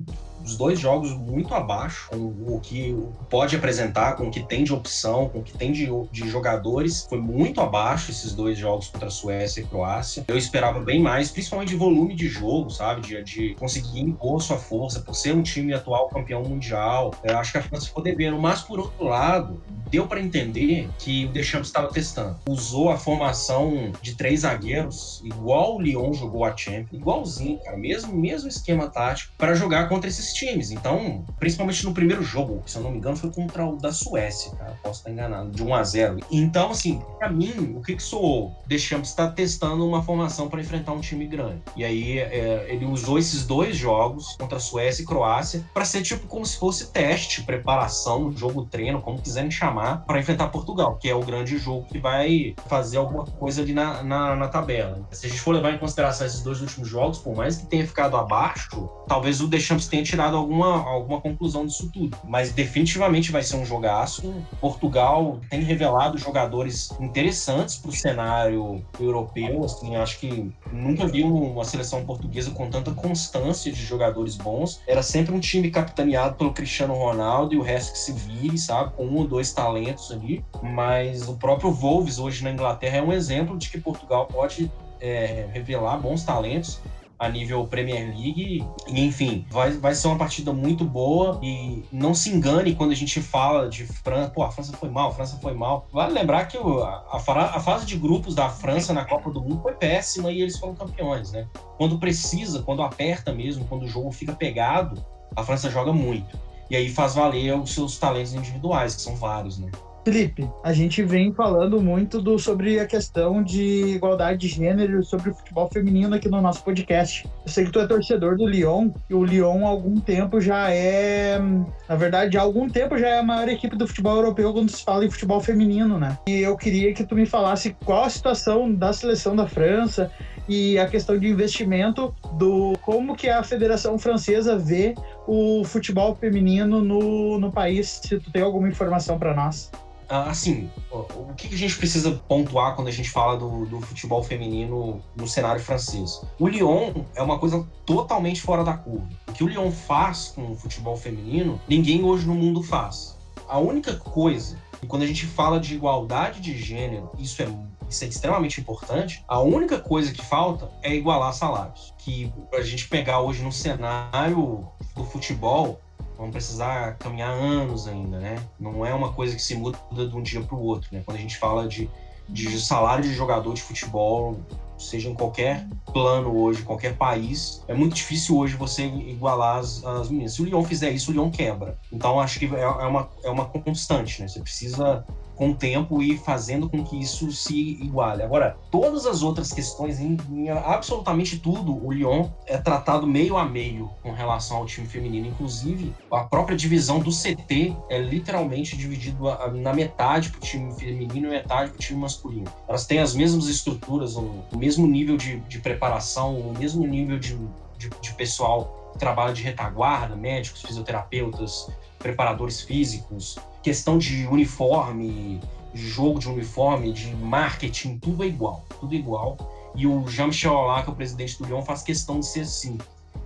os 0.43 0.56
dois 0.56 0.80
jogos 0.80 1.12
muito 1.13 1.54
abaixo, 1.54 2.10
com 2.10 2.17
o 2.17 2.60
que 2.60 2.95
pode 3.30 3.56
apresentar, 3.56 4.15
com 4.15 4.28
o 4.28 4.32
que 4.32 4.41
tem 4.41 4.63
de 4.63 4.73
opção, 4.73 5.30
com 5.30 5.39
o 5.39 5.43
que 5.43 5.58
tem 5.58 5.71
de, 5.71 5.88
de 6.12 6.30
jogadores. 6.30 7.06
Foi 7.08 7.19
muito 7.19 7.62
abaixo 7.62 8.12
esses 8.12 8.34
dois 8.34 8.58
jogos 8.58 8.88
contra 8.88 9.08
a 9.08 9.12
Suécia 9.12 9.62
e 9.62 9.63
a 9.63 9.67
Croácia. 9.67 10.25
Eu 10.28 10.38
esperava 10.38 10.80
bem 10.80 11.02
mais, 11.02 11.32
principalmente 11.32 11.69
de 11.69 11.75
volume 11.75 12.15
de 12.15 12.28
jogo, 12.28 12.69
sabe? 12.69 13.02
De, 13.02 13.23
de 13.23 13.56
conseguir 13.56 13.99
impor 13.99 14.41
sua 14.41 14.58
força, 14.58 14.99
por 15.02 15.15
ser 15.15 15.34
um 15.34 15.43
time 15.43 15.73
atual 15.73 16.10
campeão 16.10 16.43
mundial. 16.43 17.13
Eu 17.23 17.38
acho 17.38 17.52
que 17.52 17.58
a 17.58 17.63
França 17.63 17.88
ficou 17.88 18.04
devendo. 18.04 18.38
Mas, 18.39 18.62
por 18.62 18.80
outro 18.80 19.06
lado, 19.06 19.62
deu 19.89 20.08
para 20.08 20.19
entender 20.19 20.89
que 20.97 21.25
o 21.25 21.30
Deschamps 21.30 21.67
estava 21.67 21.89
testando. 21.89 22.38
Usou 22.47 22.89
a 22.89 22.97
formação 22.97 23.91
de 24.02 24.15
três 24.15 24.41
zagueiros, 24.41 25.21
igual 25.23 25.78
o 25.78 25.82
Lyon 25.82 26.13
jogou 26.13 26.45
a 26.45 26.56
Champions, 26.56 26.93
igualzinho, 26.93 27.60
cara, 27.60 27.78
mesmo, 27.78 28.13
mesmo 28.13 28.49
esquema 28.49 28.88
tático, 28.88 29.34
para 29.38 29.56
jogar 29.56 29.89
contra 29.89 30.10
esses 30.10 30.28
times. 30.33 30.71
Então, 30.71 31.25
principalmente 31.39 31.85
no 31.85 31.93
primeiro 31.93 32.23
jogo, 32.23 32.61
se 32.65 32.77
eu 32.77 32.83
não 32.83 32.91
me 32.91 32.97
engano 32.97 33.15
foi 33.15 33.31
contra 33.31 33.65
o 33.65 33.77
da 33.77 33.91
Suécia, 33.91 34.51
cara, 34.51 34.77
posso 34.83 34.99
estar 34.99 35.11
enganado, 35.11 35.51
de 35.51 35.63
1 35.63 35.73
a 35.73 35.83
0. 35.83 36.17
Então, 36.31 36.71
assim, 36.71 37.01
para 37.17 37.29
mim, 37.29 37.73
o 37.75 37.81
que 37.81 37.95
que 37.95 38.03
soou? 38.03 38.55
Deschamps 38.67 39.09
está 39.09 39.29
testando 39.29 39.87
uma 39.87 40.03
formação 40.03 40.49
para 40.49 40.61
enfrentar 40.61 40.93
um 40.93 41.01
time 41.01 41.25
grande. 41.25 41.61
E 41.75 41.83
aí 41.83 42.19
é, 42.19 42.67
ele 42.69 42.85
usou 42.85 43.17
esses 43.17 43.45
dois 43.45 43.75
jogos 43.75 44.35
contra 44.37 44.57
a 44.57 44.61
Suécia 44.61 45.03
e 45.03 45.05
Croácia 45.05 45.63
para 45.73 45.85
ser 45.85 46.01
tipo 46.01 46.27
como 46.27 46.45
se 46.45 46.57
fosse 46.57 46.91
teste, 46.91 47.43
preparação, 47.43 48.31
jogo 48.31 48.65
treino, 48.65 49.01
como 49.01 49.21
quiserem 49.21 49.51
chamar, 49.51 50.05
para 50.05 50.19
enfrentar 50.19 50.47
Portugal, 50.47 50.97
que 50.97 51.09
é 51.09 51.15
o 51.15 51.21
grande 51.21 51.57
jogo 51.57 51.85
que 51.85 51.99
vai 51.99 52.55
fazer 52.67 52.97
alguma 52.97 53.25
coisa 53.25 53.61
ali 53.61 53.73
na, 53.73 54.03
na, 54.03 54.35
na 54.35 54.47
tabela. 54.47 55.07
Se 55.11 55.25
a 55.25 55.29
gente 55.29 55.41
for 55.41 55.53
levar 55.53 55.73
em 55.73 55.77
consideração 55.77 56.25
esses 56.25 56.41
dois 56.41 56.61
últimos 56.61 56.87
jogos, 56.87 57.17
por 57.17 57.35
mais 57.35 57.57
que 57.57 57.65
tenha 57.65 57.85
ficado 57.85 58.15
abaixo, 58.17 58.89
talvez 59.07 59.41
o 59.41 59.47
Deschamps 59.47 59.87
tenha 59.87 60.03
tirado 60.03 60.18
tirado 60.19 60.36
alguma, 60.36 60.84
alguma 60.84 61.21
conclusão 61.21 61.65
disso 61.65 61.89
tudo. 61.93 62.17
Mas 62.25 62.51
definitivamente 62.51 63.32
vai 63.32 63.41
ser 63.41 63.55
um 63.55 63.65
jogaço. 63.65 64.34
Portugal 64.60 65.39
tem 65.49 65.62
revelado 65.62 66.17
jogadores 66.17 66.91
interessantes 66.99 67.77
para 67.77 67.89
o 67.89 67.93
cenário 67.93 68.86
europeu. 68.99 69.63
Assim, 69.63 69.95
acho 69.95 70.19
que 70.19 70.51
nunca 70.73 71.08
vi 71.08 71.23
uma 71.23 71.63
seleção 71.63 72.03
portuguesa 72.05 72.51
com 72.51 72.69
tanta 72.69 72.91
constância 72.91 73.71
de 73.71 73.82
jogadores 73.82 74.36
bons. 74.36 74.82
Era 74.86 75.01
sempre 75.01 75.34
um 75.34 75.39
time 75.39 75.71
capitaneado 75.71 76.36
pelo 76.36 76.51
Cristiano 76.51 76.93
Ronaldo 76.93 77.53
e 77.53 77.58
o 77.58 77.62
resto 77.62 77.93
que 77.93 77.99
se 77.99 78.12
vire, 78.12 78.58
sabe? 78.58 78.91
Com 78.97 79.05
um 79.05 79.17
ou 79.19 79.27
dois 79.27 79.53
talentos 79.53 80.12
ali. 80.12 80.43
Mas 80.62 81.29
o 81.29 81.36
próprio 81.36 81.71
Wolves 81.71 82.19
hoje 82.19 82.43
na 82.43 82.51
Inglaterra 82.51 82.97
é 82.97 83.01
um 83.01 83.13
exemplo 83.13 83.58
de 83.58 83.69
que 83.69 83.79
Portugal 83.79 84.25
pode 84.25 84.69
é, 84.99 85.47
revelar 85.53 85.97
bons 85.97 86.23
talentos 86.23 86.82
a 87.19 87.27
nível 87.27 87.67
Premier 87.67 88.08
League. 88.08 88.65
E, 88.88 89.01
enfim, 89.05 89.45
vai, 89.51 89.71
vai 89.71 89.93
ser 89.93 90.08
uma 90.08 90.17
partida 90.17 90.53
muito 90.53 90.86
boa. 90.86 91.39
E 91.43 91.84
não 91.91 92.15
se 92.15 92.29
engane 92.29 92.73
quando 92.73 92.91
a 92.91 92.95
gente 92.95 93.21
fala 93.21 93.69
de 93.69 93.86
França. 93.86 94.32
Pô, 94.32 94.43
a 94.43 94.51
França 94.51 94.75
foi 94.77 94.89
mal, 94.89 95.10
a 95.10 95.13
França 95.13 95.38
foi 95.41 95.53
mal. 95.53 95.88
Vale 95.91 96.13
lembrar 96.13 96.45
que 96.45 96.58
o, 96.58 96.82
a, 96.82 97.05
a, 97.12 97.60
fase 97.60 97.86
de 97.86 97.97
grupos 97.97 98.34
da 98.34 98.49
França 98.49 98.93
na 98.93 99.03
Copa 99.03 99.29
do 99.29 99.41
Mundo 99.41 99.62
foi 99.62 99.73
péssima 99.73 100.32
e 100.32 100.41
eles 100.41 100.58
foram 100.58 100.73
campeões, 100.73 101.32
né? 101.32 101.45
Quando 101.77 101.99
precisa, 101.99 102.63
quando 102.63 102.82
aperta 102.82 103.34
mesmo, 103.34 103.65
quando 103.65 103.84
o 103.84 103.88
jogo 103.88 104.12
fica 104.12 104.34
pegado, 104.34 105.03
a 105.36 105.43
França 105.43 105.69
joga 105.69 105.91
muito. 105.91 106.39
E 106.69 106.75
aí 106.75 106.89
faz 106.89 107.15
valer 107.15 107.53
os 107.60 107.73
seus 107.73 107.97
talentos 107.97 108.34
individuais, 108.34 108.95
que 108.95 109.01
são 109.01 109.15
vários, 109.15 109.58
né? 109.58 109.69
Felipe, 110.03 110.49
a 110.63 110.73
gente 110.73 111.03
vem 111.03 111.33
falando 111.33 111.81
muito 111.81 112.21
do, 112.21 112.39
sobre 112.39 112.79
a 112.79 112.85
questão 112.85 113.43
de 113.43 113.95
igualdade 113.95 114.39
de 114.39 114.47
gênero, 114.47 115.03
sobre 115.03 115.29
o 115.29 115.33
futebol 115.33 115.69
feminino 115.71 116.15
aqui 116.15 116.29
no 116.29 116.41
nosso 116.41 116.63
podcast. 116.63 117.29
Eu 117.45 117.51
sei 117.51 117.65
que 117.65 117.71
tu 117.71 117.79
é 117.79 117.88
torcedor 117.88 118.38
do 118.38 118.47
Lyon, 118.47 118.91
e 119.09 119.13
o 119.13 119.23
Lyon 119.23 119.65
há 119.65 119.69
algum 119.69 119.99
tempo 119.99 120.39
já 120.39 120.71
é, 120.71 121.39
na 121.88 121.95
verdade, 121.95 122.38
há 122.38 122.41
algum 122.41 122.69
tempo 122.69 122.97
já 122.97 123.07
é 123.07 123.19
a 123.19 123.23
maior 123.23 123.49
equipe 123.49 123.75
do 123.75 123.88
futebol 123.88 124.15
europeu 124.15 124.53
quando 124.53 124.69
se 124.69 124.83
fala 124.83 125.05
em 125.05 125.12
futebol 125.12 125.41
feminino, 125.41 125.99
né? 125.99 126.17
E 126.27 126.39
eu 126.39 126.55
queria 126.55 126.93
que 126.93 127.03
tu 127.03 127.15
me 127.15 127.25
falasse 127.25 127.75
qual 127.85 128.05
a 128.05 128.09
situação 128.09 128.73
da 128.73 128.93
seleção 128.93 129.35
da 129.35 129.47
França 129.47 130.12
e 130.49 130.79
a 130.79 130.88
questão 130.88 131.17
de 131.17 131.27
investimento 131.27 132.13
do 132.33 132.73
como 132.81 133.15
que 133.15 133.29
a 133.29 133.43
Federação 133.43 133.99
Francesa 133.99 134.57
vê 134.57 134.95
o 135.27 135.63
futebol 135.63 136.15
feminino 136.15 136.81
no, 136.81 137.39
no 137.39 137.51
país, 137.51 138.01
se 138.03 138.19
tu 138.19 138.31
tem 138.31 138.41
alguma 138.41 138.67
informação 138.67 139.19
para 139.19 139.35
nós. 139.35 139.71
Ah, 140.12 140.31
assim, 140.31 140.67
o 140.91 141.35
que 141.35 141.53
a 141.53 141.57
gente 141.57 141.77
precisa 141.77 142.19
pontuar 142.27 142.75
quando 142.75 142.88
a 142.88 142.91
gente 142.91 143.12
fala 143.12 143.38
do, 143.38 143.67
do, 143.67 143.79
futebol 143.79 144.23
feminino 144.23 144.99
no 145.15 145.27
cenário 145.27 145.62
francês? 145.62 146.19
O 146.39 146.47
Lyon 146.47 147.03
é 147.13 147.21
uma 147.21 147.38
coisa 147.38 147.63
totalmente 147.85 148.41
fora 148.41 148.63
da 148.63 148.73
curva. 148.73 149.07
O 149.27 149.33
que 149.33 149.43
o 149.43 149.47
Lyon 149.47 149.69
faz 149.69 150.33
com 150.35 150.51
o 150.51 150.55
futebol 150.55 150.97
feminino, 150.97 151.62
ninguém 151.69 152.03
hoje 152.03 152.25
no 152.25 152.33
mundo 152.33 152.63
faz. 152.63 153.15
A 153.47 153.59
única 153.59 153.97
coisa, 153.97 154.57
e 154.81 154.88
quando 154.88 155.03
a 155.03 155.05
gente 155.05 155.27
fala 155.27 155.59
de 155.59 155.75
igualdade 155.75 156.41
de 156.41 156.57
gênero, 156.57 157.12
isso 157.19 157.39
é, 157.43 157.47
isso 157.89 158.04
é 158.04 158.08
extremamente 158.08 158.62
importante, 158.62 159.23
a 159.28 159.39
única 159.39 159.80
coisa 159.80 160.12
que 160.12 160.23
falta 160.23 160.69
é 160.82 160.93
igualar 160.93 161.34
salários. 161.34 161.93
Que 161.97 162.32
a 162.54 162.62
gente 162.62 162.88
pegar 162.88 163.19
hoje 163.21 163.41
no 163.41 163.52
cenário 163.52 164.67
do 164.95 165.04
futebol, 165.04 165.80
vão 166.17 166.30
precisar 166.30 166.97
caminhar 166.97 167.32
anos 167.32 167.88
ainda, 167.88 168.19
né? 168.19 168.43
Não 168.60 168.86
é 168.86 168.93
uma 168.93 169.13
coisa 169.13 169.36
que 169.36 169.41
se 169.41 169.56
muda 169.56 169.80
de 169.91 170.15
um 170.15 170.21
dia 170.21 170.41
para 170.41 170.56
o 170.56 170.62
outro, 170.62 170.89
né? 170.91 171.02
Quando 171.06 171.17
a 171.17 171.21
gente 171.21 171.38
fala 171.38 171.67
de, 171.67 171.89
de 172.28 172.60
salário 172.60 173.04
de 173.04 173.13
jogador 173.13 173.54
de 173.54 173.62
futebol, 173.62 174.38
seja 174.78 175.10
em 175.10 175.13
qualquer 175.13 175.67
plano 175.93 176.36
hoje, 176.38 176.62
qualquer 176.63 176.95
país, 176.95 177.63
é 177.67 177.73
muito 177.73 177.95
difícil 177.95 178.38
hoje 178.38 178.56
você 178.56 178.86
igualar 178.86 179.60
as, 179.60 179.84
as 179.84 180.10
meninas. 180.10 180.34
Se 180.34 180.41
o 180.41 180.45
Lyon 180.45 180.63
fizer 180.63 180.91
isso, 180.91 181.12
o 181.12 181.13
Lyon 181.13 181.32
quebra. 181.32 181.80
Então 181.91 182.19
acho 182.19 182.38
que 182.38 182.45
é, 182.54 182.62
é 182.62 182.65
uma, 182.65 183.10
é 183.23 183.30
uma 183.30 183.45
constante, 183.45 184.21
né? 184.21 184.28
Você 184.28 184.41
precisa 184.41 185.06
com 185.39 185.52
o 185.52 185.56
tempo 185.56 186.04
e 186.04 186.17
fazendo 186.17 186.69
com 186.69 186.84
que 186.84 186.99
isso 186.99 187.32
se 187.32 187.82
iguale. 187.82 188.21
Agora, 188.21 188.58
todas 188.69 189.06
as 189.06 189.23
outras 189.23 189.54
questões, 189.54 189.97
em, 189.97 190.17
em, 190.30 190.49
absolutamente 190.49 191.39
tudo, 191.39 191.73
o 191.82 191.93
Lyon 191.93 192.28
é 192.45 192.58
tratado 192.58 193.08
meio 193.08 193.38
a 193.38 193.45
meio 193.45 193.89
com 194.04 194.12
relação 194.12 194.58
ao 194.58 194.65
time 194.65 194.86
feminino. 194.86 195.28
Inclusive, 195.28 195.95
a 196.12 196.25
própria 196.25 196.58
divisão 196.58 196.99
do 196.99 197.10
CT 197.10 197.73
é 197.89 197.99
literalmente 197.99 198.75
dividido 198.75 199.23
na 199.54 199.73
metade 199.73 200.30
para 200.30 200.39
o 200.39 200.41
time 200.41 200.73
feminino 200.73 201.28
e 201.28 201.30
metade 201.30 201.69
para 201.69 201.78
o 201.78 201.80
time 201.80 202.02
masculino. 202.02 202.52
Elas 202.67 202.86
têm 202.86 202.99
as 202.99 203.15
mesmas 203.15 203.47
estruturas, 203.47 204.17
o, 204.17 204.43
mesmo 204.58 204.86
nível 204.86 205.15
de, 205.15 205.39
de 205.39 205.60
preparação, 205.60 206.38
o 206.38 206.54
mesmo 206.60 206.86
nível 206.86 207.17
de, 207.17 207.38
de, 207.78 207.89
de 208.02 208.13
pessoal 208.15 208.91
que 208.91 208.99
trabalha 208.99 209.34
de 209.34 209.41
retaguarda, 209.41 210.17
médicos, 210.17 210.63
fisioterapeutas, 210.63 211.69
preparadores 211.97 212.60
físicos, 212.62 213.38
questão 213.69 213.99
de 213.99 214.25
uniforme, 214.25 215.39
jogo 215.75 216.17
de 216.17 216.27
uniforme, 216.27 216.91
de 216.91 217.15
marketing, 217.15 217.99
tudo 217.99 218.23
é 218.23 218.27
igual, 218.27 218.65
tudo 218.79 218.95
igual. 218.95 219.38
E 219.75 219.86
o 219.86 220.08
Jean-Michel 220.08 220.58
Aulas, 220.58 220.88
é 220.88 220.89
o 220.89 220.95
presidente 220.95 221.38
do 221.38 221.45
Lyon, 221.45 221.62
faz 221.62 221.84
questão 221.84 222.19
de 222.19 222.25
ser 222.25 222.39
assim. 222.39 222.79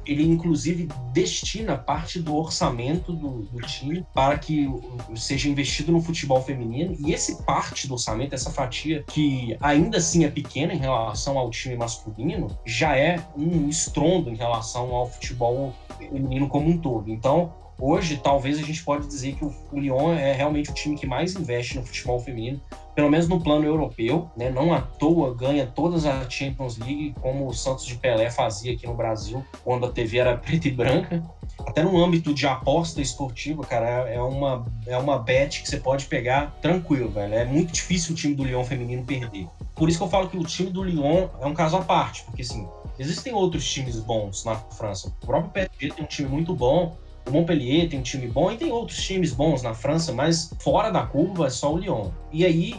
Ele, 0.06 0.22
inclusive, 0.22 0.90
destina 1.14 1.78
parte 1.78 2.20
do 2.20 2.36
orçamento 2.36 3.14
do, 3.14 3.44
do 3.44 3.62
time 3.62 4.06
para 4.14 4.38
que 4.38 4.68
seja 5.16 5.48
investido 5.48 5.94
no 5.94 6.02
futebol 6.02 6.42
feminino. 6.42 6.94
E 7.00 7.14
esse 7.14 7.42
parte 7.44 7.88
do 7.88 7.94
orçamento, 7.94 8.36
essa 8.36 8.52
fatia, 8.52 9.02
que 9.08 9.56
ainda 9.62 10.00
assim 10.00 10.26
é 10.26 10.30
pequena 10.30 10.74
em 10.74 10.78
relação 10.78 11.38
ao 11.38 11.50
time 11.50 11.78
masculino, 11.78 12.50
já 12.66 12.98
é 12.98 13.18
um 13.38 13.70
estrondo 13.70 14.30
em 14.30 14.36
relação 14.36 14.94
ao 14.94 15.10
futebol 15.10 15.74
feminino 15.98 16.50
como 16.50 16.70
um 16.70 16.78
todo. 16.78 17.10
Então, 17.10 17.63
hoje 17.80 18.18
talvez 18.18 18.60
a 18.60 18.62
gente 18.62 18.84
pode 18.84 19.08
dizer 19.08 19.36
que 19.36 19.46
o, 19.46 19.54
Lyon 19.74 20.14
é 20.14 20.34
realmente 20.34 20.72
o 20.72 20.74
time 20.74 20.98
que 20.98 21.06
mais 21.06 21.36
investe 21.36 21.76
no 21.76 21.86
futebol 21.86 22.20
feminino, 22.20 22.62
pelo 22.96 23.10
menos 23.10 23.28
no 23.28 23.42
plano 23.42 23.66
europeu, 23.66 24.30
né? 24.38 24.50
Não 24.50 24.74
à 24.74 24.82
toa 24.82 25.34
ganha 25.36 25.66
todas 25.66 26.06
as 26.06 26.32
Champions 26.32 26.78
League, 26.78 27.16
como 27.22 27.48
o 27.48 27.54
Santos 27.54 27.86
de 27.86 27.96
Pelé 27.96 28.30
fazia 28.30 28.74
aqui 28.74 28.86
no 28.86 28.94
Brasil, 28.94 29.44
quando 29.64 29.86
a 29.86 29.92
TV 29.92 30.20
era 30.20 30.38
preta 30.38 30.68
e 30.68 30.72
branca. 30.72 31.24
Até 31.60 31.84
no 31.84 32.04
âmbito 32.04 32.34
de 32.34 32.48
aposta 32.48 33.00
esportiva, 33.00 33.64
cara, 33.64 34.10
é, 34.10 34.16
é 34.16 34.22
uma, 34.22 34.66
é 34.88 34.98
uma 34.98 35.20
bet 35.20 35.62
que 35.62 35.70
você 35.70 35.78
pode 35.78 36.06
pegar 36.06 36.58
tranquilo, 36.62 37.10
velho. 37.10 37.34
É 37.34 37.46
muito 37.46 37.72
difícil 37.72 38.14
o 38.14 38.16
time 38.16 38.36
do 38.36 38.44
Lyon 38.44 38.64
feminino 38.64 39.04
perder. 39.04 39.48
Por 39.76 39.90
isso 39.90 39.98
que 39.98 40.04
eu 40.04 40.10
falo 40.10 40.30
que 40.30 40.38
o 40.38 40.44
time 40.44 40.70
do 40.70 40.84
Lyon 40.84 41.30
é 41.42 41.46
um 41.46 41.54
caso 41.54 41.78
à 41.78 41.82
parte, 41.82 42.24
porque 42.24 42.42
assim, 42.42 42.68
existem 42.98 43.34
outros 43.34 43.66
times 43.72 44.00
bons 44.00 44.46
na 44.46 44.56
França. 44.56 45.08
O 45.08 45.26
próprio 45.26 45.52
PSG 45.52 45.96
tem 45.96 46.04
um 46.04 46.08
time 46.08 46.30
muito 46.30 46.56
bom, 46.56 46.96
O 47.28 47.32
Montpellier 47.32 47.90
tem 47.90 48.00
um 48.00 48.04
time 48.04 48.28
bom 48.28 48.52
e 48.52 48.58
tem 48.58 48.72
outros 48.72 49.02
times 49.02 49.34
bons 49.34 49.62
na 49.62 49.74
França, 49.74 50.12
mas 50.12 50.54
fora 50.60 50.90
da 50.90 51.06
curva 51.06 51.48
é 51.48 51.50
só 51.50 51.74
o 51.74 51.78
Lyon. 51.78 52.10
E 52.32 52.46
aí, 52.46 52.76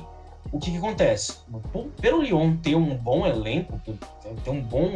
o 0.53 0.59
que, 0.59 0.71
que 0.71 0.77
acontece? 0.77 1.39
Pelo 2.01 2.23
Lyon 2.23 2.57
ter 2.57 2.75
um 2.75 2.97
bom 2.97 3.27
elenco, 3.27 3.81
ter 4.45 4.51
um 4.51 4.61
bom 4.61 4.89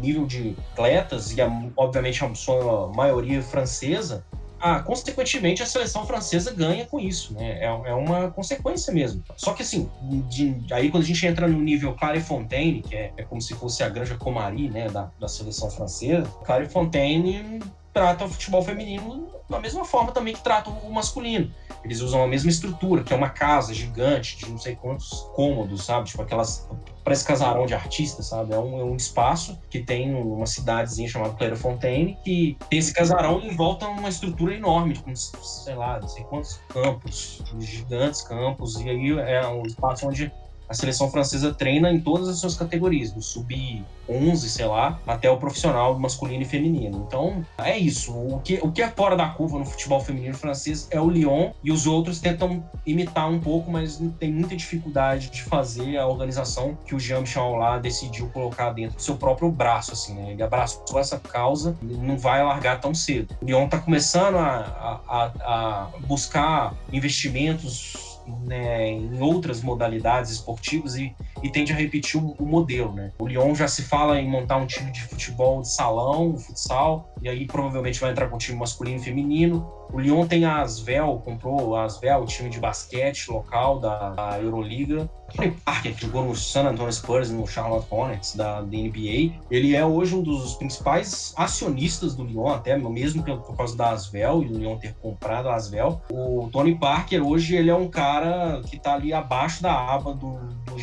nível 0.00 0.26
de 0.26 0.56
atletas 0.72 1.32
e, 1.32 1.36
obviamente, 1.76 2.24
a 2.24 2.34
sua 2.34 2.92
maioria 2.94 3.42
francesa, 3.42 4.24
ah, 4.64 4.80
consequentemente 4.80 5.62
a 5.62 5.66
seleção 5.66 6.06
francesa 6.06 6.50
ganha 6.50 6.86
com 6.86 6.98
isso, 6.98 7.34
né? 7.34 7.58
É, 7.60 7.66
é 7.66 7.94
uma 7.94 8.30
consequência 8.30 8.94
mesmo. 8.94 9.22
Só 9.36 9.52
que 9.52 9.62
assim, 9.62 9.90
de, 10.30 10.56
aí 10.70 10.90
quando 10.90 11.02
a 11.02 11.06
gente 11.06 11.26
entra 11.26 11.46
no 11.46 11.58
nível 11.58 11.92
Clairefontaine, 11.92 12.80
que 12.80 12.96
é, 12.96 13.12
é 13.14 13.22
como 13.24 13.42
se 13.42 13.52
fosse 13.52 13.82
a 13.82 13.90
Granja 13.90 14.16
Comari, 14.16 14.70
né, 14.70 14.88
da, 14.88 15.10
da 15.20 15.28
seleção 15.28 15.70
francesa, 15.70 16.26
Clairefontaine 16.46 17.60
trata 17.94 18.24
o 18.24 18.28
futebol 18.28 18.60
feminino 18.60 19.32
da 19.48 19.60
mesma 19.60 19.84
forma 19.84 20.10
também 20.10 20.34
que 20.34 20.42
trata 20.42 20.68
o 20.68 20.92
masculino. 20.92 21.52
Eles 21.84 22.00
usam 22.00 22.22
a 22.22 22.26
mesma 22.26 22.50
estrutura, 22.50 23.04
que 23.04 23.12
é 23.12 23.16
uma 23.16 23.28
casa 23.28 23.72
gigante 23.74 24.38
de 24.38 24.50
não 24.50 24.58
sei 24.58 24.74
quantos 24.74 25.28
cômodos, 25.34 25.84
sabe? 25.84 26.08
Tipo 26.08 26.22
aquelas. 26.22 26.68
Parece 27.04 27.24
casarão 27.26 27.66
de 27.66 27.74
artistas, 27.74 28.28
sabe? 28.28 28.54
É 28.54 28.58
um, 28.58 28.80
é 28.80 28.84
um 28.84 28.96
espaço 28.96 29.60
que 29.68 29.80
tem 29.80 30.14
uma 30.14 30.46
cidadezinha 30.46 31.06
chamada 31.06 31.34
Clairefontaine, 31.34 32.18
que 32.24 32.56
tem 32.70 32.78
esse 32.78 32.94
casarão 32.94 33.40
e 33.42 33.50
volta 33.50 33.86
uma 33.86 34.08
estrutura 34.08 34.54
enorme, 34.54 34.96
com, 34.98 35.14
sei 35.14 35.74
lá, 35.74 36.00
não 36.00 36.08
sei 36.08 36.24
quantos 36.24 36.58
campos, 36.68 37.42
gigantes 37.60 38.22
campos, 38.22 38.80
e 38.80 38.88
aí 38.88 39.10
é 39.18 39.46
um 39.46 39.62
espaço 39.64 40.08
onde 40.08 40.32
a 40.68 40.74
seleção 40.74 41.10
francesa 41.10 41.52
treina 41.52 41.90
em 41.90 42.00
todas 42.00 42.28
as 42.28 42.38
suas 42.38 42.56
categorias, 42.56 43.12
do 43.12 43.20
sub-11, 43.20 44.36
sei 44.36 44.66
lá, 44.66 44.98
até 45.06 45.30
o 45.30 45.36
profissional 45.36 45.98
masculino 45.98 46.42
e 46.42 46.46
feminino. 46.46 47.04
Então, 47.06 47.44
é 47.58 47.76
isso. 47.76 48.12
O 48.12 48.40
que, 48.42 48.58
o 48.62 48.72
que 48.72 48.82
é 48.82 48.88
fora 48.88 49.16
da 49.16 49.28
curva 49.28 49.58
no 49.58 49.64
futebol 49.64 50.00
feminino 50.00 50.34
francês 50.34 50.88
é 50.90 51.00
o 51.00 51.08
Lyon 51.08 51.52
e 51.62 51.70
os 51.70 51.86
outros 51.86 52.20
tentam 52.20 52.64
imitar 52.86 53.28
um 53.28 53.40
pouco, 53.40 53.70
mas 53.70 54.00
tem 54.18 54.32
muita 54.32 54.56
dificuldade 54.56 55.30
de 55.30 55.42
fazer 55.42 55.96
a 55.96 56.06
organização 56.06 56.76
que 56.86 56.94
o 56.94 57.00
Jean-Michel 57.00 57.56
lá 57.56 57.78
decidiu 57.78 58.28
colocar 58.30 58.72
dentro 58.72 58.96
do 58.96 59.02
seu 59.02 59.16
próprio 59.16 59.50
braço, 59.50 59.92
assim, 59.92 60.14
né? 60.14 60.32
Ele 60.32 60.42
abraçou 60.42 60.98
essa 60.98 61.18
causa 61.18 61.76
e 61.82 61.86
não 61.86 62.16
vai 62.16 62.42
largar 62.42 62.80
tão 62.80 62.94
cedo. 62.94 63.36
O 63.40 63.44
Lyon 63.44 63.66
está 63.66 63.78
começando 63.78 64.36
a, 64.36 65.00
a, 65.08 65.24
a 65.44 65.90
buscar 66.06 66.74
investimentos 66.92 68.13
né, 68.26 68.88
em 68.88 69.20
outras 69.20 69.62
modalidades 69.62 70.30
esportivas 70.30 70.96
e, 70.96 71.14
e 71.44 71.50
tende 71.50 71.74
a 71.74 71.76
repetir 71.76 72.18
o, 72.18 72.34
o, 72.38 72.46
modelo. 72.46 72.90
Né? 72.94 73.12
O 73.18 73.28
Lyon 73.28 73.54
já 73.54 73.68
se 73.68 73.82
fala 73.82 74.18
em 74.18 74.26
montar 74.26 74.56
um 74.56 74.66
time 74.66 74.90
de 74.90 75.02
futebol 75.02 75.60
de 75.60 75.70
salão, 75.70 76.38
futsal, 76.38 77.12
e 77.20 77.28
aí 77.28 77.46
provavelmente 77.46 78.00
vai 78.00 78.12
entrar 78.12 78.28
com 78.28 78.36
um 78.36 78.38
time 78.38 78.58
masculino 78.58 78.96
e 78.96 79.04
feminino. 79.04 79.70
O 79.92 80.00
Lyon 80.00 80.26
tem 80.26 80.46
a 80.46 80.62
Asvel, 80.62 81.22
comprou 81.22 81.76
a 81.76 81.84
Asvel, 81.84 82.22
o 82.22 82.26
time 82.26 82.48
de 82.48 82.58
basquete 82.58 83.28
local 83.28 83.78
da, 83.78 84.10
da 84.10 84.40
Euroliga. 84.40 85.08
Tony 85.34 85.50
Parker, 85.64 85.94
que 85.94 86.02
jogou 86.02 86.24
no 86.24 86.36
San 86.36 86.68
Antonio 86.68 86.92
Spurs 86.92 87.30
no 87.30 87.46
Charlotte 87.46 87.86
Hornets 87.90 88.34
da, 88.34 88.60
da, 88.60 88.66
NBA, 88.66 89.34
ele 89.50 89.74
é 89.74 89.84
hoje 89.84 90.14
um 90.14 90.22
dos 90.22 90.54
principais 90.54 91.32
acionistas 91.36 92.14
do 92.14 92.24
Lyon, 92.24 92.48
até 92.48 92.76
mesmo 92.76 93.22
por, 93.22 93.56
causa 93.56 93.76
da 93.76 93.90
Asvel 93.90 94.42
e 94.42 94.46
o 94.46 94.58
Lyon 94.58 94.78
ter 94.78 94.94
comprado 94.94 95.48
a 95.48 95.54
Asvel. 95.54 96.00
O 96.10 96.48
Tony 96.52 96.74
Parker 96.76 97.24
hoje 97.24 97.56
ele 97.56 97.70
é 97.70 97.74
um 97.74 97.88
cara 97.88 98.62
que 98.66 98.76
está 98.76 98.94
ali 98.94 99.12
abaixo 99.12 99.62
da 99.62 99.72
aba 99.72 100.14
do, 100.14 100.38
do 100.64 100.78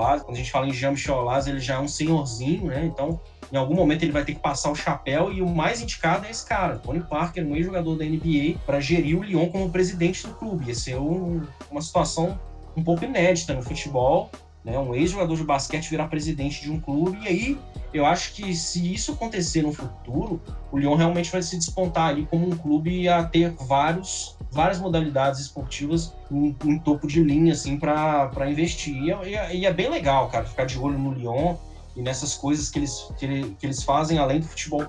Jean-Michel 0.00 0.24
Quando 0.24 0.34
a 0.34 0.38
gente 0.38 0.50
fala 0.50 0.66
em 0.66 0.72
Jean-Michel 0.72 1.26
ele 1.46 1.60
já 1.60 1.74
é 1.74 1.78
um 1.78 1.88
senhorzinho, 1.88 2.66
né? 2.66 2.84
Então 2.84 3.20
em 3.52 3.56
algum 3.56 3.74
momento 3.74 4.02
ele 4.02 4.12
vai 4.12 4.24
ter 4.24 4.34
que 4.34 4.40
passar 4.40 4.70
o 4.70 4.74
chapéu 4.76 5.32
e 5.32 5.42
o 5.42 5.48
mais 5.48 5.82
indicado 5.82 6.26
é 6.26 6.30
esse 6.30 6.46
cara, 6.46 6.78
Tony 6.78 7.00
Parker, 7.00 7.44
um 7.44 7.56
ex-jogador 7.56 7.96
da 7.96 8.04
NBA, 8.04 8.58
para 8.64 8.80
gerir 8.80 9.18
o 9.18 9.22
Lyon 9.22 9.48
como 9.48 9.70
presidente 9.70 10.26
do 10.26 10.34
clube. 10.34 10.66
Ia 10.66 10.74
ser 10.74 10.96
um, 10.96 11.42
uma 11.70 11.82
situação 11.82 12.38
um 12.76 12.84
pouco 12.84 13.04
inédita 13.04 13.52
no 13.52 13.62
futebol, 13.62 14.30
né? 14.64 14.78
Um 14.78 14.94
ex-jogador 14.94 15.36
de 15.36 15.44
basquete 15.44 15.88
virar 15.90 16.08
presidente 16.08 16.62
de 16.62 16.70
um 16.70 16.80
clube 16.80 17.18
e 17.22 17.28
aí 17.28 17.58
eu 17.92 18.06
acho 18.06 18.34
que 18.34 18.54
se 18.54 18.92
isso 18.92 19.12
acontecer 19.12 19.62
no 19.62 19.72
futuro, 19.72 20.40
o 20.70 20.78
Lyon 20.78 20.94
realmente 20.94 21.30
vai 21.30 21.42
se 21.42 21.56
despontar 21.56 22.08
ali 22.08 22.26
como 22.26 22.46
um 22.46 22.56
clube 22.56 23.08
a 23.08 23.24
ter 23.24 23.50
vários 23.52 24.36
várias 24.52 24.80
modalidades 24.80 25.40
esportivas 25.40 26.12
em, 26.30 26.56
em 26.64 26.78
topo 26.78 27.06
de 27.06 27.22
linha 27.22 27.52
assim 27.52 27.78
para 27.78 28.50
investir 28.50 28.94
e 28.94 29.10
é, 29.10 29.54
e 29.54 29.66
é 29.66 29.72
bem 29.72 29.88
legal, 29.88 30.28
cara, 30.28 30.44
ficar 30.44 30.64
de 30.64 30.78
olho 30.78 30.98
no 30.98 31.12
Lyon 31.12 31.56
e 31.96 32.02
nessas 32.02 32.34
coisas 32.34 32.70
que 32.70 32.78
eles, 32.78 33.12
que, 33.18 33.54
que 33.58 33.66
eles 33.66 33.82
fazem 33.82 34.18
além 34.18 34.40
do 34.40 34.46
futebol. 34.46 34.86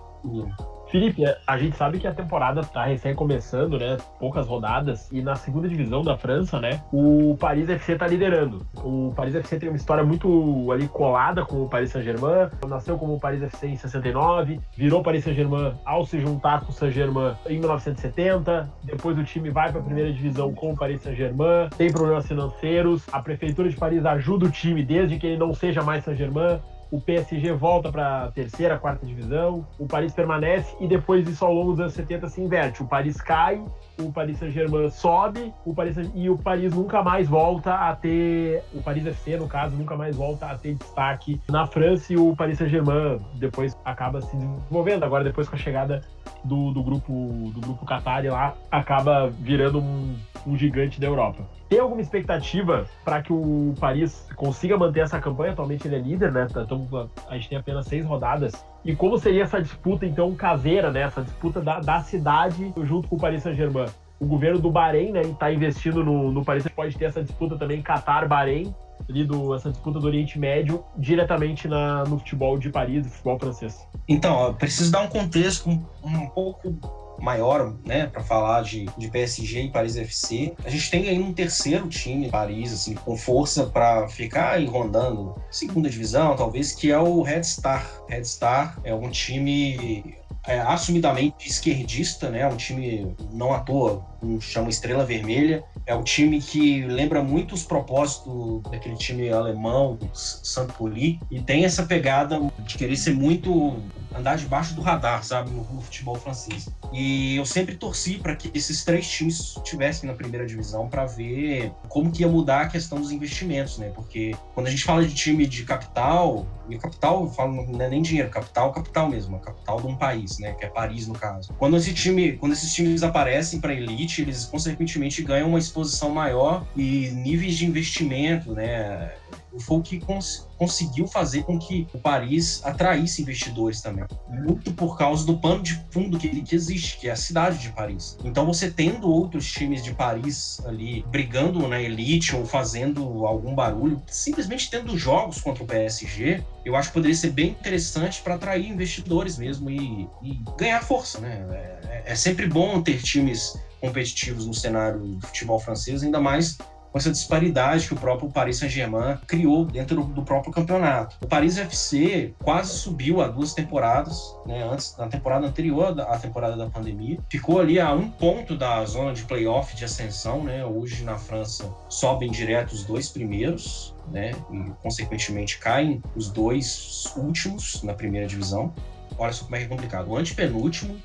Felipe, 0.91 1.23
a 1.47 1.57
gente 1.57 1.77
sabe 1.77 1.99
que 1.99 2.05
a 2.05 2.13
temporada 2.13 2.59
está 2.59 2.83
recém 2.83 3.15
começando, 3.15 3.79
né? 3.79 3.95
Poucas 4.19 4.45
rodadas. 4.45 5.09
E 5.09 5.21
na 5.21 5.35
segunda 5.35 5.69
divisão 5.69 6.03
da 6.03 6.17
França, 6.17 6.59
né? 6.59 6.81
O 6.91 7.37
Paris 7.39 7.69
FC 7.69 7.93
está 7.93 8.05
liderando. 8.05 8.65
O 8.75 9.13
Paris 9.15 9.33
FC 9.33 9.57
tem 9.57 9.69
uma 9.69 9.77
história 9.77 10.03
muito 10.03 10.69
ali 10.69 10.89
colada 10.89 11.45
com 11.45 11.63
o 11.63 11.69
Paris 11.69 11.91
Saint-Germain. 11.91 12.49
Nasceu 12.67 12.97
como 12.97 13.15
o 13.15 13.19
Paris 13.19 13.41
FC 13.41 13.67
em 13.67 13.77
69, 13.77 14.59
virou 14.75 15.01
Paris 15.01 15.23
Saint-Germain 15.23 15.73
ao 15.85 16.05
se 16.05 16.19
juntar 16.19 16.59
com 16.61 16.71
o 16.71 16.75
Saint-Germain 16.75 17.35
em 17.47 17.59
1970. 17.59 18.69
Depois 18.83 19.17
o 19.17 19.23
time 19.23 19.49
vai 19.49 19.71
para 19.71 19.79
a 19.79 19.83
primeira 19.83 20.11
divisão 20.11 20.53
com 20.53 20.73
o 20.73 20.77
Paris 20.77 21.01
Saint-Germain. 21.01 21.69
Tem 21.77 21.89
problemas 21.89 22.27
financeiros. 22.27 23.03
A 23.13 23.21
prefeitura 23.21 23.69
de 23.69 23.77
Paris 23.77 24.05
ajuda 24.05 24.45
o 24.45 24.51
time 24.51 24.83
desde 24.83 25.17
que 25.17 25.27
ele 25.27 25.37
não 25.37 25.53
seja 25.53 25.81
mais 25.81 26.03
Saint-Germain 26.03 26.59
o 26.91 26.99
PSG 26.99 27.53
volta 27.53 27.89
para 27.89 28.25
a 28.25 28.31
terceira, 28.31 28.77
quarta 28.77 29.05
divisão, 29.05 29.65
o 29.79 29.87
Paris 29.87 30.13
permanece 30.13 30.75
e 30.79 30.87
depois 30.87 31.25
disso 31.25 31.45
ao 31.45 31.53
longo 31.53 31.71
dos 31.71 31.79
anos 31.79 31.93
70 31.93 32.27
se 32.27 32.41
inverte. 32.41 32.83
O 32.83 32.85
Paris 32.85 33.21
cai, 33.21 33.63
o 33.97 34.11
Paris 34.11 34.37
Saint-Germain 34.37 34.89
sobe, 34.89 35.53
o 35.65 35.73
Paris 35.73 35.95
e 36.13 36.29
o 36.29 36.37
Paris 36.37 36.73
nunca 36.73 37.01
mais 37.01 37.29
volta 37.29 37.73
a 37.73 37.95
ter, 37.95 38.61
o 38.73 38.83
Paris 38.83 39.05
FC 39.05 39.37
no 39.37 39.47
caso, 39.47 39.75
nunca 39.77 39.95
mais 39.95 40.17
volta 40.17 40.47
a 40.47 40.57
ter 40.57 40.75
destaque 40.75 41.39
na 41.49 41.65
França 41.65 42.11
e 42.11 42.17
o 42.17 42.35
Paris 42.35 42.57
Saint-Germain 42.57 43.19
depois 43.35 43.77
acaba 43.85 44.21
se 44.21 44.35
desenvolvendo. 44.35 45.03
Agora 45.03 45.23
depois 45.23 45.47
com 45.47 45.55
a 45.55 45.59
chegada 45.59 46.01
do, 46.43 46.71
do 46.71 46.83
grupo 46.83 47.13
do 47.53 47.61
grupo 47.61 47.85
Qatar 47.85 48.25
lá 48.25 48.53
acaba 48.69 49.29
virando 49.29 49.79
um, 49.79 50.15
um 50.45 50.57
gigante 50.57 50.99
da 50.99 51.07
Europa. 51.07 51.61
Tem 51.72 51.80
alguma 51.80 52.01
expectativa 52.01 52.86
para 53.05 53.22
que 53.22 53.32
o 53.32 53.74
Paris 53.80 54.28
consiga 54.36 54.78
manter 54.78 54.99
essa 54.99 55.22
campanha? 55.22 55.53
Atualmente 55.53 55.88
ele 55.88 55.95
é 55.95 55.99
líder, 55.99 56.30
né? 56.30 56.45
Então, 56.51 57.09
a 57.30 57.36
gente 57.36 57.47
tem 57.47 57.57
apenas 57.57 57.88
seis 57.88 58.05
rodadas. 58.05 58.51
E 58.84 58.93
como 58.93 59.17
seria 59.17 59.43
essa 59.43 59.61
disputa, 59.61 60.05
então, 60.05 60.36
caseira, 60.36 60.91
né? 60.91 61.03
Essa 61.03 61.22
disputa 61.22 61.61
da, 61.61 61.80
da 61.80 62.01
cidade 62.01 62.74
junto 62.84 63.07
com 63.07 63.15
o 63.15 63.19
Paris 63.19 63.43
Saint-Germain? 63.43 63.86
O 64.19 64.26
governo 64.26 64.59
do 64.59 64.69
Bahrein, 64.69 65.13
né, 65.13 65.22
está 65.22 65.49
investindo 65.49 66.03
no, 66.03 66.30
no 66.30 66.43
Paris, 66.43 66.67
pode 66.67 66.97
ter 66.97 67.05
essa 67.05 67.24
disputa 67.24 67.57
também 67.57 67.82
Qatar-Bahrein, 67.82 68.76
ali 69.09 69.24
do, 69.24 69.55
essa 69.55 69.69
disputa 69.69 69.97
do 69.97 70.07
Oriente 70.07 70.38
Médio, 70.38 70.84
diretamente 70.97 71.69
na, 71.69 72.03
no 72.03 72.19
futebol 72.19 72.57
de 72.57 72.69
Paris, 72.69 73.07
futebol 73.07 73.39
francês. 73.39 73.88
Então, 74.09 74.53
preciso 74.55 74.91
dar 74.91 75.03
um 75.03 75.07
contexto 75.07 75.69
um, 75.69 75.82
um 76.03 76.28
pouco 76.32 77.01
maior, 77.22 77.74
né, 77.86 78.07
para 78.07 78.24
falar 78.24 78.63
de, 78.63 78.86
de 78.97 79.09
PSG 79.09 79.63
e 79.63 79.72
Paris 79.72 79.95
FC. 79.95 80.53
A 80.65 80.69
gente 80.69 80.89
tem 80.89 81.07
aí 81.07 81.19
um 81.19 81.32
terceiro 81.32 81.88
time, 81.88 82.30
Paris, 82.30 82.74
assim, 82.74 82.95
com 82.95 83.15
força 83.15 83.67
para 83.67 84.07
ficar 84.07 84.53
aí 84.53 84.65
rondando 84.65 85.36
segunda 85.49 85.89
divisão, 85.89 86.36
talvez, 86.36 86.74
que 86.74 86.91
é 86.91 86.97
o 86.97 87.22
Red 87.22 87.43
Star. 87.43 87.88
Red 88.09 88.26
Star 88.26 88.80
é 88.84 88.93
um 88.93 89.09
time 89.09 90.17
é, 90.47 90.59
assumidamente 90.59 91.47
esquerdista, 91.47 92.30
né? 92.30 92.47
Um 92.47 92.57
time 92.57 93.15
não 93.32 93.53
à 93.53 93.59
toa, 93.59 94.03
chama 94.39 94.69
Estrela 94.69 95.05
Vermelha. 95.05 95.63
É 95.86 95.95
um 95.95 96.03
time 96.03 96.41
que 96.41 96.84
lembra 96.84 97.24
muito 97.24 97.53
os 97.53 97.63
propósitos 97.63 98.61
daquele 98.69 98.95
time 98.95 99.30
alemão, 99.30 99.97
Saint-Pauli, 100.13 101.19
e 101.30 101.41
tem 101.41 101.65
essa 101.65 101.84
pegada 101.84 102.39
de 102.59 102.78
querer 102.78 102.95
ser 102.95 103.13
muito 103.13 103.82
andar 104.15 104.38
debaixo 104.38 104.74
do 104.76 104.82
radar, 104.82 105.24
sabe, 105.24 105.49
no, 105.51 105.63
futebol 105.82 106.15
francês. 106.15 106.69
E 106.91 107.36
eu 107.38 107.45
sempre 107.45 107.76
torci 107.76 108.17
para 108.17 108.36
que 108.36 108.51
esses 108.53 108.84
três 108.84 109.09
times 109.09 109.55
estivessem 109.57 110.09
na 110.09 110.15
primeira 110.15 110.45
divisão 110.45 110.89
para 110.89 111.05
ver 111.05 111.72
como 111.88 112.11
que 112.11 112.22
ia 112.22 112.28
mudar 112.28 112.61
a 112.61 112.67
questão 112.67 112.99
dos 112.99 113.11
investimentos, 113.11 113.78
né? 113.78 113.91
Porque 113.95 114.36
quando 114.53 114.67
a 114.67 114.69
gente 114.69 114.84
fala 114.84 115.05
de 115.05 115.13
time 115.13 115.47
de 115.47 115.63
capital, 115.63 116.45
e 116.69 116.78
capital, 116.78 117.24
eu 117.24 117.30
falo, 117.30 117.65
não 117.67 117.82
é 117.82 117.89
nem 117.89 118.01
dinheiro, 118.01 118.30
capital, 118.30 118.72
capital 118.72 119.09
mesmo, 119.09 119.36
a 119.36 119.39
capital 119.39 119.82
de 119.82 119.88
um 119.88 119.95
país, 119.95 120.39
né? 120.39 120.53
Que 120.53 120.65
é 120.65 120.69
Paris 120.69 121.07
no 121.07 121.13
caso. 121.13 121.53
Quando 121.57 121.78
esse 121.78 121.93
time, 121.93 122.34
quando 122.34 122.53
esses 122.53 122.74
times 122.74 123.03
aparecem 123.03 123.59
para 123.59 123.74
elite, 123.74 124.11
eles 124.20 124.45
consequentemente 124.45 125.22
ganham 125.22 125.49
uma 125.49 125.59
exposição 125.59 126.09
maior 126.09 126.66
e 126.76 127.09
níveis 127.12 127.55
de 127.55 127.66
investimento, 127.66 128.53
né? 128.53 129.12
foi 129.59 129.78
o 129.78 129.82
que 129.82 129.99
cons 129.99 130.47
conseguiu 130.57 131.07
fazer 131.07 131.43
com 131.43 131.57
que 131.57 131.88
o 131.91 131.97
Paris 131.97 132.62
atraísse 132.64 133.22
investidores 133.22 133.82
também. 133.82 134.05
Muito 134.30 134.72
por 134.74 134.95
causa 134.97 135.26
do 135.26 135.38
pano 135.38 135.64
de 135.64 135.74
fundo 135.89 136.20
que, 136.20 136.30
que 136.30 136.55
existe, 136.55 136.97
que 136.99 137.09
é 137.09 137.12
a 137.12 137.16
cidade 137.16 137.57
de 137.57 137.70
Paris. 137.70 138.18
Então, 138.24 138.45
você 138.45 138.70
tendo 138.70 139.09
outros 139.09 139.51
times 139.51 139.84
de 139.84 139.91
Paris 139.91 140.62
ali 140.66 141.03
brigando 141.09 141.68
na 141.68 141.82
elite 141.82 142.36
ou 142.36 142.45
fazendo 142.45 143.26
algum 143.26 143.55
barulho, 143.55 144.01
simplesmente 144.07 144.70
tendo 144.70 144.95
jogos 144.95 145.41
contra 145.41 145.64
o 145.64 145.68
PSG, 145.68 146.43
eu 146.64 146.76
acho 146.76 146.89
que 146.89 146.93
poderia 146.93 147.16
ser 147.16 147.32
bem 147.32 147.49
interessante 147.49 148.22
para 148.22 148.36
atrair 148.36 148.70
investidores 148.70 149.38
mesmo 149.38 149.70
e, 149.70 150.07
e 150.22 150.39
ganhar 150.57 150.82
força, 150.84 151.20
né? 151.20 151.43
É, 151.51 152.03
é 152.12 152.16
sempre 152.16 152.45
bom 152.45 152.82
ter 152.82 153.01
times 153.01 153.59
competitivos 153.82 154.45
no 154.45 154.53
cenário 154.53 154.99
do 154.99 155.27
futebol 155.27 155.59
francês, 155.59 156.03
ainda 156.03 156.19
mais 156.19 156.57
com 156.91 156.97
essa 156.97 157.09
disparidade 157.09 157.88
que 157.88 157.93
o 157.93 157.97
próprio 157.97 158.29
Paris 158.29 158.57
Saint-Germain 158.57 159.17
criou 159.25 159.65
dentro 159.65 160.03
do, 160.03 160.23
próprio 160.23 160.51
campeonato. 160.51 161.15
O 161.21 161.27
Paris 161.27 161.57
FC 161.57 162.34
quase 162.43 162.71
subiu 162.73 163.21
há 163.21 163.27
duas 163.27 163.53
temporadas, 163.53 164.36
né, 164.45 164.63
antes 164.63 164.95
na 164.97 165.07
temporada 165.07 165.47
anterior 165.47 165.99
à 166.01 166.17
temporada 166.17 166.57
da 166.57 166.69
pandemia, 166.69 167.17
ficou 167.29 167.59
ali 167.59 167.79
a 167.79 167.93
um 167.93 168.09
ponto 168.09 168.57
da 168.57 168.84
zona 168.86 169.13
de 169.13 169.23
playoff 169.23 169.75
de 169.75 169.86
ascensão, 169.86 170.43
né? 170.43 170.65
Hoje 170.65 171.03
na 171.03 171.17
França 171.17 171.69
sobem 171.88 172.29
direto 172.29 172.73
os 172.73 172.84
dois 172.84 173.07
primeiros, 173.09 173.95
né? 174.11 174.32
E 174.51 174.71
consequentemente 174.82 175.57
caem 175.59 176.01
os 176.15 176.29
dois 176.29 177.05
últimos 177.15 177.82
na 177.84 177.93
primeira 177.93 178.27
divisão. 178.27 178.73
Olha 179.17 179.32
só 179.32 179.45
como 179.45 179.55
é 179.55 179.63
é 179.63 179.65
complicado. 179.65 180.09
O 180.09 180.17
antepenúltimo 180.17 180.97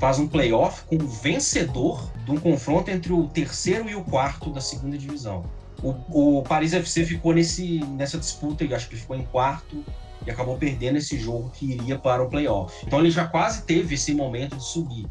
faz 0.00 0.18
um 0.18 0.26
playoff 0.26 0.82
com 0.84 0.96
o 0.96 1.06
vencedor 1.06 2.10
de 2.24 2.30
um 2.30 2.40
confronto 2.40 2.90
entre 2.90 3.12
o 3.12 3.28
terceiro 3.28 3.88
e 3.88 3.94
o 3.94 4.02
quarto 4.02 4.50
da 4.50 4.60
segunda 4.60 4.96
divisão. 4.96 5.44
O, 5.82 6.38
o 6.38 6.42
Paris 6.42 6.72
FC 6.72 7.04
ficou 7.04 7.34
nesse, 7.34 7.80
nessa 7.84 8.18
disputa, 8.18 8.64
e 8.64 8.74
acho 8.74 8.88
que 8.88 8.96
ficou 8.96 9.14
em 9.14 9.24
quarto 9.26 9.84
e 10.26 10.30
acabou 10.30 10.56
perdendo 10.56 10.96
esse 10.96 11.18
jogo 11.18 11.50
que 11.50 11.72
iria 11.72 11.98
para 11.98 12.22
o 12.22 12.28
playoff. 12.28 12.74
Então 12.86 12.98
ele 12.98 13.10
já 13.10 13.26
quase 13.26 13.62
teve 13.62 13.94
esse 13.94 14.14
momento 14.14 14.56
de 14.56 14.64
subir. 14.64 15.06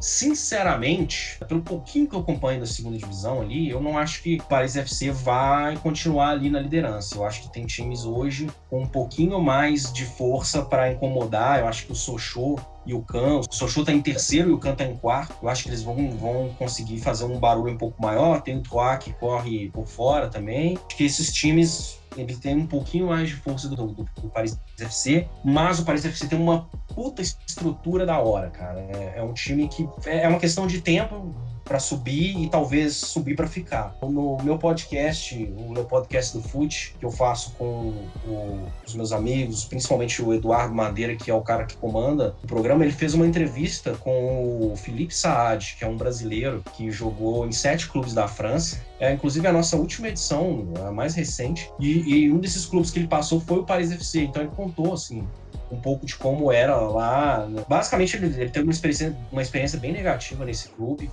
Sinceramente, 0.00 1.38
pelo 1.46 1.62
pouquinho 1.62 2.08
que 2.08 2.14
eu 2.16 2.20
acompanho 2.20 2.58
da 2.58 2.66
segunda 2.66 2.98
divisão 2.98 3.40
ali, 3.40 3.70
eu 3.70 3.80
não 3.80 3.96
acho 3.96 4.22
que 4.22 4.36
o 4.36 4.42
Paris 4.44 4.74
FC 4.74 5.12
vai 5.12 5.76
continuar 5.76 6.30
ali 6.30 6.50
na 6.50 6.58
liderança. 6.58 7.14
Eu 7.14 7.24
acho 7.24 7.42
que 7.42 7.52
tem 7.52 7.66
times 7.66 8.04
hoje 8.04 8.50
com 8.68 8.82
um 8.82 8.86
pouquinho 8.86 9.40
mais 9.40 9.92
de 9.92 10.04
força 10.04 10.62
para 10.62 10.90
incomodar. 10.90 11.60
Eu 11.60 11.68
acho 11.68 11.86
que 11.86 11.92
o 11.92 11.94
Sochaux 11.94 12.60
e 12.84 12.94
o 12.94 13.02
Can. 13.02 13.38
O 13.38 13.42
Sochaux 13.50 13.86
tá 13.86 13.92
em 13.92 14.00
terceiro 14.00 14.50
e 14.50 14.52
o 14.52 14.58
Can 14.58 14.74
tá 14.74 14.84
em 14.84 14.96
quarto. 14.96 15.34
Eu 15.42 15.48
acho 15.48 15.64
que 15.64 15.68
eles 15.68 15.82
vão, 15.82 16.10
vão 16.16 16.50
conseguir 16.58 16.98
fazer 17.00 17.24
um 17.24 17.38
barulho 17.38 17.72
um 17.72 17.78
pouco 17.78 18.00
maior. 18.00 18.40
Tem 18.42 18.56
o 18.56 18.62
Troá 18.62 18.96
que 18.96 19.12
corre 19.12 19.70
por 19.70 19.86
fora 19.86 20.28
também. 20.28 20.78
Acho 20.86 20.96
que 20.96 21.04
esses 21.04 21.32
times 21.32 22.01
ele 22.16 22.36
tem 22.36 22.56
um 22.56 22.66
pouquinho 22.66 23.08
mais 23.08 23.28
de 23.28 23.36
força 23.36 23.68
do, 23.68 23.76
do, 23.76 24.04
do, 24.04 24.28
Paris 24.28 24.58
FC, 24.78 25.28
mas 25.44 25.78
o 25.78 25.84
Paris 25.84 26.04
FC 26.04 26.26
tem 26.26 26.38
uma 26.38 26.68
puta 26.94 27.22
estrutura 27.22 28.04
da 28.04 28.18
hora, 28.18 28.50
cara. 28.50 28.80
É, 28.80 29.14
é 29.16 29.22
um 29.22 29.32
time 29.32 29.68
que 29.68 29.88
é, 30.06 30.24
é 30.24 30.28
uma 30.28 30.38
questão 30.38 30.66
de 30.66 30.80
tempo 30.80 31.34
para 31.64 31.78
subir 31.78 32.36
e 32.38 32.48
talvez 32.48 32.94
subir 32.94 33.36
para 33.36 33.46
ficar. 33.46 33.96
No 34.02 34.36
meu 34.42 34.58
podcast, 34.58 35.34
o 35.56 35.70
meu 35.70 35.84
podcast 35.84 36.36
do 36.36 36.42
FUT, 36.42 36.94
que 36.98 37.04
eu 37.04 37.10
faço 37.10 37.52
com 37.52 37.94
o, 38.26 38.68
os 38.86 38.94
meus 38.94 39.12
amigos, 39.12 39.64
principalmente 39.64 40.20
o 40.22 40.34
Eduardo 40.34 40.74
Madeira, 40.74 41.16
que 41.16 41.30
é 41.30 41.34
o 41.34 41.40
cara 41.40 41.64
que 41.64 41.76
comanda 41.76 42.34
o 42.42 42.46
programa, 42.46 42.84
ele 42.84 42.92
fez 42.92 43.14
uma 43.14 43.26
entrevista 43.26 43.94
com 43.94 44.72
o 44.72 44.76
Felipe 44.76 45.14
Saad, 45.14 45.76
que 45.78 45.84
é 45.84 45.88
um 45.88 45.96
brasileiro 45.96 46.62
que 46.74 46.90
jogou 46.90 47.46
em 47.46 47.52
sete 47.52 47.88
clubes 47.88 48.12
da 48.12 48.26
França. 48.28 48.80
É 49.02 49.12
inclusive 49.12 49.44
a 49.48 49.52
nossa 49.52 49.76
última 49.76 50.06
edição, 50.06 50.64
a 50.86 50.92
mais 50.92 51.16
recente, 51.16 51.68
e, 51.80 52.08
e 52.08 52.32
um 52.32 52.38
desses 52.38 52.64
clubes 52.64 52.88
que 52.88 53.00
ele 53.00 53.08
passou 53.08 53.40
foi 53.40 53.58
o 53.58 53.64
Paris 53.64 53.90
FC. 53.90 54.22
Então 54.22 54.40
ele 54.40 54.52
contou 54.54 54.94
assim 54.94 55.26
um 55.72 55.80
pouco 55.80 56.06
de 56.06 56.14
como 56.14 56.52
era 56.52 56.76
lá. 56.76 57.48
Basicamente, 57.68 58.16
ele, 58.16 58.26
ele 58.26 58.50
teve 58.50 58.64
uma 58.64 58.70
experiência, 58.70 59.16
uma 59.32 59.42
experiência 59.42 59.76
bem 59.76 59.90
negativa 59.90 60.44
nesse 60.44 60.68
clube. 60.68 61.10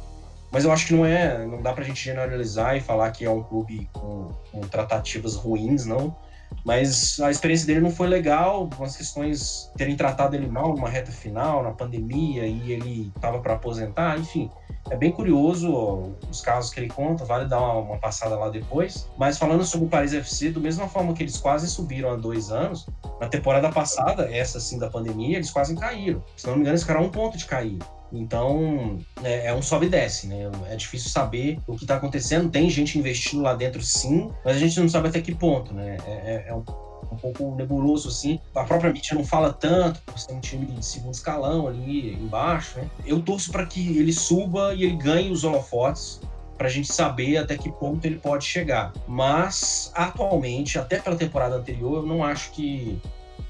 Mas 0.52 0.66
eu 0.66 0.72
acho 0.72 0.86
que 0.86 0.94
não 0.94 1.04
é, 1.04 1.44
não 1.48 1.64
dá 1.64 1.74
pra 1.74 1.84
gente 1.84 2.04
generalizar 2.04 2.78
e 2.78 2.80
falar 2.80 3.10
que 3.10 3.26
é 3.26 3.30
um 3.30 3.42
clube 3.42 3.90
com, 3.92 4.30
com 4.52 4.62
tratativas 4.62 5.34
ruins, 5.34 5.84
não. 5.88 6.16
Mas 6.64 7.20
a 7.20 7.32
experiência 7.32 7.66
dele 7.66 7.80
não 7.80 7.92
foi 7.92 8.08
legal, 8.08 8.70
as 8.82 8.98
questões 8.98 9.72
terem 9.76 9.96
tratado 9.96 10.36
ele 10.36 10.46
mal 10.46 10.76
numa 10.76 10.90
reta 10.90 11.12
final, 11.12 11.64
na 11.64 11.72
pandemia, 11.72 12.46
e 12.46 12.72
ele 12.72 13.12
estava 13.16 13.40
para 13.40 13.54
aposentar, 13.54 14.20
enfim. 14.20 14.48
É 14.90 14.96
bem 14.96 15.12
curioso 15.12 16.16
os 16.30 16.42
casos 16.42 16.72
que 16.72 16.80
ele 16.80 16.90
conta, 16.90 17.26
vale 17.26 17.46
dar 17.46 17.60
uma, 17.60 17.74
uma, 17.76 17.98
passada 17.98 18.36
lá 18.36 18.50
depois. 18.50 19.08
Mas 19.18 19.38
falando 19.38 19.64
sobre 19.64 19.88
o 19.88 19.90
Paris 19.90 20.14
FC, 20.14 20.52
da 20.52 20.60
mesma 20.60 20.88
forma 20.88 21.14
que 21.14 21.24
eles 21.24 21.38
quase 21.38 21.68
subiram 21.68 22.12
há 22.12 22.16
dois 22.16 22.52
anos, 22.52 22.88
na 23.20 23.28
temporada 23.28 23.70
passada, 23.70 24.34
essa 24.34 24.60
sim 24.60 24.80
da 24.80 24.90
pandemia, 24.90 25.38
eles 25.38 25.52
quase 25.52 25.76
caíram. 25.76 26.24
Se 26.36 26.48
não 26.48 26.56
me 26.56 26.62
engano, 26.62 26.74
eles 26.74 26.82
ficaram 26.82 27.02
a 27.02 27.04
um 27.04 27.10
ponto 27.10 27.38
de 27.38 27.46
cair. 27.46 27.80
Então, 28.12 28.98
é, 29.24 29.48
é, 29.48 29.54
um 29.54 29.62
sobe 29.62 29.86
e 29.86 29.90
desce, 29.90 30.28
né? 30.28 30.50
É 30.70 30.76
difícil 30.76 31.10
saber 31.12 31.60
o 31.68 31.76
que 31.76 31.84
está 31.84 31.96
acontecendo. 31.96 32.50
Tem 32.50 32.68
gente 32.70 32.98
investindo 32.98 33.44
lá 33.44 33.54
dentro, 33.54 33.82
sim, 33.84 34.32
mas 34.44 34.56
a 34.56 34.60
gente 34.60 34.80
não 34.80 34.90
sabe 34.90 35.10
até 35.10 35.22
que 35.22 35.36
ponto, 35.36 35.74
né? 35.74 35.98
É, 36.08 36.12
é, 36.12 36.46
é 36.48 36.56
um, 36.56 36.64
um, 37.12 37.16
pouco 37.16 37.56
nebuloso, 37.56 38.10
assim. 38.10 38.40
A 38.56 38.64
própria 38.64 38.92
mídia 38.92 39.16
não 39.16 39.24
fala 39.24 39.52
tanto, 39.54 40.02
porque 40.06 40.22
tem 40.28 40.38
um 40.38 40.42
time 40.42 40.66
de 40.66 40.86
segundo 40.86 41.14
escalão 41.14 41.68
ali 41.68 42.14
embaixo, 42.14 42.80
né? 42.80 42.90
Eu 43.06 43.22
torço 43.22 43.52
para 43.52 43.66
que 43.66 43.98
ele 43.98 44.14
suba 44.14 44.74
e 44.74 44.84
ele 44.84 44.96
ganhe 44.96 45.32
os 45.32 45.44
holofotes 45.44 46.22
para 46.58 46.68
a 46.68 46.70
gente 46.70 46.92
saber 46.92 47.38
até 47.38 47.58
que 47.58 47.72
ponto 47.72 48.06
ele 48.06 48.20
pode 48.20 48.46
chegar. 48.46 48.92
Mas, 49.08 49.92
atualmente, 49.96 50.78
até 50.78 51.00
pela 51.00 51.16
temporada 51.16 51.56
anterior, 51.56 51.98
eu 51.98 52.06
não 52.06 52.24
acho 52.24 52.52
que 52.52 53.02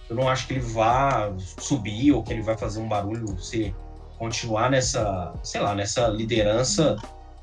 eu 0.10 0.16
não 0.16 0.28
acho 0.28 0.48
que 0.48 0.54
ele 0.54 0.62
vá 0.62 1.32
subir 1.60 2.12
ou 2.12 2.24
que 2.24 2.34
ele 2.34 2.42
vai 2.42 2.58
fazer 2.58 2.80
um 2.80 2.88
barulho 2.88 3.40
ser 3.40 3.76
continuar 4.18 4.70
nessa, 4.70 5.34
sei 5.44 5.62
lá, 5.62 5.74
nessa 5.74 6.08
liderança 6.08 6.98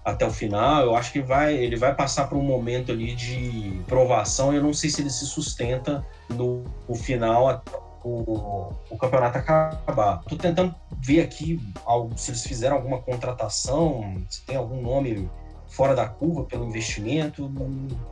até 0.07 0.25
o 0.25 0.31
final. 0.31 0.85
Eu 0.85 0.95
acho 0.95 1.13
que 1.13 1.21
vai, 1.21 1.57
ele 1.57 1.75
vai 1.75 1.93
passar 1.93 2.29
por 2.29 2.39
um 2.39 2.43
momento 2.43 2.93
ali 2.93 3.13
de 3.17 3.83
provação. 3.89 4.55
Eu 4.55 4.63
não 4.63 4.73
sei 4.73 4.89
se 4.89 5.03
ele 5.03 5.11
se 5.11 5.27
sustenta 5.27 6.07
no, 6.31 6.63
no 6.89 6.95
final 6.95 7.61
o, 8.05 8.73
o 8.89 8.97
campeonato 8.97 9.39
acabar. 9.39 10.23
Tô 10.29 10.37
tentando 10.37 10.73
ver 11.01 11.23
aqui 11.23 11.61
algo, 11.85 12.17
se 12.17 12.31
eles 12.31 12.47
fizeram 12.47 12.77
alguma 12.77 13.03
contratação, 13.03 14.23
se 14.31 14.47
tem 14.47 14.55
algum 14.55 14.81
nome 14.81 15.29
fora 15.67 15.93
da 15.93 16.09
curva 16.09 16.45
pelo 16.45 16.65
investimento. 16.67 17.51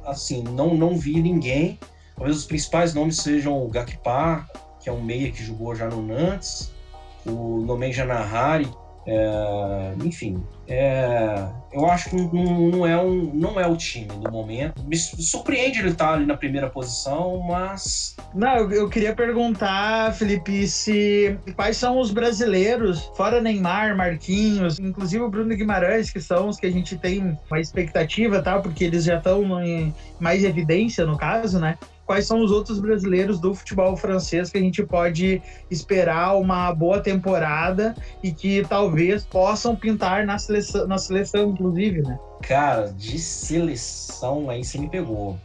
Assim, 0.04 0.42
não, 0.42 0.74
não 0.74 0.98
vi 0.98 1.22
ninguém. 1.22 1.78
Talvez 2.16 2.38
os 2.38 2.44
principais 2.44 2.92
nomes 2.92 3.18
sejam 3.18 3.64
o 3.64 3.68
Gakpa, 3.68 4.48
que 4.80 4.88
é 4.88 4.92
um 4.92 5.00
meia 5.00 5.30
que 5.30 5.44
jogou 5.44 5.76
já 5.76 5.88
no 5.88 6.02
Nantes, 6.02 6.72
o 7.24 7.62
Nomen 7.64 7.92
Janahari, 7.92 8.68
é, 9.06 9.94
enfim, 10.02 10.42
é, 10.66 11.46
eu 11.72 11.86
acho 11.86 12.08
que 12.08 12.16
não, 12.16 12.68
não, 12.68 12.86
é 12.86 13.00
um, 13.00 13.30
não 13.34 13.60
é 13.60 13.66
o 13.66 13.76
time 13.76 14.08
no 14.16 14.30
momento. 14.30 14.82
Me 14.84 14.96
surpreende 14.96 15.80
ele 15.80 15.90
estar 15.90 16.14
ali 16.14 16.24
na 16.24 16.36
primeira 16.36 16.70
posição, 16.70 17.42
mas. 17.46 18.16
Não, 18.34 18.56
eu, 18.56 18.72
eu, 18.72 18.88
queria 18.88 19.14
perguntar, 19.14 20.14
Felipe, 20.14 20.66
se 20.66 21.36
quais 21.54 21.76
são 21.76 21.98
os 21.98 22.10
brasileiros, 22.10 23.10
fora 23.14 23.40
Neymar, 23.40 23.96
Marquinhos, 23.96 24.78
inclusive 24.78 25.22
o 25.22 25.30
Bruno 25.30 25.54
Guimarães, 25.54 26.10
que 26.10 26.20
são 26.20 26.48
os 26.48 26.58
que 26.58 26.66
a 26.66 26.72
gente 26.72 26.96
tem 26.96 27.38
uma 27.50 27.60
expectativa, 27.60 28.40
tá? 28.40 28.58
Porque 28.58 28.84
eles 28.84 29.04
já 29.04 29.18
estão 29.18 29.62
em 29.62 29.94
mais 30.18 30.44
evidência 30.44 31.04
no 31.04 31.18
caso, 31.18 31.58
né? 31.58 31.76
Quais 32.06 32.26
são 32.26 32.42
os 32.42 32.50
outros 32.50 32.78
brasileiros 32.78 33.40
do 33.40 33.54
futebol 33.54 33.96
francês 33.96 34.50
que 34.50 34.58
a 34.58 34.60
gente 34.60 34.82
pode 34.82 35.42
esperar 35.70 36.36
uma 36.36 36.72
boa 36.72 37.00
temporada 37.00 37.94
e 38.22 38.32
que 38.32 38.64
talvez 38.68 39.24
possam 39.24 39.74
pintar 39.74 40.26
na 40.26 40.38
seleção, 40.38 40.86
na 40.86 40.98
seleção 40.98 41.50
inclusive, 41.50 42.02
né? 42.02 42.18
Cara, 42.42 42.92
de 42.92 43.18
seleção 43.18 44.50
aí 44.50 44.64
você 44.64 44.78
me 44.78 44.88
pegou. 44.88 45.38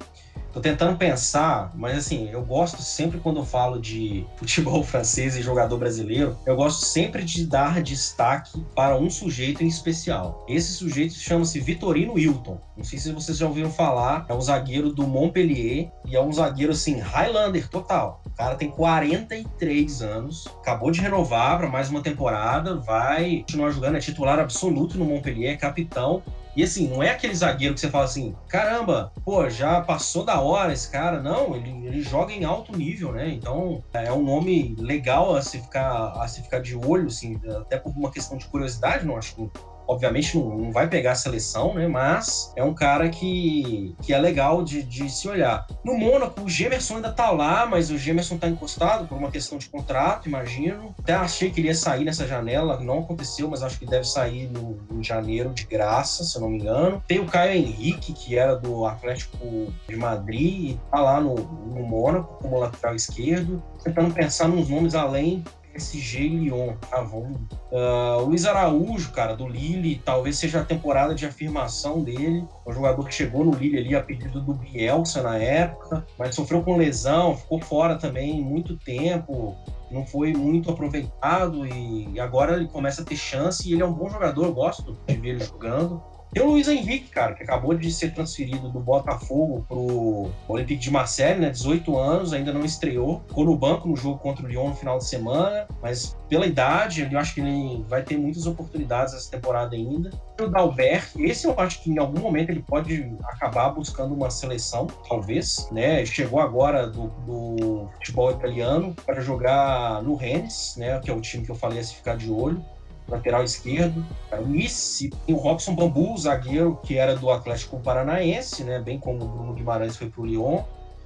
Tô 0.52 0.60
tentando 0.60 0.97
pensar, 0.97 1.72
mas 1.76 1.97
assim, 1.97 2.30
eu 2.32 2.41
gosto 2.43 2.82
sempre 2.82 3.20
quando 3.20 3.38
eu 3.38 3.45
falo 3.45 3.80
de 3.80 4.26
futebol 4.38 4.84
francês 4.84 5.36
e 5.38 5.41
jogador 5.41 5.78
brasileiro, 5.78 6.38
eu 6.45 6.56
gosto 6.56 6.86
sempre 6.86 7.24
de 7.24 7.45
dar 7.45 7.82
destaque 7.84 8.64
para 8.76 8.97
um 8.97 9.10
sujeito 9.10 9.64
em 9.64 9.68
especial. 9.68 10.45
Esse 10.47 10.74
sujeito 10.74 11.14
chama-se 11.14 11.60
Vitorino 11.60 12.14
Wilton. 12.14 12.60
Não 12.76 12.84
sei 12.84 12.97
se 12.97 13.12
vocês 13.12 13.38
já 13.38 13.45
ouviram 13.45 13.70
falar, 13.70 14.26
é 14.28 14.34
um 14.34 14.41
zagueiro 14.41 14.91
do 14.91 15.06
Montpellier 15.06 15.91
e 16.06 16.16
é 16.16 16.22
um 16.22 16.32
zagueiro 16.32 16.72
assim, 16.72 16.97
Highlander 17.00 17.68
total. 17.68 18.24
O 18.26 18.30
cara 18.32 18.56
tem 18.56 18.72
43 18.72 20.02
anos, 20.02 20.47
acabou 20.62 20.89
de 20.89 21.02
renovar 21.02 21.58
para 21.58 21.68
mais 21.68 21.89
uma 21.89 22.02
temporada, 22.02 22.76
vai 22.76 23.39
continuar 23.39 23.72
jogando, 23.72 23.97
é 23.97 24.00
titular 24.00 24.39
absoluto 24.39 24.97
no 24.97 25.06
Montpellier, 25.06 25.52
é 25.52 25.58
capitão 25.58 26.24
e 26.60 26.64
assim, 26.64 26.89
não 26.89 27.01
é 27.01 27.10
aquele 27.10 27.34
zagueiro 27.34 27.74
que 27.74 27.80
você 27.80 27.89
fala 27.89 28.03
assim, 28.03 28.36
caramba, 28.49 29.14
pô, 29.24 29.49
já 29.49 29.80
passou 29.80 30.26
da 30.26 30.41
hora 30.41 30.74
esse 30.74 30.91
cara. 30.91 31.22
Não, 31.22 31.55
ele, 31.55 31.70
ele 31.88 32.01
joga 32.01 32.34
em 32.34 32.43
alto 32.43 32.78
nível, 32.78 33.14
né? 33.14 33.30
Então 33.30 33.82
é 33.93 34.12
um 34.12 34.22
nome 34.22 34.76
legal 34.78 35.38
a 35.38 35.41
se 35.41 35.62
ficar, 35.62 36.12
a 36.22 36.28
se 36.28 36.43
ficar 36.43 36.60
de 36.60 36.76
olho, 36.76 37.07
assim, 37.07 37.39
até 37.62 37.78
por 37.78 37.93
uma 37.95 38.12
questão 38.12 38.38
de 38.38 38.45
curiosidade, 38.45 39.05
não 39.05 39.16
acho 39.16 39.36
que 39.36 39.49
obviamente 39.90 40.38
não, 40.38 40.56
não, 40.56 40.72
vai 40.72 40.88
pegar 40.88 41.14
a 41.14 41.16
seleção, 41.16 41.74
né? 41.74 41.88
Mas 41.88 42.54
é 42.56 42.64
um 42.64 42.76
cara 42.76 43.10
que, 43.10 43.96
que 44.04 44.14
é 44.14 44.20
legal 44.20 44.64
de, 44.64 44.84
de 44.84 45.10
se 45.10 45.28
olhar. 45.28 45.66
No 45.84 45.98
Mônaco, 45.98 46.42
o 46.42 46.50
Gemerson 46.50 46.98
ainda 46.98 47.12
tá 47.12 47.32
lá, 47.32 47.66
mas 47.66 47.90
o 47.90 47.98
Gemerson 47.98 48.38
tá 48.38 48.48
encostado 48.48 49.08
por 49.08 49.18
uma 49.18 49.32
questão 49.32 49.58
de 49.58 49.68
contrato, 49.68 50.30
imagino. 50.30 50.94
Até 51.00 51.14
achei 51.14 51.50
que 51.50 51.60
ele 51.60 51.70
ia 51.70 51.76
sair 51.76 52.06
nessa 52.06 52.28
janela, 52.28 52.80
não 52.80 53.00
aconteceu, 53.00 53.50
mas 53.50 53.64
acho 53.64 53.80
que 53.80 53.86
deve 53.86 54.06
sair 54.06 54.48
no, 54.48 54.78
em 54.92 55.04
janeiro 55.04 55.50
de 55.54 55.66
graça, 55.66 56.24
se 56.24 56.38
eu 56.38 56.42
não 56.42 56.50
me 56.50 56.60
engano. 56.60 57.04
Tem 57.08 57.20
o 57.20 57.26
Caio 57.26 57.54
Henrique, 57.54 58.14
que 58.14 58.38
era 58.38 58.56
do 58.56 58.86
Atlético 58.86 59.74
de 59.88 59.96
Madrid, 59.96 60.72
e 60.72 60.80
tá 60.92 61.02
lá 61.02 61.20
no, 61.20 61.34
no 61.34 61.84
Mônaco 61.84 62.38
como 62.42 62.60
lateral 62.60 62.96
esquerdo. 62.96 63.64
Tentando 63.84 64.14
pensar 64.14 64.48
nos 64.48 64.70
nomes 64.70 64.94
além 64.94 65.44
PSG 65.80 66.28
Lyon. 66.28 66.74
Vamos. 66.92 67.40
Uh, 67.72 68.26
Luiz 68.26 68.46
Araújo, 68.46 69.12
cara, 69.12 69.36
do 69.36 69.48
Lille, 69.48 70.02
talvez 70.04 70.38
seja 70.38 70.60
a 70.60 70.66
temporada 70.66 71.16
de 71.16 71.26
afirmação 71.26 72.04
dele. 72.04 72.46
Um 72.68 72.74
jogador 72.74 73.06
que 73.06 73.14
chegou 73.14 73.46
no 73.46 73.52
Lille 73.52 73.78
ali 73.78 73.96
a 73.96 74.04
pedido 74.04 74.42
do 74.42 74.54
Bielsa 74.54 75.22
na 75.22 75.38
época, 75.38 76.06
mas 76.18 76.36
sofreu 76.36 76.62
com 76.62 76.76
lesão, 76.76 77.36
ficou 77.38 77.62
fora 77.62 77.96
também 77.96 78.42
muito 78.42 78.76
tempo 78.78 79.56
não 79.92 80.06
foi 80.06 80.34
muito 80.34 80.70
aproveitado 80.70 81.66
e 81.66 82.20
agora 82.20 82.56
ele 82.56 82.68
começa 82.68 83.02
a 83.02 83.06
ter 83.06 83.16
chance 83.16 83.68
e 83.68 83.74
ele 83.74 83.82
é 83.82 83.86
um 83.86 83.92
bom 83.92 84.08
jogador, 84.08 84.46
eu 84.46 84.54
gosto 84.54 84.96
de 85.08 85.16
ver 85.16 85.30
ele 85.30 85.44
jogando. 85.44 86.00
Tem 86.32 86.44
o 86.44 86.52
Luiz 86.52 86.68
Henrique, 86.68 87.10
cara, 87.10 87.34
que 87.34 87.42
acabou 87.42 87.74
de 87.74 87.92
ser 87.92 88.14
transferido 88.14 88.70
do 88.70 88.80
Botafogo 88.80 89.66
pro 89.68 90.30
Olympique 90.48 90.80
de 90.80 90.92
Marseille, 90.92 91.40
né? 91.40 91.50
18 91.50 91.98
anos, 91.98 92.34
ainda 92.34 92.54
não 92.54 92.64
estreou. 92.64 93.24
Ficou 93.28 93.46
no 93.46 93.58
banco 93.58 93.88
no 93.88 93.96
jogo 93.96 94.20
contra 94.20 94.46
o 94.46 94.48
Lyon 94.48 94.70
no 94.70 94.76
final 94.76 95.00
de 95.00 95.06
semana, 95.06 95.68
mas 95.82 96.16
pela 96.28 96.46
idade, 96.46 97.08
eu 97.12 97.20
acho 97.20 97.34
que 97.34 97.42
ele 97.42 97.84
vai 97.88 98.04
ter 98.04 98.16
muitas 98.16 98.46
oportunidades 98.46 99.16
essa 99.16 99.32
temporada 99.32 99.76
ainda. 99.76 100.12
O 100.40 100.48
Dalbert, 100.48 101.10
esse 101.18 101.48
eu 101.48 101.60
acho 101.60 101.82
que 101.82 101.90
em 101.90 101.98
algum 101.98 102.20
momento 102.20 102.52
ele 102.52 102.62
pode 102.62 103.12
acabar 103.24 103.70
buscando 103.72 104.14
uma 104.14 104.30
seleção, 104.30 104.86
talvez, 105.08 105.68
né? 105.72 106.06
Chegou 106.06 106.40
agora 106.40 106.86
do, 106.86 107.08
do 107.26 107.90
futebol 107.96 108.32
italiano 108.32 108.96
para 109.04 109.20
jogar 109.22 110.04
no 110.04 110.16
Rennes, 110.16 110.76
né? 110.78 111.00
Que 111.00 111.10
é 111.10 111.14
o 111.14 111.20
time 111.20 111.44
que 111.44 111.52
eu 111.52 111.56
falei 111.56 111.80
a 111.80 111.84
se 111.84 111.96
ficar 111.96 112.16
de 112.16 112.32
olho 112.32 112.64
lateral 113.10 113.43
esquerdo. 113.43 114.05
O 114.32 114.45
Nice 114.45 115.10
tem 115.26 115.36
o 115.36 115.38
Robson 115.38 115.76
Bambu, 115.76 116.18
zagueiro 116.18 116.80
que 116.84 116.97
era 116.97 117.16
do 117.16 117.30
Atlético 117.30 117.80
Paranaense, 117.80 118.64
né? 118.64 118.80
Bem 118.80 118.99
como 118.99 119.24
o 119.24 119.28
Bruno 119.28 119.53
Guimarães 119.53 119.97
foi 119.97 120.10
pro 120.10 120.26
Lyon. 120.26 120.64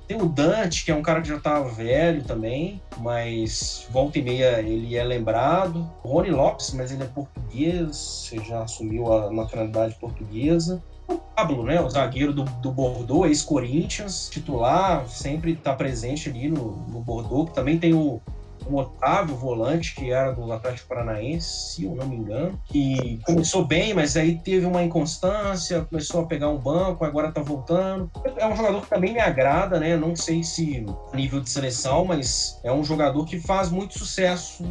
Tem 0.08 0.22
o 0.22 0.28
Dante, 0.28 0.84
que 0.84 0.92
é 0.92 0.96
um 0.96 1.02
cara 1.02 1.22
que 1.22 1.30
já 1.30 1.38
estava 1.38 1.70
velho 1.70 2.24
também, 2.24 2.82
mas 2.98 3.88
volta 3.90 4.20
e 4.20 4.22
meia 4.22 4.60
ele 4.60 4.98
é 4.98 5.04
lembrado. 5.04 5.90
O 6.04 6.10
Rony 6.10 6.30
Lopes, 6.30 6.74
mas 6.74 6.92
ele 6.92 7.04
é 7.04 7.08
português, 7.08 8.30
já 8.46 8.64
assumiu 8.64 9.12
a 9.14 9.32
nacionalidade 9.32 9.96
portuguesa. 9.96 10.84
O 11.08 11.18
Pablo, 11.18 11.64
né, 11.64 11.82
o 11.82 11.90
zagueiro 11.90 12.34
do, 12.34 12.44
do 12.44 12.72
Bordeaux, 12.72 13.28
ex-Corinthians, 13.28 14.30
titular, 14.30 15.08
sempre 15.08 15.54
está 15.54 15.74
presente 15.74 16.30
ali 16.30 16.50
no, 16.50 16.86
no 16.90 17.00
Bordeaux. 17.00 17.52
Também 17.54 17.78
tem 17.78 17.94
o 17.94 18.22
o 18.70 18.78
Otávio, 18.78 19.36
volante, 19.36 19.96
que 19.96 20.12
era 20.12 20.32
do 20.32 20.52
Atlético 20.52 20.90
Paranaense, 20.90 21.74
se 21.74 21.84
eu 21.86 21.96
não 21.96 22.08
me 22.08 22.16
engano, 22.16 22.60
que 22.66 23.20
começou 23.26 23.66
bem, 23.66 23.94
mas 23.94 24.16
aí 24.16 24.38
teve 24.40 24.66
uma 24.66 24.84
inconstância, 24.84 25.82
começou 25.86 26.22
a 26.22 26.26
pegar 26.26 26.50
um 26.50 26.58
banco, 26.58 27.06
agora 27.06 27.32
tá 27.32 27.42
voltando. 27.42 28.10
É 28.38 28.48
um 28.48 28.56
jogador 28.56 28.82
que 28.82 28.90
também 28.90 29.14
me 29.14 29.20
agrada, 29.20 29.80
né? 29.80 29.96
Não 29.98 30.16
sei 30.16 30.44
se 30.44 30.86
nível 31.14 31.42
de 31.42 31.50
seleção, 31.50 32.06
mas 32.06 32.60
é 32.64 32.72
um 32.72 32.84
jogador 32.84 33.26
que 33.26 33.40
faz 33.40 33.70
muito 33.70 33.98
sucesso 33.98 34.64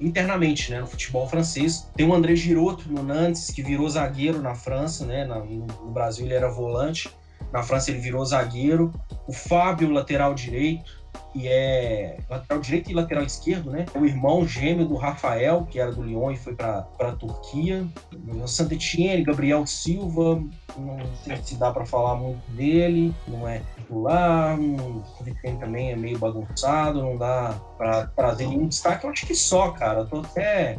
internamente, 0.00 0.70
né, 0.70 0.80
no 0.80 0.86
futebol 0.86 1.28
francês. 1.28 1.88
Tem 1.94 2.06
o 2.06 2.14
André 2.14 2.34
Giroto 2.34 2.90
no 2.90 3.02
Nantes, 3.02 3.50
que 3.50 3.62
virou 3.62 3.88
zagueiro 3.88 4.42
na 4.42 4.54
França, 4.54 5.06
né? 5.06 5.24
No 5.24 5.90
Brasil 5.90 6.26
ele 6.26 6.34
era 6.34 6.50
volante, 6.50 7.08
na 7.52 7.62
França 7.62 7.90
ele 7.90 8.00
virou 8.00 8.24
zagueiro. 8.24 8.92
O 9.28 9.32
Fábio, 9.32 9.90
lateral 9.90 10.34
direito, 10.34 11.01
que 11.32 11.48
é 11.48 12.18
lateral 12.28 12.60
direito 12.60 12.90
e 12.90 12.94
lateral 12.94 13.24
esquerdo, 13.24 13.70
né? 13.70 13.86
O 13.94 14.04
irmão 14.04 14.46
gêmeo 14.46 14.86
do 14.86 14.96
Rafael, 14.96 15.66
que 15.70 15.80
era 15.80 15.90
do 15.90 16.02
Lyon 16.02 16.30
e 16.30 16.36
foi 16.36 16.54
para 16.54 16.86
a 17.00 17.12
Turquia. 17.12 17.86
O 18.28 18.46
Sant'Etienne, 18.46 19.24
Gabriel 19.24 19.66
Silva, 19.66 20.42
não 20.76 20.98
sei 21.24 21.36
se 21.42 21.56
dá 21.56 21.72
para 21.72 21.86
falar 21.86 22.16
muito 22.16 22.42
dele, 22.52 23.14
não 23.26 23.48
é 23.48 23.62
titular, 23.76 24.58
o 24.58 25.02
Vitene 25.22 25.58
também 25.58 25.90
é 25.90 25.96
meio 25.96 26.18
bagunçado, 26.18 27.02
não 27.02 27.16
dá 27.16 27.54
para 27.78 28.06
trazer 28.08 28.46
nenhum 28.46 28.68
destaque. 28.68 29.04
Eu 29.04 29.10
acho 29.10 29.26
que 29.26 29.34
só, 29.34 29.70
cara. 29.70 30.00
Eu 30.00 30.06
tô 30.06 30.20
até 30.20 30.78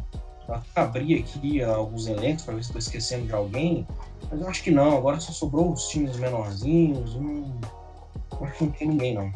abrir 0.75 1.19
aqui 1.19 1.63
alguns 1.63 2.07
elencos 2.07 2.43
para 2.43 2.55
ver 2.55 2.63
se 2.63 2.69
estou 2.69 2.79
esquecendo 2.79 3.25
de 3.25 3.33
alguém, 3.33 3.87
mas 4.29 4.39
eu 4.39 4.47
acho 4.47 4.63
que 4.63 4.71
não. 4.71 4.97
Agora 4.97 5.19
só 5.19 5.31
sobrou 5.31 5.71
os 5.71 5.87
times 5.87 6.17
menorzinhos. 6.17 7.15
Hum, 7.15 7.59
acho 8.41 8.57
que 8.57 8.65
não 8.65 8.71
tem 8.71 8.87
ninguém, 8.87 9.15
não. 9.15 9.31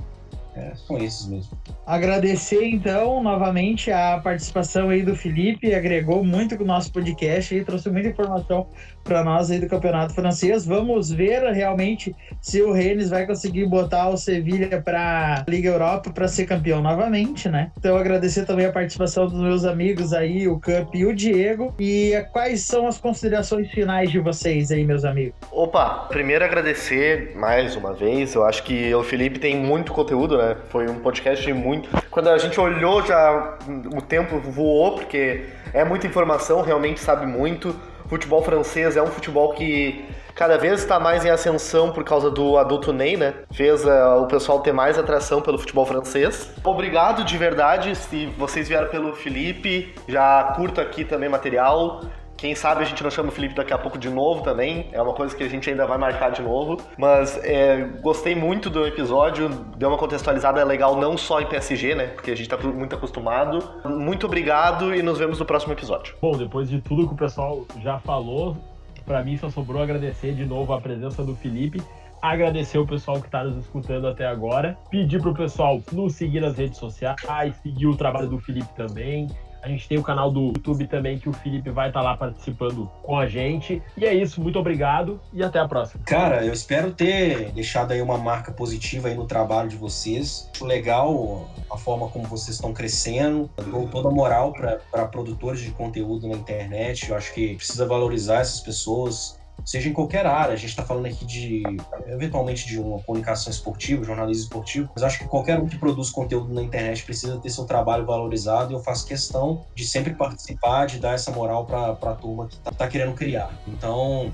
É, 0.58 0.74
são 0.76 0.98
esses 0.98 1.28
mesmo. 1.28 1.56
Agradecer, 1.86 2.66
então, 2.66 3.22
novamente 3.22 3.92
a 3.92 4.20
participação 4.20 4.90
aí 4.90 5.04
do 5.04 5.16
Felipe, 5.16 5.74
agregou 5.74 6.24
muito 6.24 6.58
com 6.58 6.64
o 6.64 6.68
nosso 6.68 6.92
podcast 6.92 7.54
e 7.54 7.64
trouxe 7.64 7.90
muita 7.92 8.10
informação 8.10 8.68
para 9.04 9.24
nós 9.24 9.52
aí 9.52 9.60
do 9.60 9.68
Campeonato 9.68 10.16
Francês. 10.16 10.66
Vamos 10.66 11.12
ver 11.12 11.44
realmente 11.54 12.16
se 12.42 12.62
o 12.62 12.72
Rennes 12.72 13.10
vai 13.10 13.28
conseguir 13.28 13.68
botar 13.68 14.10
o 14.10 14.18
Sevilha 14.18 14.82
para 14.82 15.46
Liga 15.48 15.70
Europa 15.70 16.10
para 16.12 16.28
ser 16.28 16.46
campeão 16.46 16.82
novamente, 16.82 17.48
né? 17.48 17.72
Então 17.78 17.96
agradecer 17.96 18.46
também 18.46 18.66
a 18.66 18.72
participação 18.72 19.28
dos 19.28 19.40
meus 19.40 19.64
amigos 19.64 20.12
aí, 20.12 20.48
o 20.48 20.60
Camp 20.60 20.94
e 20.96 21.06
o 21.06 21.16
Diego. 21.16 21.74
E 21.80 22.14
quais 22.32 22.62
são 22.62 22.88
as 22.88 22.98
considerações 22.98 23.70
finais 23.72 24.10
de 24.12 24.20
vocês 24.20 24.72
aí, 24.72 24.84
meus 24.84 25.06
amigos? 25.06 25.36
Opa, 25.52 26.08
primeiro 26.10 26.44
agradecer 26.44 27.36
mais 27.36 27.76
uma 27.76 27.94
vez. 27.94 28.34
Eu 28.34 28.44
acho 28.44 28.64
que 28.64 28.94
o 28.94 29.04
Felipe 29.04 29.40
tem 29.40 29.56
muito 29.56 29.92
conteúdo, 29.92 30.38
né? 30.38 30.47
Foi 30.70 30.88
um 30.88 31.00
podcast 31.00 31.44
de 31.46 31.54
muito. 31.54 31.90
Quando 32.10 32.30
a 32.30 32.38
gente 32.38 32.60
olhou 32.60 33.06
já 33.06 33.58
o 33.96 34.02
tempo 34.02 34.40
voou 34.40 34.96
porque 34.96 35.46
é 35.74 35.84
muita 35.84 36.08
informação, 36.08 36.62
realmente 36.62 37.00
sabe 37.00 37.26
muito 37.26 37.76
futebol 38.08 38.42
francês 38.42 38.96
é 38.96 39.02
um 39.02 39.08
futebol 39.08 39.54
que 39.54 40.06
cada 40.34 40.58
vez 40.58 40.80
está 40.80 41.00
mais 41.00 41.26
em 41.26 41.30
ascensão 41.30 41.92
por 41.92 42.04
causa 42.04 42.30
do 42.30 42.58
adulto 42.58 42.94
Ney, 42.94 43.18
né? 43.18 43.34
Fez 43.52 43.84
uh, 43.86 44.22
o 44.22 44.28
pessoal 44.28 44.60
ter 44.62 44.72
mais 44.72 44.98
atração 44.98 45.42
pelo 45.42 45.58
futebol 45.58 45.86
francês. 45.86 46.52
Obrigado 46.64 47.24
de 47.24 47.38
verdade 47.38 47.96
se 47.96 48.28
vocês 48.38 48.68
vieram 48.68 48.88
pelo 48.88 49.14
Felipe, 49.14 49.94
já 50.08 50.54
curto 50.56 50.80
aqui 50.80 51.04
também 51.04 51.28
material. 51.28 52.02
Quem 52.38 52.54
sabe 52.54 52.84
a 52.84 52.86
gente 52.86 53.04
não 53.04 53.10
chama 53.10 53.30
o 53.30 53.32
Felipe 53.32 53.56
daqui 53.56 53.74
a 53.74 53.78
pouco 53.78 53.98
de 53.98 54.10
novo 54.10 54.44
também. 54.44 54.90
É 54.92 55.02
uma 55.02 55.14
coisa 55.14 55.36
que 55.36 55.44
a 55.44 55.50
gente 55.50 55.68
ainda 55.70 55.88
vai 55.88 55.98
marcar 55.98 56.30
de 56.30 56.44
novo. 56.44 56.78
Mas 56.96 57.36
é, 57.44 57.82
gostei 58.02 58.36
muito 58.36 58.70
do 58.70 58.86
episódio. 58.86 59.50
Deu 59.76 59.90
uma 59.90 59.98
contextualizada 59.98 60.64
legal 60.64 60.96
não 60.96 61.18
só 61.18 61.42
em 61.42 61.48
PSG, 61.48 61.96
né? 61.96 62.08
Porque 62.08 62.30
a 62.30 62.36
gente 62.36 62.48
tá 62.48 62.58
muito 62.58 62.96
acostumado. 62.96 63.60
Muito 63.84 64.28
obrigado 64.28 64.94
e 64.94 65.02
nos 65.02 65.18
vemos 65.18 65.40
no 65.40 65.46
próximo 65.46 65.74
episódio. 65.74 66.16
Bom, 66.22 66.38
depois 66.38 66.70
de 66.70 66.80
tudo 66.80 67.08
que 67.08 67.14
o 67.16 67.18
pessoal 67.18 67.66
já 67.82 67.98
falou, 68.00 68.56
para 69.04 69.24
mim 69.24 69.36
só 69.36 69.50
sobrou 69.50 69.82
agradecer 69.82 70.34
de 70.34 70.46
novo 70.46 70.74
a 70.74 70.80
presença 70.80 71.24
do 71.24 71.36
Felipe 71.36 71.82
agradecer 72.22 72.78
o 72.78 72.86
pessoal 72.86 73.20
que 73.20 73.28
está 73.28 73.44
nos 73.44 73.58
escutando 73.58 74.08
até 74.08 74.26
agora, 74.26 74.78
pedir 74.90 75.22
para 75.22 75.30
o 75.30 75.36
pessoal 75.36 75.82
nos 75.92 76.16
seguir 76.16 76.42
nas 76.42 76.58
redes 76.58 76.78
sociais, 76.78 77.56
seguir 77.58 77.88
o 77.88 77.96
trabalho 77.96 78.28
do 78.28 78.40
Felipe 78.40 78.68
também, 78.76 79.28
a 79.68 79.70
gente 79.70 79.88
tem 79.88 79.98
o 79.98 80.04
canal 80.04 80.32
do 80.32 80.48
YouTube 80.48 80.88
também 80.88 81.20
que 81.20 81.28
o 81.28 81.34
Felipe 81.34 81.70
vai 81.70 81.90
estar 81.90 82.00
tá 82.00 82.06
lá 82.06 82.18
participando 82.18 82.90
com 83.04 83.20
a 83.20 83.28
gente. 83.28 83.82
E 83.98 84.06
é 84.06 84.14
isso, 84.14 84.42
muito 84.42 84.58
obrigado 84.58 85.20
e 85.34 85.44
até 85.44 85.60
a 85.60 85.68
próxima. 85.68 86.04
Cara, 86.06 86.46
eu 86.46 86.54
espero 86.54 86.94
ter 86.94 87.52
deixado 87.52 87.92
aí 87.92 88.02
uma 88.02 88.18
marca 88.18 88.52
positiva 88.52 89.10
aí 89.10 89.16
no 89.16 89.26
trabalho 89.26 89.70
de 89.70 89.76
vocês. 89.76 90.50
Legal 90.62 91.50
a 91.70 91.78
forma 91.78 92.08
como 92.08 92.26
vocês 92.26 92.56
estão 92.56 92.74
crescendo. 92.74 93.50
Dou 93.70 93.88
toda 93.90 94.08
a 94.08 94.12
moral 94.12 94.54
para 94.54 95.06
produtores 95.08 95.60
de 95.60 95.72
conteúdo 95.72 96.28
na 96.28 96.36
internet. 96.36 97.10
Eu 97.10 97.18
acho 97.18 97.34
que 97.34 97.56
precisa 97.56 97.86
valorizar 97.86 98.40
essas 98.40 98.62
pessoas 98.62 99.38
seja 99.68 99.90
em 99.90 99.94
qualquer 99.94 100.26
área. 100.26 100.54
A 100.54 100.56
gente 100.56 100.70
está 100.70 100.84
falando 100.84 101.08
aqui 101.08 101.26
de, 101.26 101.62
eventualmente, 102.08 102.66
de 102.66 102.80
uma 102.80 103.00
comunicação 103.04 103.52
esportiva, 103.52 104.02
jornalismo 104.02 104.44
esportivo, 104.44 104.90
mas 104.96 105.04
acho 105.04 105.20
que 105.20 105.26
qualquer 105.26 105.60
um 105.60 105.68
que 105.68 105.78
produz 105.78 106.10
conteúdo 106.10 106.54
na 106.54 106.64
internet 106.64 107.04
precisa 107.04 107.38
ter 107.38 107.50
seu 107.50 107.66
trabalho 107.66 108.06
valorizado 108.06 108.72
e 108.72 108.76
eu 108.76 108.80
faço 108.80 109.06
questão 109.06 109.66
de 109.76 109.86
sempre 109.86 110.14
participar, 110.16 110.86
de 110.86 111.00
dar 111.00 111.14
essa 111.14 111.32
moral 111.32 111.66
para 111.66 111.92
a 111.92 112.16
turma 112.16 112.48
que 112.48 112.56
está 112.56 112.72
tá 112.72 112.88
querendo 112.88 113.14
criar. 113.14 113.52
Então, 113.68 114.34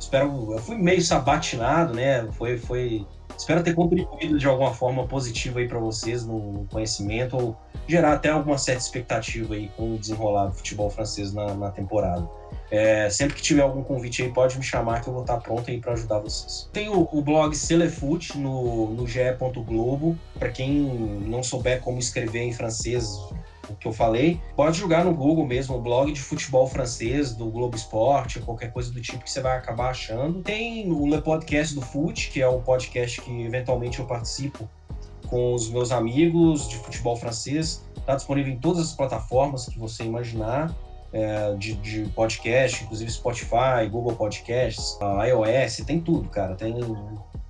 espero. 0.00 0.52
Eu 0.52 0.58
fui 0.58 0.76
meio 0.76 1.00
sabatinado, 1.00 1.94
né? 1.94 2.26
Foi. 2.32 2.58
foi 2.58 3.06
espero 3.38 3.62
ter 3.62 3.74
contribuído 3.74 4.36
de 4.36 4.46
alguma 4.46 4.74
forma 4.74 5.06
positiva 5.06 5.60
aí 5.60 5.68
para 5.68 5.78
vocês 5.78 6.26
no 6.26 6.66
conhecimento 6.70 7.36
ou 7.36 7.56
gerar 7.88 8.14
até 8.14 8.30
alguma 8.30 8.58
certa 8.58 8.82
expectativa 8.82 9.54
aí 9.54 9.68
com 9.76 9.94
o 9.94 9.98
desenrolar 9.98 10.46
do 10.46 10.54
futebol 10.54 10.90
francês 10.90 11.32
na, 11.32 11.54
na 11.54 11.70
temporada. 11.70 12.28
É, 12.72 13.10
sempre 13.10 13.36
que 13.36 13.42
tiver 13.42 13.60
algum 13.60 13.84
convite 13.84 14.22
aí, 14.22 14.32
pode 14.32 14.56
me 14.56 14.64
chamar 14.64 15.02
que 15.02 15.08
eu 15.08 15.12
vou 15.12 15.20
estar 15.20 15.36
pronto 15.36 15.70
aí 15.70 15.78
para 15.78 15.92
ajudar 15.92 16.20
vocês. 16.20 16.70
Tem 16.72 16.88
o, 16.88 17.06
o 17.12 17.20
blog 17.20 17.54
Celefoot 17.54 18.38
no, 18.38 18.88
no 18.94 19.06
ge.globo. 19.06 20.18
Para 20.38 20.48
quem 20.48 20.70
não 21.26 21.42
souber 21.42 21.82
como 21.82 21.98
escrever 21.98 22.40
em 22.40 22.50
francês, 22.50 23.14
o 23.68 23.76
que 23.78 23.86
eu 23.86 23.92
falei, 23.92 24.40
pode 24.56 24.78
jogar 24.78 25.04
no 25.04 25.12
Google 25.12 25.46
mesmo, 25.46 25.76
o 25.76 25.82
blog 25.82 26.10
de 26.12 26.20
futebol 26.22 26.66
francês 26.66 27.34
do 27.34 27.50
Globo 27.50 27.76
Esporte, 27.76 28.40
qualquer 28.40 28.72
coisa 28.72 28.90
do 28.90 29.02
tipo 29.02 29.22
que 29.22 29.30
você 29.30 29.42
vai 29.42 29.58
acabar 29.58 29.90
achando. 29.90 30.40
Tem 30.42 30.90
o 30.90 31.06
Le 31.06 31.20
Podcast 31.20 31.74
do 31.74 31.82
Fute, 31.82 32.30
que 32.30 32.40
é 32.40 32.48
um 32.48 32.62
podcast 32.62 33.20
que 33.20 33.42
eventualmente 33.42 33.98
eu 33.98 34.06
participo 34.06 34.66
com 35.26 35.52
os 35.52 35.68
meus 35.68 35.92
amigos 35.92 36.66
de 36.70 36.76
futebol 36.76 37.16
francês. 37.16 37.84
Está 37.98 38.16
disponível 38.16 38.50
em 38.50 38.58
todas 38.58 38.80
as 38.80 38.92
plataformas 38.94 39.66
que 39.66 39.78
você 39.78 40.04
imaginar. 40.04 40.74
É, 41.12 41.54
de, 41.56 41.74
de, 41.74 42.08
podcast, 42.14 42.84
inclusive 42.84 43.10
Spotify, 43.10 43.86
Google 43.90 44.16
Podcasts, 44.16 44.98
iOS, 45.28 45.84
tem 45.86 46.00
tudo, 46.00 46.28
cara. 46.30 46.54
Tem 46.54 46.74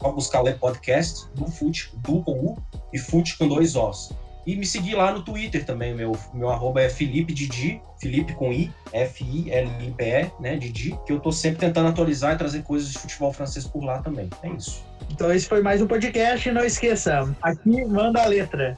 só 0.01 0.11
buscar 0.11 0.43
o 0.43 0.59
podcast 0.59 1.29
do 1.35 1.47
FUT, 1.47 1.93
do 1.99 2.23
com 2.23 2.33
U 2.33 2.57
e 2.93 2.99
FUT 2.99 3.39
com 3.39 3.47
dois 3.47 3.77
Os. 3.77 4.13
E 4.45 4.57
me 4.57 4.67
seguir 4.67 4.97
lá 4.97 5.13
no 5.13 5.23
Twitter 5.23 5.65
também, 5.65 5.95
meu, 5.95 6.19
meu 6.35 6.51
arroba 6.51 6.83
é 6.83 6.89
Felipe 6.89 7.33
Didi, 7.33 7.81
Felipe 8.01 8.35
com 8.35 8.53
I, 8.53 8.73
F-I-L-I-P-E, 8.93 10.33
né, 10.41 10.57
Didi, 10.57 10.99
que 11.07 11.13
eu 11.13 11.21
tô 11.21 11.31
sempre 11.31 11.61
tentando 11.61 11.89
atualizar 11.89 12.35
e 12.35 12.39
trazer 12.39 12.63
coisas 12.65 12.91
de 12.91 12.99
futebol 12.99 13.33
francês 13.33 13.65
por 13.65 13.85
lá 13.85 14.03
também. 14.03 14.29
É 14.43 14.49
isso. 14.49 14.85
Então 15.13 15.33
esse 15.33 15.47
foi 15.47 15.63
mais 15.63 15.81
um 15.81 15.87
podcast, 15.87 16.51
não 16.51 16.65
esqueça, 16.65 17.33
aqui 17.41 17.85
manda 17.85 18.21
a 18.23 18.27
letra. 18.27 18.77